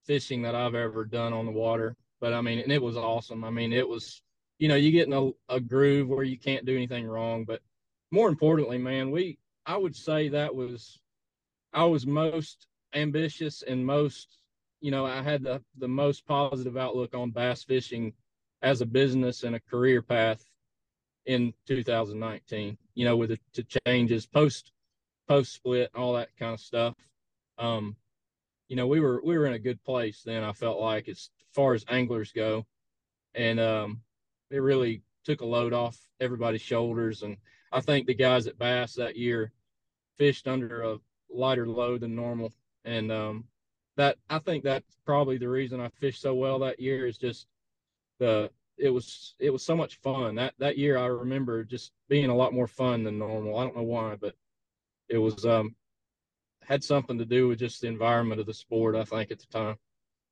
fishing 0.05 0.41
that 0.43 0.55
I've 0.55 0.75
ever 0.75 1.05
done 1.05 1.33
on 1.33 1.45
the 1.45 1.51
water. 1.51 1.95
But 2.19 2.33
I 2.33 2.41
mean, 2.41 2.59
and 2.59 2.71
it 2.71 2.81
was 2.81 2.97
awesome. 2.97 3.43
I 3.43 3.49
mean, 3.49 3.73
it 3.73 3.87
was, 3.87 4.21
you 4.59 4.67
know, 4.67 4.75
you 4.75 4.91
get 4.91 5.07
in 5.07 5.13
a, 5.13 5.31
a 5.53 5.59
groove 5.59 6.07
where 6.07 6.23
you 6.23 6.37
can't 6.37 6.65
do 6.65 6.75
anything 6.75 7.05
wrong, 7.05 7.43
but 7.43 7.61
more 8.11 8.29
importantly, 8.29 8.77
man, 8.77 9.11
we 9.11 9.37
I 9.65 9.77
would 9.77 9.95
say 9.95 10.29
that 10.29 10.53
was 10.53 10.99
I 11.73 11.83
was 11.85 12.05
most 12.05 12.67
ambitious 12.93 13.63
and 13.63 13.85
most, 13.85 14.39
you 14.79 14.91
know, 14.91 15.05
I 15.05 15.21
had 15.21 15.43
the 15.43 15.61
the 15.77 15.87
most 15.87 16.25
positive 16.25 16.77
outlook 16.77 17.13
on 17.15 17.31
bass 17.31 17.63
fishing 17.63 18.13
as 18.61 18.81
a 18.81 18.85
business 18.85 19.43
and 19.43 19.55
a 19.55 19.59
career 19.59 20.01
path 20.01 20.43
in 21.25 21.53
2019. 21.67 22.77
You 22.93 23.05
know, 23.05 23.17
with 23.17 23.37
the, 23.53 23.65
changes 23.85 24.25
post 24.25 24.71
post 25.27 25.53
split 25.53 25.89
all 25.95 26.13
that 26.13 26.29
kind 26.37 26.53
of 26.53 26.59
stuff. 26.59 26.95
Um, 27.57 27.95
you 28.67 28.75
know, 28.75 28.87
we 28.87 28.99
were 28.99 29.21
we 29.23 29.37
were 29.37 29.45
in 29.45 29.53
a 29.53 29.59
good 29.59 29.83
place 29.83 30.21
then. 30.25 30.43
I 30.43 30.53
felt 30.53 30.79
like 30.79 31.07
as 31.07 31.29
far 31.53 31.73
as 31.73 31.85
anglers 31.89 32.31
go, 32.31 32.65
and 33.33 33.59
um, 33.59 34.01
it 34.49 34.59
really 34.59 35.01
took 35.23 35.41
a 35.41 35.45
load 35.45 35.73
off 35.73 35.97
everybody's 36.19 36.61
shoulders 36.61 37.23
and 37.23 37.35
I 37.75 37.81
think 37.81 38.07
the 38.07 38.13
guys 38.15 38.47
at 38.47 38.57
Bass 38.57 38.93
that 38.93 39.17
year 39.17 39.51
fished 40.17 40.47
under 40.47 40.81
a 40.83 40.97
lighter 41.29 41.67
load 41.67 42.01
than 42.01 42.15
normal, 42.15 42.53
and 42.85 43.11
um, 43.11 43.43
that 43.97 44.17
I 44.29 44.39
think 44.39 44.63
that's 44.63 44.97
probably 45.05 45.37
the 45.37 45.49
reason 45.49 45.81
I 45.81 45.89
fished 45.89 46.21
so 46.21 46.33
well 46.35 46.59
that 46.59 46.79
year 46.79 47.05
is 47.05 47.17
just 47.17 47.47
the 48.19 48.49
it 48.77 48.89
was 48.89 49.35
it 49.39 49.49
was 49.49 49.65
so 49.65 49.75
much 49.75 49.99
fun 49.99 50.35
that 50.35 50.53
that 50.57 50.77
year 50.77 50.97
I 50.97 51.07
remember 51.07 51.65
just 51.65 51.91
being 52.07 52.29
a 52.29 52.35
lot 52.35 52.53
more 52.53 52.67
fun 52.67 53.03
than 53.03 53.19
normal. 53.19 53.59
I 53.59 53.65
don't 53.65 53.75
know 53.75 53.83
why, 53.83 54.15
but 54.15 54.35
it 55.09 55.17
was 55.17 55.45
um 55.45 55.75
had 56.67 56.83
something 56.83 57.17
to 57.17 57.25
do 57.25 57.47
with 57.47 57.59
just 57.59 57.81
the 57.81 57.87
environment 57.87 58.39
of 58.39 58.47
the 58.47 58.53
sport. 58.53 58.95
I 58.95 59.03
think 59.03 59.31
at 59.31 59.39
the 59.39 59.47
time. 59.47 59.75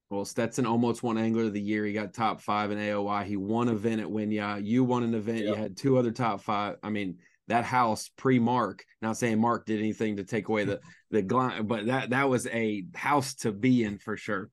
Well, 0.09 0.25
Stetson 0.25 0.65
almost 0.65 1.01
won 1.01 1.17
Angler 1.17 1.45
of 1.45 1.53
the 1.53 1.61
Year. 1.61 1.85
He 1.85 1.93
got 1.93 2.13
top 2.13 2.39
five 2.39 2.69
in 2.69 2.77
AOY. 2.77 3.23
He 3.23 3.35
won 3.35 3.67
an 3.67 3.75
event 3.75 4.01
at 4.01 4.07
Winyah. 4.07 4.63
You 4.63 4.83
won 4.83 5.03
an 5.03 5.15
event. 5.15 5.39
Yep. 5.39 5.47
You 5.47 5.55
had 5.55 5.77
two 5.77 5.97
other 5.97 6.11
top 6.11 6.41
five. 6.41 6.75
I 6.83 6.89
mean, 6.89 7.17
that 7.47 7.65
house 7.65 8.11
pre 8.15 8.37
Mark. 8.39 8.85
Not 9.01 9.17
saying 9.17 9.39
Mark 9.39 9.65
did 9.65 9.79
anything 9.79 10.17
to 10.17 10.23
take 10.23 10.49
away 10.49 10.65
the 10.65 10.79
the 11.11 11.21
glint, 11.21 11.67
but 11.67 11.87
that 11.87 12.11
that 12.11 12.29
was 12.29 12.47
a 12.47 12.85
house 12.93 13.33
to 13.35 13.51
be 13.51 13.83
in 13.83 13.97
for 13.97 14.17
sure. 14.17 14.49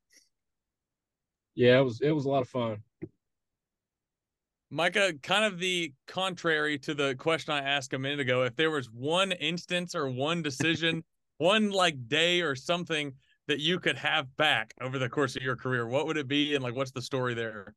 yeah, 1.55 1.79
it 1.79 1.85
was 1.85 2.01
it 2.01 2.13
was 2.13 2.25
a 2.25 2.29
lot 2.29 2.43
of 2.43 2.49
fun. 2.49 2.79
Micah, 4.73 5.13
kind 5.23 5.45
of 5.45 5.59
the 5.59 5.93
contrary 6.07 6.79
to 6.79 6.95
the 6.95 7.17
question 7.17 7.53
I 7.53 7.59
asked 7.59 7.93
a 7.93 7.99
minute 7.99 8.21
ago, 8.21 8.45
if 8.45 8.55
there 8.55 8.71
was 8.71 8.89
one 8.89 9.33
instance 9.33 9.97
or 9.97 10.09
one 10.09 10.43
decision, 10.43 11.03
one 11.41 11.71
like 11.71 12.07
day 12.07 12.43
or 12.43 12.55
something 12.55 13.15
that 13.49 13.61
you 13.61 13.81
could 13.81 13.97
have 13.97 14.37
back 14.37 14.75
over 14.79 14.99
the 14.99 15.09
course 15.09 15.37
of 15.37 15.43
your 15.43 15.57
career, 15.57 15.87
what 15.87 16.07
would 16.07 16.19
it 16.19 16.29
be? 16.29 16.55
And 16.55 16.63
like, 16.63 16.77
what's 16.77 16.91
the 16.91 17.01
story 17.01 17.33
there? 17.33 17.75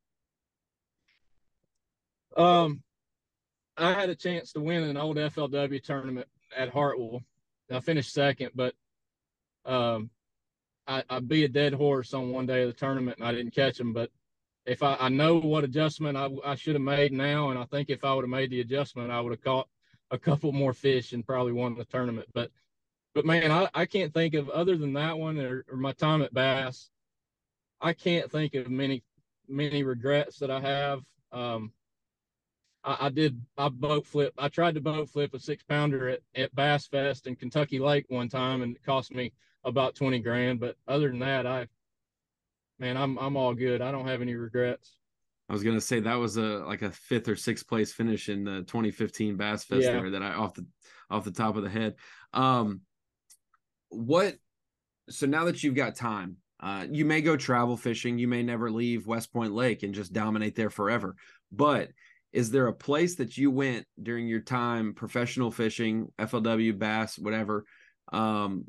Um, 2.36 2.82
I 3.78 3.94
had 3.94 4.10
a 4.10 4.14
chance 4.14 4.52
to 4.52 4.60
win 4.60 4.82
an 4.82 4.98
old 4.98 5.16
FLW 5.16 5.82
tournament 5.82 6.28
at 6.54 6.68
Hartwell. 6.68 7.22
I 7.72 7.80
finished 7.80 8.12
second, 8.12 8.50
but 8.54 8.74
um, 9.64 10.10
I, 10.86 11.02
I 11.08 11.20
beat 11.20 11.44
a 11.44 11.48
dead 11.48 11.72
horse 11.72 12.12
on 12.12 12.32
one 12.32 12.44
day 12.44 12.62
of 12.62 12.68
the 12.68 12.74
tournament 12.74 13.16
and 13.18 13.26
I 13.26 13.32
didn't 13.32 13.54
catch 13.54 13.80
him. 13.80 13.94
But 13.94 14.10
if 14.66 14.82
I, 14.82 14.96
I 15.00 15.08
know 15.08 15.38
what 15.38 15.64
adjustment 15.64 16.18
I, 16.18 16.28
I 16.44 16.54
should 16.54 16.74
have 16.74 16.82
made 16.82 17.14
now, 17.14 17.48
and 17.48 17.58
I 17.58 17.64
think 17.64 17.88
if 17.88 18.04
I 18.04 18.12
would 18.12 18.24
have 18.24 18.30
made 18.30 18.50
the 18.50 18.60
adjustment, 18.60 19.10
I 19.10 19.22
would 19.22 19.32
have 19.32 19.42
caught 19.42 19.68
a 20.10 20.18
couple 20.18 20.52
more 20.52 20.74
fish 20.74 21.14
and 21.14 21.26
probably 21.26 21.52
won 21.52 21.74
the 21.76 21.86
tournament. 21.86 22.28
But 22.34 22.50
but 23.14 23.24
man, 23.24 23.50
I, 23.50 23.68
I 23.74 23.86
can't 23.86 24.12
think 24.12 24.34
of 24.34 24.48
other 24.50 24.76
than 24.76 24.92
that 24.94 25.18
one 25.18 25.38
or, 25.38 25.64
or 25.70 25.76
my 25.76 25.92
time 25.92 26.22
at 26.22 26.34
Bass. 26.34 26.90
I 27.80 27.92
can't 27.92 28.30
think 28.30 28.54
of 28.54 28.70
many 28.70 29.02
many 29.48 29.82
regrets 29.82 30.38
that 30.38 30.50
I 30.50 30.60
have. 30.60 31.02
Um, 31.32 31.72
I, 32.82 32.96
I, 33.02 33.08
did 33.10 33.40
I 33.58 33.68
boat 33.68 34.06
flip. 34.06 34.32
I 34.38 34.48
tried 34.48 34.74
to 34.74 34.80
boat 34.80 35.08
flip 35.08 35.34
a 35.34 35.38
six 35.38 35.62
pounder 35.62 36.08
at, 36.08 36.20
at 36.34 36.54
Bass 36.54 36.86
Fest 36.86 37.26
in 37.26 37.36
Kentucky 37.36 37.78
Lake 37.78 38.06
one 38.08 38.28
time, 38.28 38.62
and 38.62 38.76
it 38.76 38.84
cost 38.84 39.14
me 39.14 39.32
about 39.64 39.94
twenty 39.94 40.18
grand. 40.18 40.60
But 40.60 40.76
other 40.88 41.08
than 41.08 41.20
that, 41.20 41.46
I 41.46 41.68
man, 42.78 42.96
I'm 42.96 43.18
I'm 43.18 43.36
all 43.36 43.54
good. 43.54 43.80
I 43.80 43.92
don't 43.92 44.08
have 44.08 44.22
any 44.22 44.34
regrets. 44.34 44.98
I 45.48 45.52
was 45.52 45.62
gonna 45.62 45.80
say 45.80 46.00
that 46.00 46.14
was 46.14 46.36
a 46.36 46.64
like 46.64 46.82
a 46.82 46.90
fifth 46.90 47.28
or 47.28 47.36
sixth 47.36 47.68
place 47.68 47.92
finish 47.92 48.28
in 48.28 48.44
the 48.44 48.62
2015 48.62 49.36
Bass 49.36 49.64
Fest 49.64 49.82
yeah. 49.82 49.92
there 49.92 50.10
that 50.10 50.22
I 50.22 50.32
off 50.32 50.54
the 50.54 50.66
off 51.10 51.24
the 51.24 51.30
top 51.30 51.56
of 51.56 51.62
the 51.62 51.68
head. 51.68 51.96
Um, 52.32 52.80
what? 53.94 54.36
So 55.10 55.26
now 55.26 55.44
that 55.44 55.62
you've 55.62 55.74
got 55.74 55.96
time, 55.96 56.36
uh, 56.60 56.86
you 56.90 57.04
may 57.04 57.20
go 57.20 57.36
travel 57.36 57.76
fishing. 57.76 58.18
You 58.18 58.28
may 58.28 58.42
never 58.42 58.70
leave 58.70 59.06
West 59.06 59.32
Point 59.32 59.52
Lake 59.52 59.82
and 59.82 59.94
just 59.94 60.12
dominate 60.12 60.54
there 60.54 60.70
forever. 60.70 61.16
But 61.52 61.90
is 62.32 62.50
there 62.50 62.66
a 62.66 62.72
place 62.72 63.16
that 63.16 63.36
you 63.36 63.50
went 63.50 63.86
during 64.02 64.26
your 64.26 64.40
time 64.40 64.94
professional 64.94 65.50
fishing, 65.50 66.08
FLW, 66.18 66.78
bass, 66.78 67.18
whatever, 67.18 67.64
um, 68.12 68.64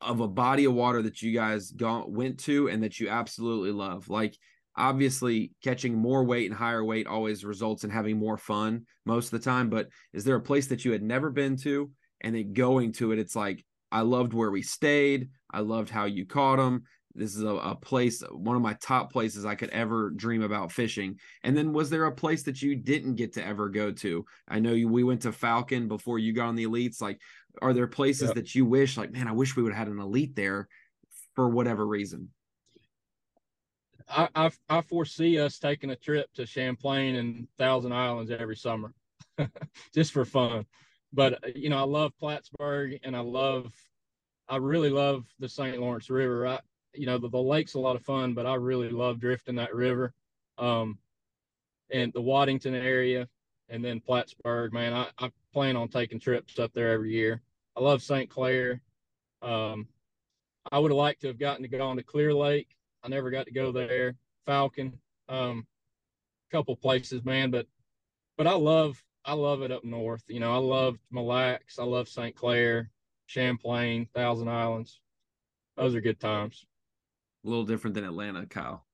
of 0.00 0.20
a 0.20 0.28
body 0.28 0.64
of 0.64 0.72
water 0.72 1.02
that 1.02 1.20
you 1.20 1.32
guys 1.32 1.72
went 1.78 2.40
to 2.40 2.68
and 2.68 2.82
that 2.82 2.98
you 2.98 3.08
absolutely 3.08 3.70
love? 3.70 4.08
Like, 4.08 4.36
obviously, 4.76 5.52
catching 5.62 5.94
more 5.94 6.24
weight 6.24 6.50
and 6.50 6.58
higher 6.58 6.84
weight 6.84 7.06
always 7.06 7.44
results 7.44 7.84
in 7.84 7.90
having 7.90 8.18
more 8.18 8.38
fun 8.38 8.86
most 9.04 9.26
of 9.26 9.32
the 9.32 9.44
time. 9.50 9.68
But 9.68 9.88
is 10.12 10.24
there 10.24 10.36
a 10.36 10.40
place 10.40 10.68
that 10.68 10.84
you 10.84 10.92
had 10.92 11.02
never 11.02 11.30
been 11.30 11.56
to 11.58 11.90
and 12.22 12.34
then 12.34 12.52
going 12.52 12.92
to 12.92 13.12
it, 13.12 13.18
it's 13.18 13.36
like, 13.36 13.64
I 13.92 14.02
loved 14.02 14.32
where 14.32 14.50
we 14.50 14.62
stayed. 14.62 15.30
I 15.50 15.60
loved 15.60 15.90
how 15.90 16.04
you 16.04 16.26
caught 16.26 16.56
them. 16.56 16.84
This 17.12 17.34
is 17.34 17.42
a, 17.42 17.48
a, 17.48 17.74
place, 17.74 18.22
one 18.30 18.54
of 18.54 18.62
my 18.62 18.74
top 18.74 19.12
places 19.12 19.44
I 19.44 19.56
could 19.56 19.70
ever 19.70 20.10
dream 20.10 20.42
about 20.42 20.70
fishing. 20.70 21.18
And 21.42 21.56
then, 21.56 21.72
was 21.72 21.90
there 21.90 22.06
a 22.06 22.12
place 22.12 22.44
that 22.44 22.62
you 22.62 22.76
didn't 22.76 23.16
get 23.16 23.32
to 23.32 23.44
ever 23.44 23.68
go 23.68 23.90
to? 23.90 24.24
I 24.46 24.60
know 24.60 24.74
you, 24.74 24.88
we 24.88 25.02
went 25.02 25.22
to 25.22 25.32
Falcon 25.32 25.88
before 25.88 26.20
you 26.20 26.32
got 26.32 26.46
on 26.46 26.54
the 26.54 26.66
elites. 26.66 27.02
Like, 27.02 27.18
are 27.62 27.72
there 27.72 27.86
places 27.86 28.28
yep. 28.28 28.34
that 28.36 28.54
you 28.54 28.64
wish 28.64 28.96
like 28.96 29.12
man 29.12 29.28
i 29.28 29.32
wish 29.32 29.56
we 29.56 29.62
would 29.62 29.72
have 29.72 29.86
had 29.86 29.92
an 29.92 30.00
elite 30.00 30.34
there 30.36 30.68
for 31.34 31.48
whatever 31.48 31.86
reason 31.86 32.28
I, 34.08 34.28
I, 34.34 34.50
I 34.68 34.80
foresee 34.80 35.38
us 35.38 35.60
taking 35.60 35.90
a 35.90 35.96
trip 35.96 36.32
to 36.34 36.44
champlain 36.44 37.14
and 37.14 37.46
thousand 37.58 37.92
islands 37.92 38.30
every 38.30 38.56
summer 38.56 38.92
just 39.94 40.12
for 40.12 40.24
fun 40.24 40.66
but 41.12 41.56
you 41.56 41.68
know 41.68 41.78
i 41.78 41.84
love 41.84 42.12
plattsburgh 42.18 42.98
and 43.02 43.16
i 43.16 43.20
love 43.20 43.72
i 44.48 44.56
really 44.56 44.90
love 44.90 45.24
the 45.38 45.48
st 45.48 45.78
lawrence 45.78 46.10
river 46.10 46.46
i 46.46 46.58
you 46.94 47.06
know 47.06 47.18
the, 47.18 47.28
the 47.28 47.38
lake's 47.38 47.74
a 47.74 47.80
lot 47.80 47.96
of 47.96 48.04
fun 48.04 48.34
but 48.34 48.46
i 48.46 48.54
really 48.54 48.90
love 48.90 49.20
drifting 49.20 49.56
that 49.56 49.74
river 49.74 50.12
um 50.58 50.98
and 51.90 52.12
the 52.12 52.20
waddington 52.20 52.74
area 52.74 53.28
and 53.70 53.84
then 53.84 54.00
Plattsburgh, 54.00 54.72
man, 54.72 54.92
I, 54.92 55.06
I 55.18 55.30
plan 55.52 55.76
on 55.76 55.88
taking 55.88 56.18
trips 56.20 56.58
up 56.58 56.72
there 56.74 56.90
every 56.90 57.12
year. 57.12 57.40
I 57.76 57.80
love 57.80 58.02
St. 58.02 58.28
Clair. 58.28 58.82
Um, 59.42 59.86
I 60.70 60.78
would 60.78 60.90
have 60.90 60.98
liked 60.98 61.22
to 61.22 61.28
have 61.28 61.38
gotten 61.38 61.62
to 61.62 61.68
go 61.68 61.86
on 61.86 61.96
to 61.96 62.02
Clear 62.02 62.34
Lake. 62.34 62.68
I 63.02 63.08
never 63.08 63.30
got 63.30 63.46
to 63.46 63.52
go 63.52 63.72
there. 63.72 64.16
Falcon, 64.44 64.98
um, 65.28 65.66
a 66.50 66.56
couple 66.56 66.76
places, 66.76 67.24
man, 67.24 67.50
but 67.50 67.66
but 68.36 68.46
I 68.46 68.54
love 68.54 69.02
I 69.24 69.34
love 69.34 69.62
it 69.62 69.70
up 69.70 69.84
north. 69.84 70.22
You 70.28 70.40
know, 70.40 70.52
I 70.52 70.58
love 70.58 70.96
Mille 71.10 71.26
Lacs. 71.26 71.78
I 71.78 71.84
love 71.84 72.08
St. 72.08 72.34
Clair, 72.34 72.90
Champlain, 73.26 74.06
Thousand 74.14 74.48
Islands. 74.48 75.00
Those 75.76 75.94
are 75.94 76.00
good 76.00 76.20
times. 76.20 76.64
A 77.44 77.48
little 77.48 77.64
different 77.64 77.94
than 77.94 78.04
Atlanta, 78.04 78.46
Kyle. 78.46 78.86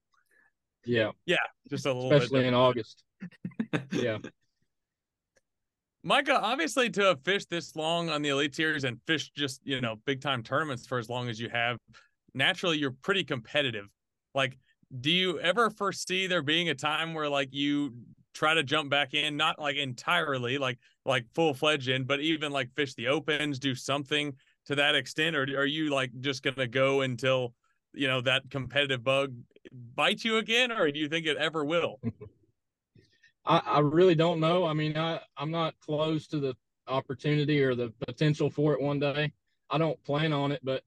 Yeah. 0.84 1.10
Yeah. 1.26 1.36
Just 1.68 1.86
a 1.86 1.92
little 1.92 2.12
especially 2.12 2.46
in 2.46 2.54
August. 2.54 3.02
yeah. 3.92 4.18
Micah, 6.02 6.40
obviously, 6.40 6.88
to 6.90 7.02
have 7.02 7.24
fished 7.24 7.50
this 7.50 7.74
long 7.74 8.10
on 8.10 8.22
the 8.22 8.28
Elite 8.28 8.54
Series 8.54 8.84
and 8.84 9.00
fished 9.08 9.34
just, 9.34 9.60
you 9.64 9.80
know, 9.80 9.96
big 10.06 10.20
time 10.20 10.42
tournaments 10.42 10.86
for 10.86 10.98
as 10.98 11.08
long 11.08 11.28
as 11.28 11.40
you 11.40 11.48
have, 11.48 11.78
naturally, 12.32 12.78
you're 12.78 12.94
pretty 13.02 13.24
competitive. 13.24 13.86
Like, 14.32 14.56
do 15.00 15.10
you 15.10 15.40
ever 15.40 15.70
foresee 15.70 16.28
there 16.28 16.42
being 16.42 16.68
a 16.68 16.74
time 16.76 17.12
where, 17.12 17.28
like, 17.28 17.48
you 17.50 17.94
try 18.36 18.54
to 18.54 18.62
jump 18.62 18.90
back 18.90 19.14
in, 19.14 19.36
not 19.36 19.58
like 19.58 19.76
entirely, 19.76 20.58
like, 20.58 20.78
like 21.04 21.26
full 21.34 21.54
fledged 21.54 21.88
in, 21.88 22.04
but 22.04 22.20
even 22.20 22.52
like 22.52 22.70
fish 22.74 22.94
the 22.94 23.08
opens, 23.08 23.58
do 23.58 23.74
something 23.74 24.34
to 24.66 24.74
that 24.74 24.94
extent? 24.94 25.34
Or 25.34 25.42
are 25.42 25.66
you 25.66 25.90
like 25.90 26.10
just 26.20 26.42
to 26.44 26.66
go 26.66 27.00
until, 27.00 27.54
you 27.94 28.06
know, 28.06 28.20
that 28.20 28.50
competitive 28.50 29.02
bug 29.02 29.34
bites 29.94 30.24
you 30.24 30.36
again? 30.36 30.70
Or 30.70 30.90
do 30.90 30.98
you 30.98 31.08
think 31.08 31.26
it 31.26 31.36
ever 31.38 31.64
will? 31.64 31.98
I, 33.46 33.62
I 33.64 33.78
really 33.80 34.14
don't 34.14 34.40
know. 34.40 34.66
I 34.66 34.74
mean, 34.74 34.96
I, 34.96 35.20
I'm 35.36 35.50
not 35.50 35.78
close 35.80 36.26
to 36.28 36.40
the 36.40 36.54
opportunity 36.88 37.62
or 37.62 37.74
the 37.74 37.92
potential 38.06 38.50
for 38.50 38.74
it 38.74 38.80
one 38.80 38.98
day. 38.98 39.32
I 39.70 39.78
don't 39.78 40.02
plan 40.04 40.32
on 40.32 40.52
it, 40.52 40.60
but 40.62 40.82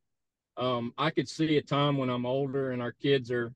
um, 0.57 0.93
I 0.97 1.09
could 1.09 1.27
see 1.27 1.57
a 1.57 1.61
time 1.61 1.97
when 1.97 2.09
I'm 2.09 2.25
older 2.25 2.71
and 2.71 2.81
our 2.81 2.91
kids 2.91 3.31
are 3.31 3.53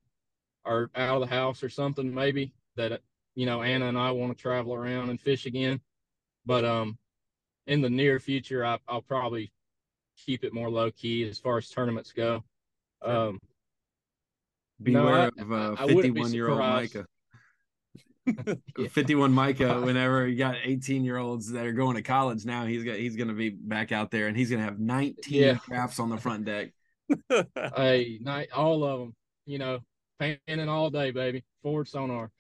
are 0.65 0.89
out 0.95 1.21
of 1.21 1.29
the 1.29 1.35
house 1.35 1.61
or 1.61 1.67
something, 1.67 2.13
maybe 2.13 2.53
that 2.77 3.01
you 3.35 3.45
know 3.45 3.61
Anna 3.61 3.87
and 3.87 3.97
I 3.97 4.11
want 4.11 4.35
to 4.35 4.41
travel 4.41 4.73
around 4.73 5.09
and 5.09 5.19
fish 5.19 5.45
again. 5.45 5.79
But 6.45 6.65
um, 6.65 6.97
in 7.67 7.81
the 7.81 7.89
near 7.89 8.19
future, 8.19 8.65
I, 8.65 8.77
will 8.91 9.01
probably 9.01 9.51
keep 10.17 10.43
it 10.43 10.53
more 10.53 10.69
low 10.69 10.91
key 10.91 11.27
as 11.27 11.39
far 11.39 11.57
as 11.57 11.69
tournaments 11.69 12.11
go. 12.11 12.43
Um, 13.01 13.39
Beware 14.81 15.31
no, 15.37 15.55
I, 15.57 15.71
of 15.71 15.79
uh, 15.79 15.87
51 15.87 16.33
year 16.33 16.49
old 16.49 16.59
Micah. 16.59 17.05
51 18.89 19.33
Micah, 19.33 19.81
whenever 19.81 20.27
you 20.27 20.37
got 20.37 20.55
18 20.63 21.03
year 21.03 21.17
olds 21.17 21.51
that 21.51 21.65
are 21.65 21.73
going 21.73 21.95
to 21.95 22.01
college 22.01 22.45
now, 22.45 22.65
he's 22.65 22.83
got 22.83 22.95
he's 22.95 23.15
gonna 23.15 23.33
be 23.33 23.49
back 23.49 23.91
out 23.91 24.11
there 24.11 24.27
and 24.27 24.37
he's 24.37 24.49
gonna 24.49 24.63
have 24.63 24.79
19 24.79 25.15
yeah. 25.27 25.55
crafts 25.55 25.99
on 25.99 26.09
the 26.09 26.17
front 26.17 26.45
deck. 26.45 26.71
hey, 27.75 28.19
night 28.21 28.49
all 28.53 28.83
of 28.83 28.99
them, 28.99 29.13
you 29.45 29.57
know, 29.57 29.79
panning 30.19 30.69
all 30.69 30.89
day, 30.89 31.11
baby. 31.11 31.43
Forward 31.61 31.87
sonar. 31.87 32.31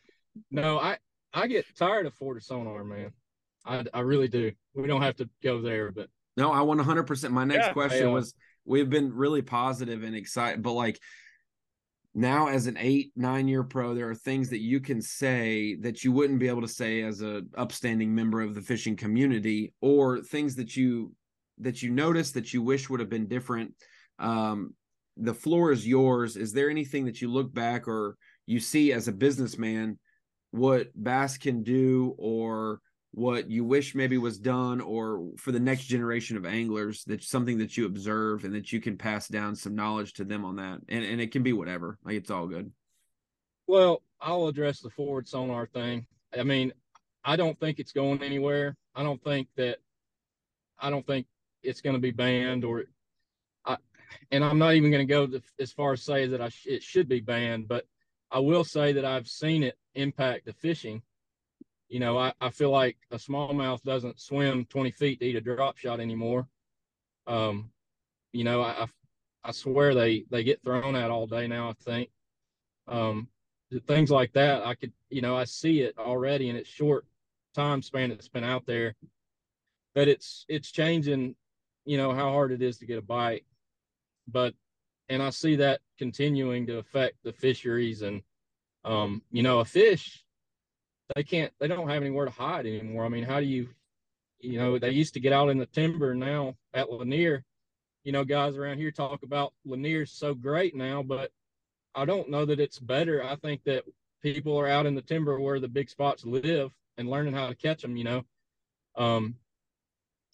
No, 0.51 0.79
I 0.79 0.97
I 1.33 1.47
get 1.47 1.65
tired 1.77 2.05
of 2.05 2.13
forward 2.13 2.43
sonar, 2.43 2.83
man. 2.83 3.11
I 3.65 3.83
I 3.93 4.01
really 4.01 4.27
do. 4.27 4.51
We 4.75 4.87
don't 4.87 5.01
have 5.01 5.15
to 5.17 5.29
go 5.43 5.61
there, 5.61 5.91
but 5.91 6.07
no, 6.37 6.51
I 6.51 6.61
want 6.61 6.79
100. 6.79 7.03
percent 7.03 7.33
My 7.33 7.43
next 7.43 7.67
yeah, 7.67 7.73
question 7.73 8.11
was: 8.11 8.33
We've 8.65 8.89
been 8.89 9.13
really 9.13 9.41
positive 9.41 10.03
and 10.03 10.15
excited, 10.15 10.61
but 10.61 10.73
like 10.73 10.99
now 12.15 12.47
as 12.47 12.67
an 12.67 12.77
eight 12.79 13.11
nine 13.15 13.47
year 13.47 13.63
pro 13.63 13.95
there 13.95 14.09
are 14.09 14.15
things 14.15 14.49
that 14.49 14.59
you 14.59 14.79
can 14.79 15.01
say 15.01 15.75
that 15.75 16.03
you 16.03 16.11
wouldn't 16.11 16.39
be 16.39 16.47
able 16.47 16.61
to 16.61 16.67
say 16.67 17.01
as 17.01 17.21
a 17.21 17.41
upstanding 17.57 18.13
member 18.13 18.41
of 18.41 18.53
the 18.53 18.61
fishing 18.61 18.95
community 18.95 19.73
or 19.81 20.21
things 20.21 20.55
that 20.55 20.75
you 20.77 21.11
that 21.57 21.81
you 21.81 21.89
notice 21.89 22.31
that 22.31 22.53
you 22.53 22.61
wish 22.61 22.89
would 22.89 22.99
have 22.99 23.09
been 23.09 23.27
different 23.27 23.73
um, 24.19 24.73
the 25.17 25.33
floor 25.33 25.71
is 25.71 25.87
yours 25.87 26.37
is 26.37 26.53
there 26.53 26.69
anything 26.69 27.05
that 27.05 27.19
you 27.19 27.31
look 27.31 27.51
back 27.53 27.87
or 27.87 28.15
you 28.45 28.59
see 28.59 28.93
as 28.93 29.07
a 29.07 29.11
businessman 29.11 29.97
what 30.53 30.91
bass 30.95 31.39
can 31.39 31.63
do 31.63 32.13
or 32.19 32.79
what 33.09 33.49
you 33.49 33.65
wish 33.65 33.95
maybe 33.95 34.19
was 34.19 34.37
done 34.37 34.81
or 34.81 35.31
for 35.35 35.51
the 35.51 35.59
next 35.59 35.85
generation 35.85 36.37
of 36.37 36.45
anglers 36.45 37.03
that's 37.05 37.27
something 37.27 37.57
that 37.57 37.75
you 37.75 37.87
observe 37.87 38.43
and 38.43 38.53
that 38.53 38.71
you 38.71 38.79
can 38.79 38.95
pass 38.95 39.27
down 39.27 39.55
some 39.55 39.73
knowledge 39.73 40.13
to 40.13 40.23
them 40.23 40.45
on 40.45 40.57
that. 40.57 40.79
And, 40.89 41.03
and 41.03 41.19
it 41.19 41.31
can 41.31 41.41
be 41.41 41.53
whatever 41.53 41.97
like 42.05 42.15
it's 42.15 42.29
all 42.29 42.45
good. 42.45 42.71
Well 43.65 44.03
i'll 44.21 44.45
address 44.45 44.79
the 44.79 44.91
forward 44.91 45.27
sonar 45.27 45.65
thing. 45.65 46.05
I 46.37 46.43
mean 46.43 46.71
i 47.25 47.35
don't 47.35 47.59
think 47.59 47.79
it's 47.79 47.91
going 47.91 48.21
anywhere. 48.21 48.77
I 48.93 49.01
don't 49.01 49.23
think 49.23 49.47
that 49.57 49.79
i 50.79 50.91
don't 50.91 51.05
think 51.07 51.25
it's 51.63 51.81
going 51.81 51.95
to 51.95 51.99
be 51.99 52.11
banned 52.11 52.63
or 52.63 52.83
I, 53.65 53.77
and 54.31 54.43
i'm 54.43 54.59
not 54.59 54.75
even 54.75 54.91
going 54.91 55.07
to 55.07 55.11
go 55.11 55.39
as 55.59 55.71
far 55.71 55.93
as 55.93 56.03
say 56.03 56.27
that 56.27 56.41
I 56.41 56.49
sh- 56.49 56.67
it 56.67 56.83
should 56.83 57.09
be 57.09 57.21
banned 57.21 57.67
but 57.67 57.85
I 58.33 58.39
will 58.39 58.63
say 58.63 58.93
that 58.93 59.05
I've 59.05 59.27
seen 59.27 59.61
it 59.61 59.77
impact 59.93 60.45
the 60.45 60.53
fishing. 60.53 61.03
You 61.87 61.99
know, 61.99 62.17
I, 62.17 62.33
I 62.41 62.49
feel 62.49 62.71
like 62.71 62.97
a 63.11 63.17
smallmouth 63.17 63.83
doesn't 63.83 64.19
swim 64.19 64.65
20 64.65 64.89
feet 64.91 65.19
to 65.19 65.25
eat 65.25 65.35
a 65.35 65.41
drop 65.41 65.77
shot 65.77 65.99
anymore. 65.99 66.47
Um, 67.27 67.69
you 68.31 68.43
know, 68.43 68.61
I, 68.63 68.87
I 69.43 69.51
swear 69.51 69.93
they, 69.93 70.25
they 70.31 70.43
get 70.43 70.63
thrown 70.63 70.95
at 70.95 71.11
all 71.11 71.27
day 71.27 71.45
now, 71.45 71.69
I 71.69 71.73
think. 71.73 72.09
Um, 72.87 73.27
things 73.85 74.09
like 74.09 74.33
that, 74.33 74.65
I 74.65 74.73
could, 74.73 74.93
you 75.11 75.21
know, 75.21 75.37
I 75.37 75.43
see 75.43 75.81
it 75.81 75.95
already 75.99 76.49
in 76.49 76.55
its 76.55 76.69
short 76.69 77.05
time 77.53 77.83
span 77.83 78.09
it's 78.09 78.27
been 78.27 78.43
out 78.43 78.65
there, 78.65 78.95
but 79.93 80.07
it's, 80.07 80.43
it's 80.49 80.71
changing, 80.71 81.35
you 81.85 81.97
know, 81.97 82.11
how 82.13 82.31
hard 82.31 82.51
it 82.51 82.63
is 82.63 82.79
to 82.79 82.87
get 82.87 82.97
a 82.97 83.01
bite. 83.03 83.45
But 84.27 84.55
and 85.09 85.21
I 85.21 85.29
see 85.29 85.57
that 85.57 85.81
continuing 85.97 86.65
to 86.67 86.77
affect 86.77 87.17
the 87.23 87.33
fisheries 87.33 88.01
and 88.01 88.21
um, 88.85 89.21
you 89.31 89.43
know, 89.43 89.59
a 89.59 89.65
fish 89.65 90.23
they 91.15 91.23
can't 91.23 91.51
they 91.59 91.67
don't 91.67 91.89
have 91.89 92.01
anywhere 92.01 92.25
to 92.25 92.31
hide 92.31 92.65
anymore. 92.65 93.05
I 93.05 93.09
mean, 93.09 93.23
how 93.23 93.39
do 93.39 93.45
you 93.45 93.69
you 94.39 94.59
know, 94.59 94.77
they 94.77 94.91
used 94.91 95.13
to 95.13 95.21
get 95.21 95.31
out 95.31 95.49
in 95.49 95.57
the 95.57 95.65
timber 95.65 96.13
now 96.13 96.55
at 96.73 96.91
Lanier. 96.91 97.45
You 98.03 98.11
know, 98.11 98.25
guys 98.25 98.57
around 98.57 98.77
here 98.77 98.91
talk 98.91 99.23
about 99.23 99.53
Lanier's 99.65 100.11
so 100.11 100.33
great 100.33 100.75
now, 100.75 101.01
but 101.01 101.31
I 101.95 102.03
don't 102.03 102.29
know 102.29 102.45
that 102.45 102.59
it's 102.59 102.77
better. 102.77 103.23
I 103.23 103.37
think 103.37 103.63
that 103.63 103.85
people 104.21 104.59
are 104.59 104.67
out 104.67 104.85
in 104.85 104.95
the 104.95 105.01
timber 105.01 105.39
where 105.39 105.61
the 105.61 105.69
big 105.69 105.89
spots 105.89 106.25
live 106.25 106.73
and 106.97 107.09
learning 107.09 107.33
how 107.33 107.47
to 107.47 107.55
catch 107.55 107.81
them, 107.81 107.95
you 107.95 108.03
know. 108.03 108.25
Um, 108.97 109.35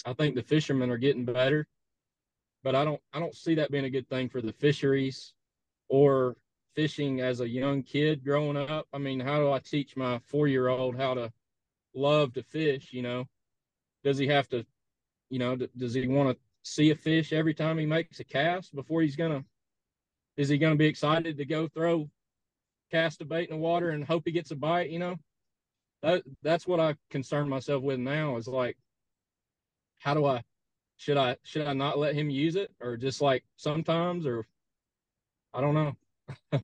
I 0.06 0.14
think 0.14 0.34
the 0.34 0.42
fishermen 0.42 0.90
are 0.90 0.98
getting 0.98 1.26
better 1.26 1.68
but 2.64 2.76
I 2.76 2.86
don't 2.86 3.02
I 3.14 3.20
don't 3.20 3.36
see 3.36 3.56
that 3.56 3.72
being 3.72 3.86
a 3.86 3.90
good 3.90 4.10
thing 4.10 4.30
for 4.30 4.42
the 4.42 4.54
fisheries 4.54 5.34
or 5.88 6.36
fishing 6.76 7.22
as 7.22 7.42
a 7.42 7.50
young 7.50 7.84
kid 7.84 8.24
growing 8.24 8.58
up. 8.58 8.88
I 8.94 8.98
mean, 8.98 9.20
how 9.20 9.40
do 9.40 9.52
I 9.52 9.60
teach 9.60 9.98
my 9.98 10.20
four 10.20 10.48
year 10.48 10.68
old 10.68 10.96
how 10.96 11.14
to 11.14 11.32
love 11.94 12.34
to 12.34 12.44
fish? 12.44 12.90
You 12.92 13.02
know, 13.02 13.26
does 14.04 14.18
he 14.18 14.28
have 14.28 14.48
to, 14.50 14.66
you 15.30 15.40
know, 15.40 15.56
does 15.56 15.94
he 15.94 16.08
want 16.08 16.30
to 16.30 16.38
see 16.64 16.92
a 16.92 16.96
fish 16.96 17.34
every 17.34 17.54
time 17.54 17.78
he 17.78 17.86
makes 17.86 18.20
a 18.20 18.24
cast 18.24 18.76
before 18.76 19.02
he's 19.02 19.16
gonna? 19.16 19.44
Is 20.38 20.50
he 20.50 20.58
gonna 20.58 20.76
be 20.76 20.86
excited 20.86 21.38
to 21.38 21.46
go 21.46 21.68
throw 21.68 22.10
cast 22.92 23.22
a 23.22 23.26
bait 23.26 23.50
in 23.50 23.56
the 23.56 23.62
water 23.62 23.92
and 23.92 24.04
hope 24.06 24.24
he 24.26 24.32
gets 24.32 24.52
a 24.52 24.56
bite? 24.56 24.90
You 24.90 25.00
know, 25.00 25.16
that 26.02 26.24
that's 26.44 26.68
what 26.68 26.80
I 26.80 26.96
concern 27.10 27.50
myself 27.50 27.84
with 27.84 28.00
now. 28.00 28.38
Is 28.38 28.48
like, 28.48 28.78
how 30.00 30.14
do 30.14 30.26
I 30.26 30.44
should 31.00 31.16
I 31.16 31.38
should 31.44 31.66
I 31.66 31.72
not 31.72 31.98
let 31.98 32.14
him 32.14 32.30
use 32.30 32.58
it 32.58 32.72
or 32.82 32.98
just 32.98 33.22
like 33.22 33.46
sometimes 33.56 34.28
or 34.28 34.46
I 35.54 35.62
don't 35.62 35.74
know. 35.74 35.96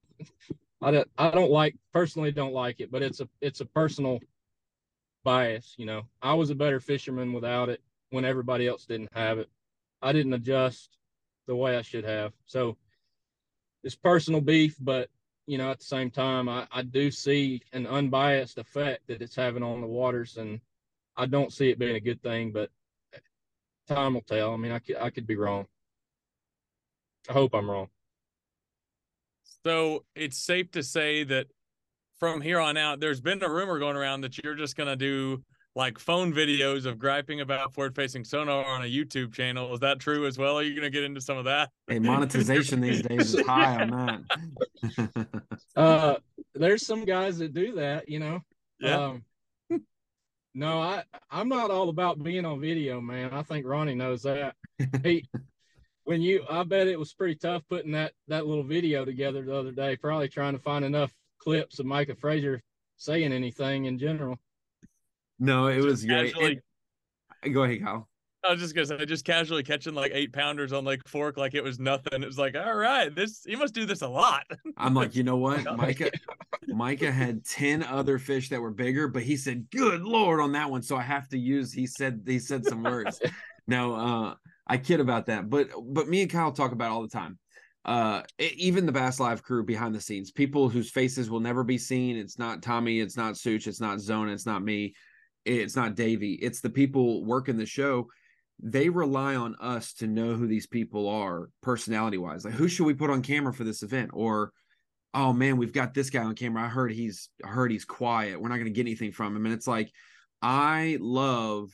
I 0.81 0.91
don't 0.91 1.09
I 1.17 1.31
don't 1.31 1.51
like 1.51 1.75
personally 1.93 2.33
don't 2.33 2.53
like 2.53 2.81
it, 2.81 2.91
but 2.91 3.01
it's 3.01 3.21
a 3.21 3.29
it's 3.39 3.61
a 3.61 3.65
personal 3.65 4.19
bias, 5.23 5.73
you 5.77 5.85
know. 5.85 6.03
I 6.21 6.33
was 6.33 6.49
a 6.49 6.55
better 6.55 6.81
fisherman 6.81 7.31
without 7.31 7.69
it 7.69 7.81
when 8.09 8.25
everybody 8.25 8.67
else 8.67 8.85
didn't 8.85 9.09
have 9.13 9.39
it. 9.39 9.49
I 10.01 10.11
didn't 10.11 10.33
adjust 10.33 10.97
the 11.47 11.55
way 11.55 11.77
I 11.77 11.81
should 11.81 12.03
have. 12.03 12.33
So 12.45 12.75
it's 13.85 13.95
personal 13.95 14.41
beef, 14.41 14.75
but 14.81 15.09
you 15.47 15.57
know, 15.57 15.71
at 15.71 15.79
the 15.79 15.85
same 15.85 16.11
time, 16.11 16.49
I, 16.49 16.67
I 16.73 16.81
do 16.81 17.09
see 17.09 17.61
an 17.71 17.87
unbiased 17.87 18.57
effect 18.57 19.07
that 19.07 19.21
it's 19.21 19.35
having 19.35 19.63
on 19.63 19.79
the 19.79 19.87
waters, 19.87 20.35
and 20.35 20.59
I 21.15 21.25
don't 21.25 21.53
see 21.53 21.69
it 21.69 21.79
being 21.79 21.95
a 21.95 22.01
good 22.01 22.21
thing. 22.21 22.51
But 22.51 22.69
time 23.87 24.13
will 24.13 24.21
tell. 24.21 24.53
I 24.53 24.57
mean, 24.57 24.71
I 24.71 24.79
could 24.79 24.97
I 24.97 25.09
could 25.09 25.27
be 25.27 25.35
wrong. 25.35 25.65
I 27.29 27.33
hope 27.33 27.53
I'm 27.53 27.69
wrong. 27.69 27.87
So 29.63 30.05
it's 30.15 30.37
safe 30.37 30.71
to 30.71 30.83
say 30.83 31.23
that 31.23 31.47
from 32.19 32.41
here 32.41 32.59
on 32.59 32.77
out, 32.77 32.99
there's 32.99 33.21
been 33.21 33.41
a 33.43 33.49
rumor 33.49 33.79
going 33.79 33.95
around 33.95 34.21
that 34.21 34.43
you're 34.43 34.55
just 34.55 34.75
gonna 34.75 34.95
do 34.95 35.43
like 35.75 35.99
phone 35.99 36.33
videos 36.33 36.85
of 36.85 36.97
griping 36.97 37.41
about 37.41 37.73
forward 37.73 37.95
facing 37.95 38.23
sonar 38.23 38.63
on 38.63 38.83
a 38.83 38.85
YouTube 38.85 39.33
channel. 39.33 39.73
Is 39.73 39.79
that 39.81 39.99
true 39.99 40.25
as 40.25 40.37
well? 40.37 40.57
Are 40.57 40.63
you 40.63 40.75
gonna 40.75 40.89
get 40.89 41.03
into 41.03 41.19
some 41.19 41.37
of 41.37 41.45
that? 41.45 41.69
Hey, 41.87 41.99
monetization 41.99 42.79
these 42.79 43.01
days 43.01 43.33
is 43.33 43.45
high 43.45 43.81
on 43.81 44.23
that. 44.95 45.27
uh 45.75 46.15
there's 46.53 46.85
some 46.85 47.03
guys 47.03 47.37
that 47.39 47.53
do 47.53 47.75
that, 47.75 48.07
you 48.07 48.19
know. 48.19 48.41
Yeah. 48.79 49.07
Um, 49.07 49.23
no, 50.55 50.79
I 50.79 51.03
I'm 51.29 51.49
not 51.49 51.69
all 51.69 51.89
about 51.89 52.23
being 52.23 52.45
on 52.45 52.61
video, 52.61 53.01
man. 53.01 53.31
I 53.33 53.43
think 53.43 53.67
Ronnie 53.67 53.93
knows 53.93 54.23
that. 54.23 54.55
he 55.03 55.27
when 56.05 56.21
you 56.21 56.45
I 56.49 56.63
bet 56.63 56.87
it 56.87 56.97
was 56.97 57.13
pretty 57.13 57.35
tough 57.35 57.63
putting 57.69 57.91
that 57.91 58.13
that 58.29 58.47
little 58.47 58.63
video 58.63 59.03
together 59.03 59.43
the 59.43 59.55
other 59.55 59.71
day, 59.71 59.97
probably 59.97 60.29
trying 60.29 60.53
to 60.53 60.59
find 60.59 60.85
enough 60.85 61.13
clips 61.39 61.79
of 61.79 61.85
Micah 61.85 62.15
Frazier 62.15 62.61
saying 62.95 63.33
anything 63.33 63.85
in 63.85 63.99
general. 63.99 64.39
No, 65.37 65.67
it 65.67 65.83
was 65.83 66.05
great. 66.05 66.33
And, 67.43 67.53
go 67.53 67.63
ahead, 67.63 67.83
Kyle. 67.83 68.07
I 68.47 68.51
was 68.51 68.61
just 68.61 68.75
gonna 68.75 68.85
say, 68.85 69.05
just 69.05 69.25
casually 69.25 69.63
catching 69.63 69.93
like 69.93 70.11
eight 70.13 70.33
pounders 70.33 70.73
on 70.73 70.85
like 70.85 71.07
Fork 71.07 71.37
like 71.37 71.55
it 71.55 71.63
was 71.63 71.79
nothing. 71.79 72.21
It 72.21 72.25
was 72.25 72.37
like, 72.37 72.55
all 72.55 72.75
right, 72.75 73.13
this 73.13 73.43
you 73.45 73.57
must 73.57 73.73
do 73.73 73.85
this 73.85 74.01
a 74.01 74.07
lot. 74.07 74.43
I'm 74.77 74.93
like, 74.93 75.15
you 75.15 75.23
know 75.23 75.37
what, 75.37 75.63
Micah, 75.77 76.11
Micah 76.67 77.11
had 77.11 77.45
ten 77.45 77.83
other 77.83 78.19
fish 78.19 78.49
that 78.49 78.61
were 78.61 78.71
bigger, 78.71 79.07
but 79.07 79.23
he 79.23 79.37
said, 79.37 79.69
"Good 79.71 80.01
lord" 80.01 80.39
on 80.39 80.51
that 80.53 80.69
one, 80.69 80.81
so 80.81 80.95
I 80.95 81.01
have 81.01 81.27
to 81.29 81.37
use. 81.37 81.73
He 81.73 81.87
said 81.87 82.21
he 82.25 82.39
said 82.39 82.65
some 82.65 82.83
words. 82.83 83.19
now 83.67 83.93
uh, 83.93 84.33
I 84.67 84.77
kid 84.77 84.99
about 84.99 85.25
that, 85.27 85.49
but 85.49 85.69
but 85.83 86.07
me 86.07 86.21
and 86.21 86.31
Kyle 86.31 86.51
talk 86.51 86.71
about 86.71 86.91
all 86.91 87.01
the 87.01 87.07
time. 87.07 87.39
Uh, 87.85 88.23
even 88.39 88.87
the 88.87 88.91
Bass 88.91 89.19
Live 89.19 89.43
crew 89.43 89.63
behind 89.63 89.93
the 89.93 90.01
scenes, 90.01 90.31
people 90.31 90.69
whose 90.69 90.89
faces 90.89 91.29
will 91.29 91.39
never 91.39 91.63
be 91.63 91.77
seen. 91.77 92.17
It's 92.17 92.39
not 92.39 92.63
Tommy, 92.63 92.99
it's 92.99 93.15
not 93.15 93.37
Such, 93.37 93.67
it's 93.67 93.79
not 93.79 93.99
Zona, 93.99 94.31
it's 94.31 94.47
not 94.47 94.63
me, 94.63 94.95
it's 95.45 95.75
not 95.75 95.93
Davy. 95.93 96.33
It's 96.33 96.61
the 96.61 96.69
people 96.71 97.23
working 97.23 97.57
the 97.57 97.65
show 97.67 98.07
they 98.61 98.89
rely 98.89 99.35
on 99.35 99.55
us 99.59 99.93
to 99.93 100.07
know 100.07 100.33
who 100.33 100.47
these 100.47 100.67
people 100.67 101.09
are 101.09 101.49
personality 101.61 102.17
wise 102.17 102.45
like 102.45 102.53
who 102.53 102.67
should 102.67 102.85
we 102.85 102.93
put 102.93 103.09
on 103.09 103.21
camera 103.21 103.53
for 103.53 103.63
this 103.63 103.83
event? 103.83 104.11
Or 104.13 104.51
oh 105.13 105.33
man 105.33 105.57
we've 105.57 105.73
got 105.73 105.93
this 105.93 106.09
guy 106.09 106.23
on 106.23 106.35
camera. 106.35 106.63
I 106.63 106.67
heard 106.67 106.91
he's 106.91 107.29
I 107.43 107.49
heard 107.49 107.71
he's 107.71 107.85
quiet. 107.85 108.39
We're 108.39 108.49
not 108.49 108.55
going 108.55 108.65
to 108.65 108.71
get 108.71 108.81
anything 108.81 109.11
from 109.11 109.35
him. 109.35 109.45
And 109.45 109.53
it's 109.53 109.67
like 109.67 109.91
i 110.41 110.97
love 110.99 111.69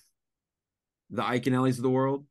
the 1.10 1.24
Iaconellis 1.24 1.78
of 1.78 1.82
the 1.82 1.90
world 1.90 2.26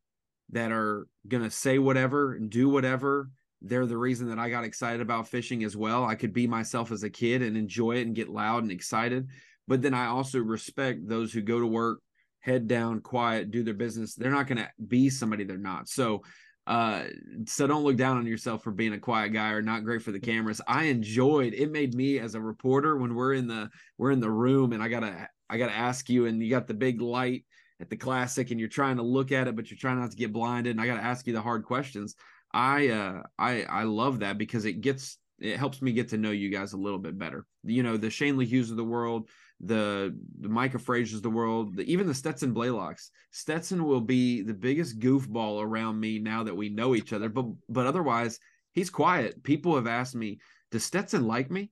that 0.50 0.72
are 0.72 1.06
going 1.28 1.42
to 1.42 1.50
say 1.50 1.78
whatever 1.78 2.34
and 2.34 2.50
do 2.50 2.68
whatever. 2.68 3.30
They're 3.62 3.86
the 3.86 3.96
reason 3.96 4.28
that 4.30 4.38
i 4.38 4.48
got 4.48 4.64
excited 4.64 5.00
about 5.00 5.28
fishing 5.28 5.64
as 5.64 5.76
well. 5.76 6.04
I 6.04 6.14
could 6.16 6.32
be 6.32 6.46
myself 6.46 6.90
as 6.90 7.02
a 7.02 7.10
kid 7.10 7.42
and 7.42 7.56
enjoy 7.56 7.96
it 7.96 8.06
and 8.06 8.16
get 8.16 8.28
loud 8.28 8.62
and 8.62 8.72
excited. 8.72 9.28
But 9.68 9.82
then 9.82 9.94
i 9.94 10.06
also 10.06 10.40
respect 10.40 11.06
those 11.06 11.32
who 11.32 11.40
go 11.40 11.60
to 11.60 11.66
work 11.66 12.00
head 12.40 12.68
down, 12.68 13.00
quiet, 13.00 13.50
do 13.50 13.62
their 13.62 13.74
business. 13.74 14.14
They're 14.14 14.30
not 14.30 14.46
going 14.46 14.58
to 14.58 14.68
be 14.86 15.10
somebody 15.10 15.44
they're 15.44 15.58
not. 15.58 15.88
So, 15.88 16.22
uh, 16.66 17.04
so 17.46 17.66
don't 17.66 17.84
look 17.84 17.96
down 17.96 18.18
on 18.18 18.26
yourself 18.26 18.62
for 18.62 18.70
being 18.70 18.92
a 18.92 18.98
quiet 18.98 19.30
guy 19.30 19.50
or 19.50 19.62
not 19.62 19.84
great 19.84 20.02
for 20.02 20.12
the 20.12 20.20
cameras. 20.20 20.60
I 20.66 20.84
enjoyed 20.84 21.54
it. 21.54 21.70
Made 21.70 21.94
me 21.94 22.18
as 22.18 22.34
a 22.34 22.40
reporter 22.40 22.96
when 22.96 23.14
we're 23.14 23.34
in 23.34 23.48
the 23.48 23.70
we're 23.98 24.12
in 24.12 24.20
the 24.20 24.30
room 24.30 24.72
and 24.72 24.82
I 24.82 24.88
gotta 24.88 25.28
I 25.48 25.58
gotta 25.58 25.74
ask 25.74 26.08
you 26.08 26.26
and 26.26 26.42
you 26.42 26.50
got 26.50 26.68
the 26.68 26.74
big 26.74 27.00
light 27.00 27.44
at 27.80 27.90
the 27.90 27.96
classic 27.96 28.50
and 28.50 28.60
you're 28.60 28.68
trying 28.68 28.98
to 28.98 29.02
look 29.02 29.32
at 29.32 29.48
it 29.48 29.56
but 29.56 29.70
you're 29.70 29.78
trying 29.78 29.98
not 29.98 30.10
to 30.10 30.16
get 30.16 30.32
blinded 30.32 30.72
and 30.72 30.80
I 30.80 30.86
gotta 30.86 31.02
ask 31.02 31.26
you 31.26 31.32
the 31.32 31.42
hard 31.42 31.64
questions. 31.64 32.14
I 32.52 32.88
uh 32.88 33.22
I 33.38 33.62
I 33.62 33.82
love 33.84 34.20
that 34.20 34.38
because 34.38 34.64
it 34.64 34.80
gets 34.80 35.18
it 35.40 35.56
helps 35.56 35.80
me 35.80 35.92
get 35.92 36.08
to 36.10 36.18
know 36.18 36.30
you 36.30 36.50
guys 36.50 36.74
a 36.74 36.78
little 36.78 36.98
bit 36.98 37.18
better. 37.18 37.46
You 37.64 37.82
know, 37.82 37.96
the 37.96 38.10
Shane 38.10 38.36
LeHews 38.36 38.70
of 38.70 38.76
the 38.76 38.84
world, 38.84 39.28
the, 39.60 40.16
the 40.40 40.48
Micah 40.48 40.78
Frazier's 40.78 41.20
the 41.20 41.30
world, 41.30 41.76
the, 41.76 41.82
even 41.90 42.06
the 42.06 42.14
Stetson 42.14 42.54
Blaylocks. 42.54 43.10
Stetson 43.30 43.84
will 43.84 44.00
be 44.00 44.42
the 44.42 44.54
biggest 44.54 44.98
goofball 44.98 45.62
around 45.62 46.00
me 46.00 46.18
now 46.18 46.42
that 46.44 46.56
we 46.56 46.68
know 46.68 46.94
each 46.94 47.12
other. 47.12 47.28
But 47.28 47.46
but 47.68 47.86
otherwise, 47.86 48.38
he's 48.72 48.90
quiet. 48.90 49.42
People 49.42 49.76
have 49.76 49.86
asked 49.86 50.14
me, 50.14 50.40
"Does 50.70 50.84
Stetson 50.84 51.26
like 51.26 51.50
me?" 51.50 51.70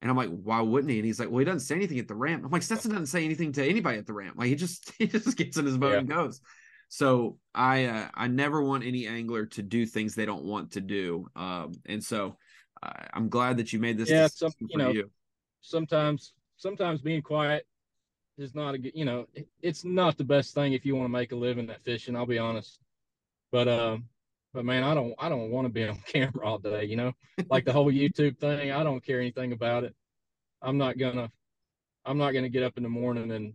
And 0.00 0.10
I'm 0.10 0.16
like, 0.16 0.30
"Why 0.30 0.60
wouldn't 0.60 0.90
he?" 0.90 0.98
And 0.98 1.06
he's 1.06 1.20
like, 1.20 1.28
"Well, 1.28 1.40
he 1.40 1.44
doesn't 1.44 1.60
say 1.60 1.74
anything 1.74 1.98
at 1.98 2.08
the 2.08 2.14
ramp." 2.14 2.44
I'm 2.44 2.50
like, 2.50 2.62
"Stetson 2.62 2.90
doesn't 2.90 3.06
say 3.06 3.24
anything 3.24 3.52
to 3.52 3.64
anybody 3.64 3.98
at 3.98 4.06
the 4.06 4.14
ramp. 4.14 4.36
Like 4.38 4.48
he 4.48 4.54
just 4.54 4.92
he 4.98 5.06
just 5.06 5.36
gets 5.36 5.56
in 5.56 5.66
his 5.66 5.78
boat 5.78 5.92
yeah. 5.92 5.98
and 5.98 6.08
goes." 6.08 6.40
So 6.88 7.38
I 7.54 7.84
uh, 7.86 8.08
I 8.14 8.28
never 8.28 8.62
want 8.62 8.84
any 8.84 9.06
angler 9.06 9.46
to 9.46 9.62
do 9.62 9.84
things 9.86 10.14
they 10.14 10.26
don't 10.26 10.44
want 10.44 10.72
to 10.72 10.80
do. 10.80 11.26
Um, 11.36 11.72
and 11.84 12.02
so 12.02 12.38
uh, 12.82 12.92
I'm 13.12 13.28
glad 13.28 13.58
that 13.58 13.72
you 13.72 13.78
made 13.78 13.98
this. 13.98 14.08
Yeah, 14.08 14.28
some, 14.28 14.52
you 14.60 14.78
know, 14.78 14.90
you. 14.90 15.10
sometimes 15.60 16.32
sometimes 16.56 17.00
being 17.00 17.22
quiet 17.22 17.66
is 18.38 18.54
not 18.54 18.74
a 18.74 18.78
good, 18.78 18.92
you 18.94 19.04
know, 19.04 19.26
it's 19.62 19.84
not 19.84 20.16
the 20.16 20.24
best 20.24 20.54
thing 20.54 20.72
if 20.72 20.84
you 20.84 20.94
want 20.94 21.06
to 21.06 21.12
make 21.12 21.32
a 21.32 21.36
living 21.36 21.70
at 21.70 21.82
fishing. 21.84 22.16
I'll 22.16 22.26
be 22.26 22.38
honest, 22.38 22.80
but 23.52 23.68
um, 23.68 24.04
but 24.52 24.64
man, 24.64 24.84
I 24.84 24.94
don't, 24.94 25.14
I 25.18 25.28
don't 25.28 25.50
want 25.50 25.66
to 25.66 25.72
be 25.72 25.84
on 25.88 25.98
camera 26.06 26.46
all 26.46 26.58
day. 26.58 26.84
You 26.84 26.96
know, 26.96 27.12
like 27.50 27.64
the 27.64 27.72
whole 27.72 27.90
YouTube 27.90 28.38
thing. 28.38 28.72
I 28.72 28.82
don't 28.82 29.04
care 29.04 29.20
anything 29.20 29.52
about 29.52 29.84
it. 29.84 29.94
I'm 30.62 30.78
not 30.78 30.98
gonna, 30.98 31.30
I'm 32.04 32.18
not 32.18 32.32
gonna 32.32 32.48
get 32.48 32.62
up 32.62 32.76
in 32.76 32.82
the 32.82 32.88
morning 32.88 33.30
and 33.32 33.54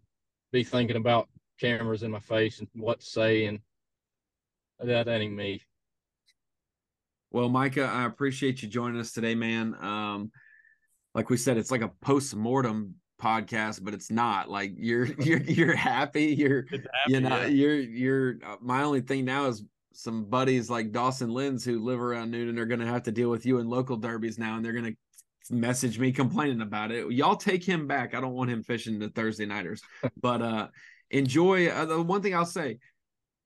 be 0.52 0.64
thinking 0.64 0.98
about 0.98 1.30
cameras 1.60 2.04
in 2.04 2.12
my 2.12 2.20
face 2.20 2.60
and 2.60 2.68
what 2.74 3.00
to 3.00 3.06
say, 3.06 3.46
and 3.46 3.60
that 4.80 5.08
ain't 5.08 5.36
me. 5.36 5.62
Well, 7.32 7.48
Micah, 7.48 7.86
I 7.86 8.06
appreciate 8.06 8.62
you 8.62 8.68
joining 8.68 9.00
us 9.00 9.14
today, 9.14 9.36
man. 9.36 9.74
Um, 9.80 10.32
like 11.14 11.30
we 11.30 11.38
said, 11.38 11.58
it's 11.58 11.72
like 11.72 11.82
a 11.82 11.92
post 12.02 12.36
mortem 12.36 12.96
podcast, 13.22 13.84
but 13.84 13.94
it's 13.94 14.12
not. 14.12 14.50
Like 14.50 14.74
you're 14.76 15.06
you're 15.20 15.42
you're 15.42 15.76
happy. 15.76 16.26
You're 16.26 16.64
Happy, 16.64 16.84
you 17.08 17.20
know 17.20 17.42
yeah. 17.42 17.48
you're 17.48 17.80
you're. 17.80 18.36
Uh, 18.46 18.58
my 18.62 18.84
only 18.84 19.02
thing 19.02 19.26
now 19.26 19.48
is 19.48 19.64
some 19.94 20.26
buddies 20.26 20.70
like 20.70 20.92
Dawson 20.92 21.30
Lins 21.30 21.66
who 21.66 21.84
live 21.84 22.02
around 22.02 22.34
Newnan 22.34 22.58
are 22.58 22.66
going 22.66 22.80
to 22.80 22.86
have 22.86 23.04
to 23.04 23.12
deal 23.12 23.30
with 23.30 23.46
you 23.46 23.60
in 23.60 23.68
local 23.68 23.98
derbies 23.98 24.38
now, 24.38 24.56
and 24.56 24.66
they're 24.66 24.74
going 24.74 24.86
to 24.86 24.96
message 25.50 26.00
me 26.00 26.12
complaining 26.12 26.62
about 26.62 26.92
it. 26.92 27.12
Y'all 27.12 27.36
take 27.36 27.64
him 27.64 27.88
back. 27.88 28.14
I 28.14 28.22
don't 28.22 28.34
want 28.34 28.50
him 28.50 28.64
fishing 28.64 29.00
the 29.00 29.10
Thursday 29.10 29.46
nighters, 29.46 29.82
but 30.22 30.42
uh 30.42 30.68
enjoy. 31.10 31.68
Uh, 31.68 31.86
the 31.86 32.02
one 32.02 32.22
thing 32.22 32.36
I'll 32.36 32.46
say 32.46 32.80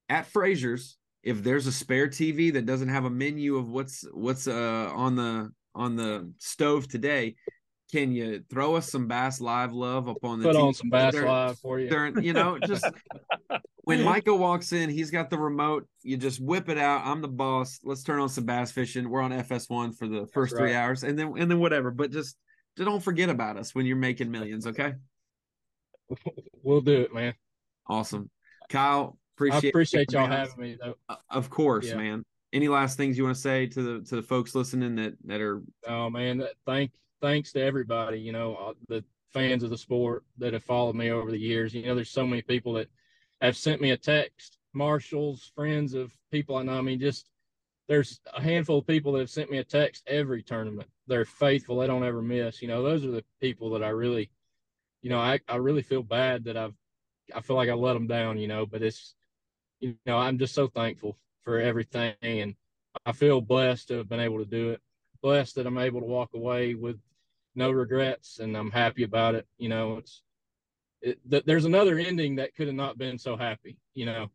at 0.08 0.26
Frazier's, 0.26 0.96
if 1.22 1.42
there's 1.42 1.66
a 1.66 1.72
spare 1.72 2.08
TV 2.08 2.52
that 2.52 2.66
doesn't 2.66 2.88
have 2.88 3.04
a 3.04 3.10
menu 3.10 3.56
of 3.56 3.68
what's 3.68 4.04
what's 4.12 4.46
uh 4.46 4.90
on 4.94 5.16
the 5.16 5.50
on 5.74 5.96
the 5.96 6.32
stove 6.38 6.88
today, 6.88 7.36
can 7.92 8.12
you 8.12 8.42
throw 8.50 8.74
us 8.76 8.90
some 8.90 9.06
Bass 9.06 9.40
Live 9.40 9.72
love 9.72 10.08
up 10.08 10.18
on 10.24 10.40
the 10.40 10.44
Put 10.46 10.56
on 10.56 10.74
some 10.74 10.90
Bass 10.90 11.12
during- 11.12 11.28
Live 11.28 11.58
for 11.58 11.78
you. 11.78 11.88
during- 11.88 12.22
you 12.22 12.32
know, 12.32 12.58
just 12.58 12.84
when 13.84 14.02
Michael 14.02 14.38
walks 14.38 14.72
in, 14.72 14.90
he's 14.90 15.10
got 15.10 15.30
the 15.30 15.38
remote. 15.38 15.86
You 16.02 16.16
just 16.16 16.40
whip 16.40 16.68
it 16.68 16.78
out. 16.78 17.06
I'm 17.06 17.22
the 17.22 17.28
boss. 17.28 17.78
Let's 17.84 18.02
turn 18.02 18.18
on 18.20 18.28
some 18.28 18.44
bass 18.44 18.72
fishing. 18.72 19.08
We're 19.08 19.20
on 19.22 19.30
FS1 19.30 19.96
for 19.96 20.08
the 20.08 20.26
first 20.34 20.56
three 20.56 20.74
hours, 20.74 21.04
and 21.04 21.16
then 21.18 21.34
and 21.38 21.50
then 21.50 21.60
whatever. 21.60 21.90
But 21.92 22.10
just 22.10 22.36
just 22.76 22.88
don't 22.88 23.02
forget 23.02 23.28
about 23.30 23.56
us 23.56 23.74
when 23.74 23.86
you're 23.86 23.96
making 23.96 24.30
millions. 24.30 24.66
Okay, 24.66 24.94
We'll 26.62 26.80
do 26.80 27.00
it, 27.02 27.14
man. 27.14 27.34
awesome, 27.88 28.30
Kyle. 28.68 29.16
I 29.18 29.34
Appreciate 29.36 29.68
appreciate 29.70 30.12
y'all 30.12 30.26
having 30.26 30.58
me 30.58 30.78
though. 30.82 30.94
Uh, 31.10 31.16
Of 31.30 31.50
course, 31.50 31.86
Yeah. 31.86 31.96
man. 31.96 32.24
Any 32.52 32.68
last 32.68 32.96
things 32.96 33.18
you 33.18 33.24
want 33.24 33.36
to 33.36 33.42
say 33.42 33.66
to 33.66 33.82
the 33.82 34.04
to 34.06 34.16
the 34.16 34.22
folks 34.22 34.54
listening 34.54 34.94
that 34.96 35.14
that 35.26 35.40
are 35.42 35.62
Oh 35.86 36.08
man, 36.08 36.42
thank 36.64 36.90
thanks 37.20 37.52
to 37.52 37.62
everybody. 37.62 38.20
You 38.20 38.32
know, 38.32 38.74
the 38.88 39.04
fans 39.32 39.62
of 39.62 39.70
the 39.70 39.78
sport 39.78 40.24
that 40.38 40.52
have 40.52 40.64
followed 40.64 40.96
me 40.96 41.10
over 41.10 41.30
the 41.30 41.38
years. 41.38 41.74
You 41.74 41.86
know, 41.86 41.94
there's 41.94 42.10
so 42.10 42.26
many 42.26 42.42
people 42.42 42.74
that 42.74 42.88
have 43.40 43.56
sent 43.56 43.80
me 43.80 43.90
a 43.90 43.96
text, 43.96 44.58
marshals, 44.72 45.52
friends 45.54 45.94
of 45.94 46.16
people 46.30 46.56
I 46.56 46.62
know. 46.62 46.78
I 46.78 46.80
mean, 46.80 47.00
just 47.00 47.28
there's 47.88 48.20
a 48.34 48.42
handful 48.42 48.78
of 48.78 48.86
people 48.86 49.12
that 49.12 49.20
have 49.20 49.30
sent 49.30 49.50
me 49.50 49.58
a 49.58 49.64
text 49.64 50.04
every 50.06 50.42
tournament. 50.42 50.88
They're 51.06 51.24
faithful. 51.24 51.78
They 51.78 51.86
don't 51.86 52.04
ever 52.04 52.22
miss. 52.22 52.62
You 52.62 52.68
know, 52.68 52.82
those 52.82 53.04
are 53.04 53.10
the 53.10 53.24
people 53.40 53.70
that 53.70 53.84
I 53.84 53.90
really, 53.90 54.30
you 55.02 55.10
know, 55.10 55.18
I, 55.18 55.40
I 55.48 55.56
really 55.56 55.82
feel 55.82 56.02
bad 56.02 56.44
that 56.44 56.56
I've, 56.56 56.74
I 57.34 57.40
feel 57.40 57.56
like 57.56 57.68
I 57.68 57.74
let 57.74 57.94
them 57.94 58.06
down, 58.06 58.38
you 58.38 58.48
know, 58.48 58.66
but 58.66 58.82
it's, 58.82 59.14
you 59.80 59.96
know, 60.06 60.18
I'm 60.18 60.38
just 60.38 60.54
so 60.54 60.68
thankful 60.68 61.18
for 61.42 61.60
everything. 61.60 62.14
And 62.22 62.54
I 63.04 63.12
feel 63.12 63.40
blessed 63.40 63.88
to 63.88 63.98
have 63.98 64.08
been 64.08 64.20
able 64.20 64.38
to 64.38 64.44
do 64.44 64.70
it. 64.70 64.80
Blessed 65.26 65.56
that 65.56 65.66
I'm 65.66 65.76
able 65.76 65.98
to 65.98 66.06
walk 66.06 66.34
away 66.34 66.74
with 66.74 67.00
no 67.56 67.72
regrets 67.72 68.38
and 68.38 68.56
I'm 68.56 68.70
happy 68.70 69.02
about 69.02 69.34
it. 69.34 69.44
You 69.58 69.68
know, 69.68 69.96
it's, 69.96 70.22
it, 71.02 71.18
th- 71.28 71.42
there's 71.44 71.64
another 71.64 71.98
ending 71.98 72.36
that 72.36 72.54
could 72.54 72.68
have 72.68 72.76
not 72.76 72.96
been 72.96 73.18
so 73.18 73.36
happy, 73.36 73.76
you 73.94 74.06
know. 74.06 74.28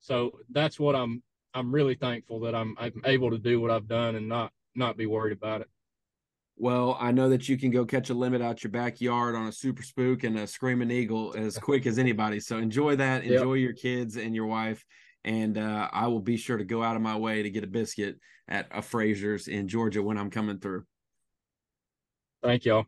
So 0.00 0.38
that's 0.50 0.80
what 0.80 0.96
I'm 0.96 1.22
I'm 1.52 1.70
really 1.70 1.94
thankful 1.94 2.40
that 2.40 2.54
I'm 2.54 2.74
I'm 2.78 3.02
able 3.04 3.30
to 3.30 3.36
do 3.36 3.60
what 3.60 3.70
I've 3.70 3.86
done 3.86 4.16
and 4.16 4.30
not 4.30 4.50
not 4.74 4.96
be 4.96 5.04
worried 5.04 5.36
about 5.36 5.60
it. 5.60 5.68
Well, 6.56 6.96
I 6.98 7.12
know 7.12 7.28
that 7.28 7.46
you 7.46 7.58
can 7.58 7.70
go 7.70 7.84
catch 7.84 8.08
a 8.08 8.14
limit 8.14 8.40
out 8.40 8.64
your 8.64 8.70
backyard 8.70 9.34
on 9.34 9.46
a 9.46 9.52
super 9.52 9.82
spook 9.82 10.24
and 10.24 10.38
a 10.38 10.46
screaming 10.46 10.90
eagle 10.90 11.34
as 11.36 11.58
quick 11.58 11.84
as 11.84 11.98
anybody. 11.98 12.40
So 12.40 12.56
enjoy 12.56 12.96
that. 12.96 13.24
Yep. 13.24 13.32
Enjoy 13.42 13.54
your 13.54 13.74
kids 13.74 14.16
and 14.16 14.34
your 14.34 14.46
wife. 14.46 14.86
And 15.24 15.58
uh, 15.58 15.88
I 15.92 16.06
will 16.06 16.20
be 16.20 16.36
sure 16.36 16.56
to 16.56 16.64
go 16.64 16.82
out 16.82 16.96
of 16.96 17.02
my 17.02 17.16
way 17.16 17.42
to 17.42 17.50
get 17.50 17.64
a 17.64 17.68
biscuit 17.68 18.18
at 18.48 18.68
a 18.70 18.82
Frazier's 18.82 19.48
in 19.48 19.68
Georgia 19.68 20.02
when 20.02 20.18
I'm 20.18 20.30
coming 20.30 20.58
through. 20.58 20.84
Thank 22.42 22.64
y'all. 22.64 22.86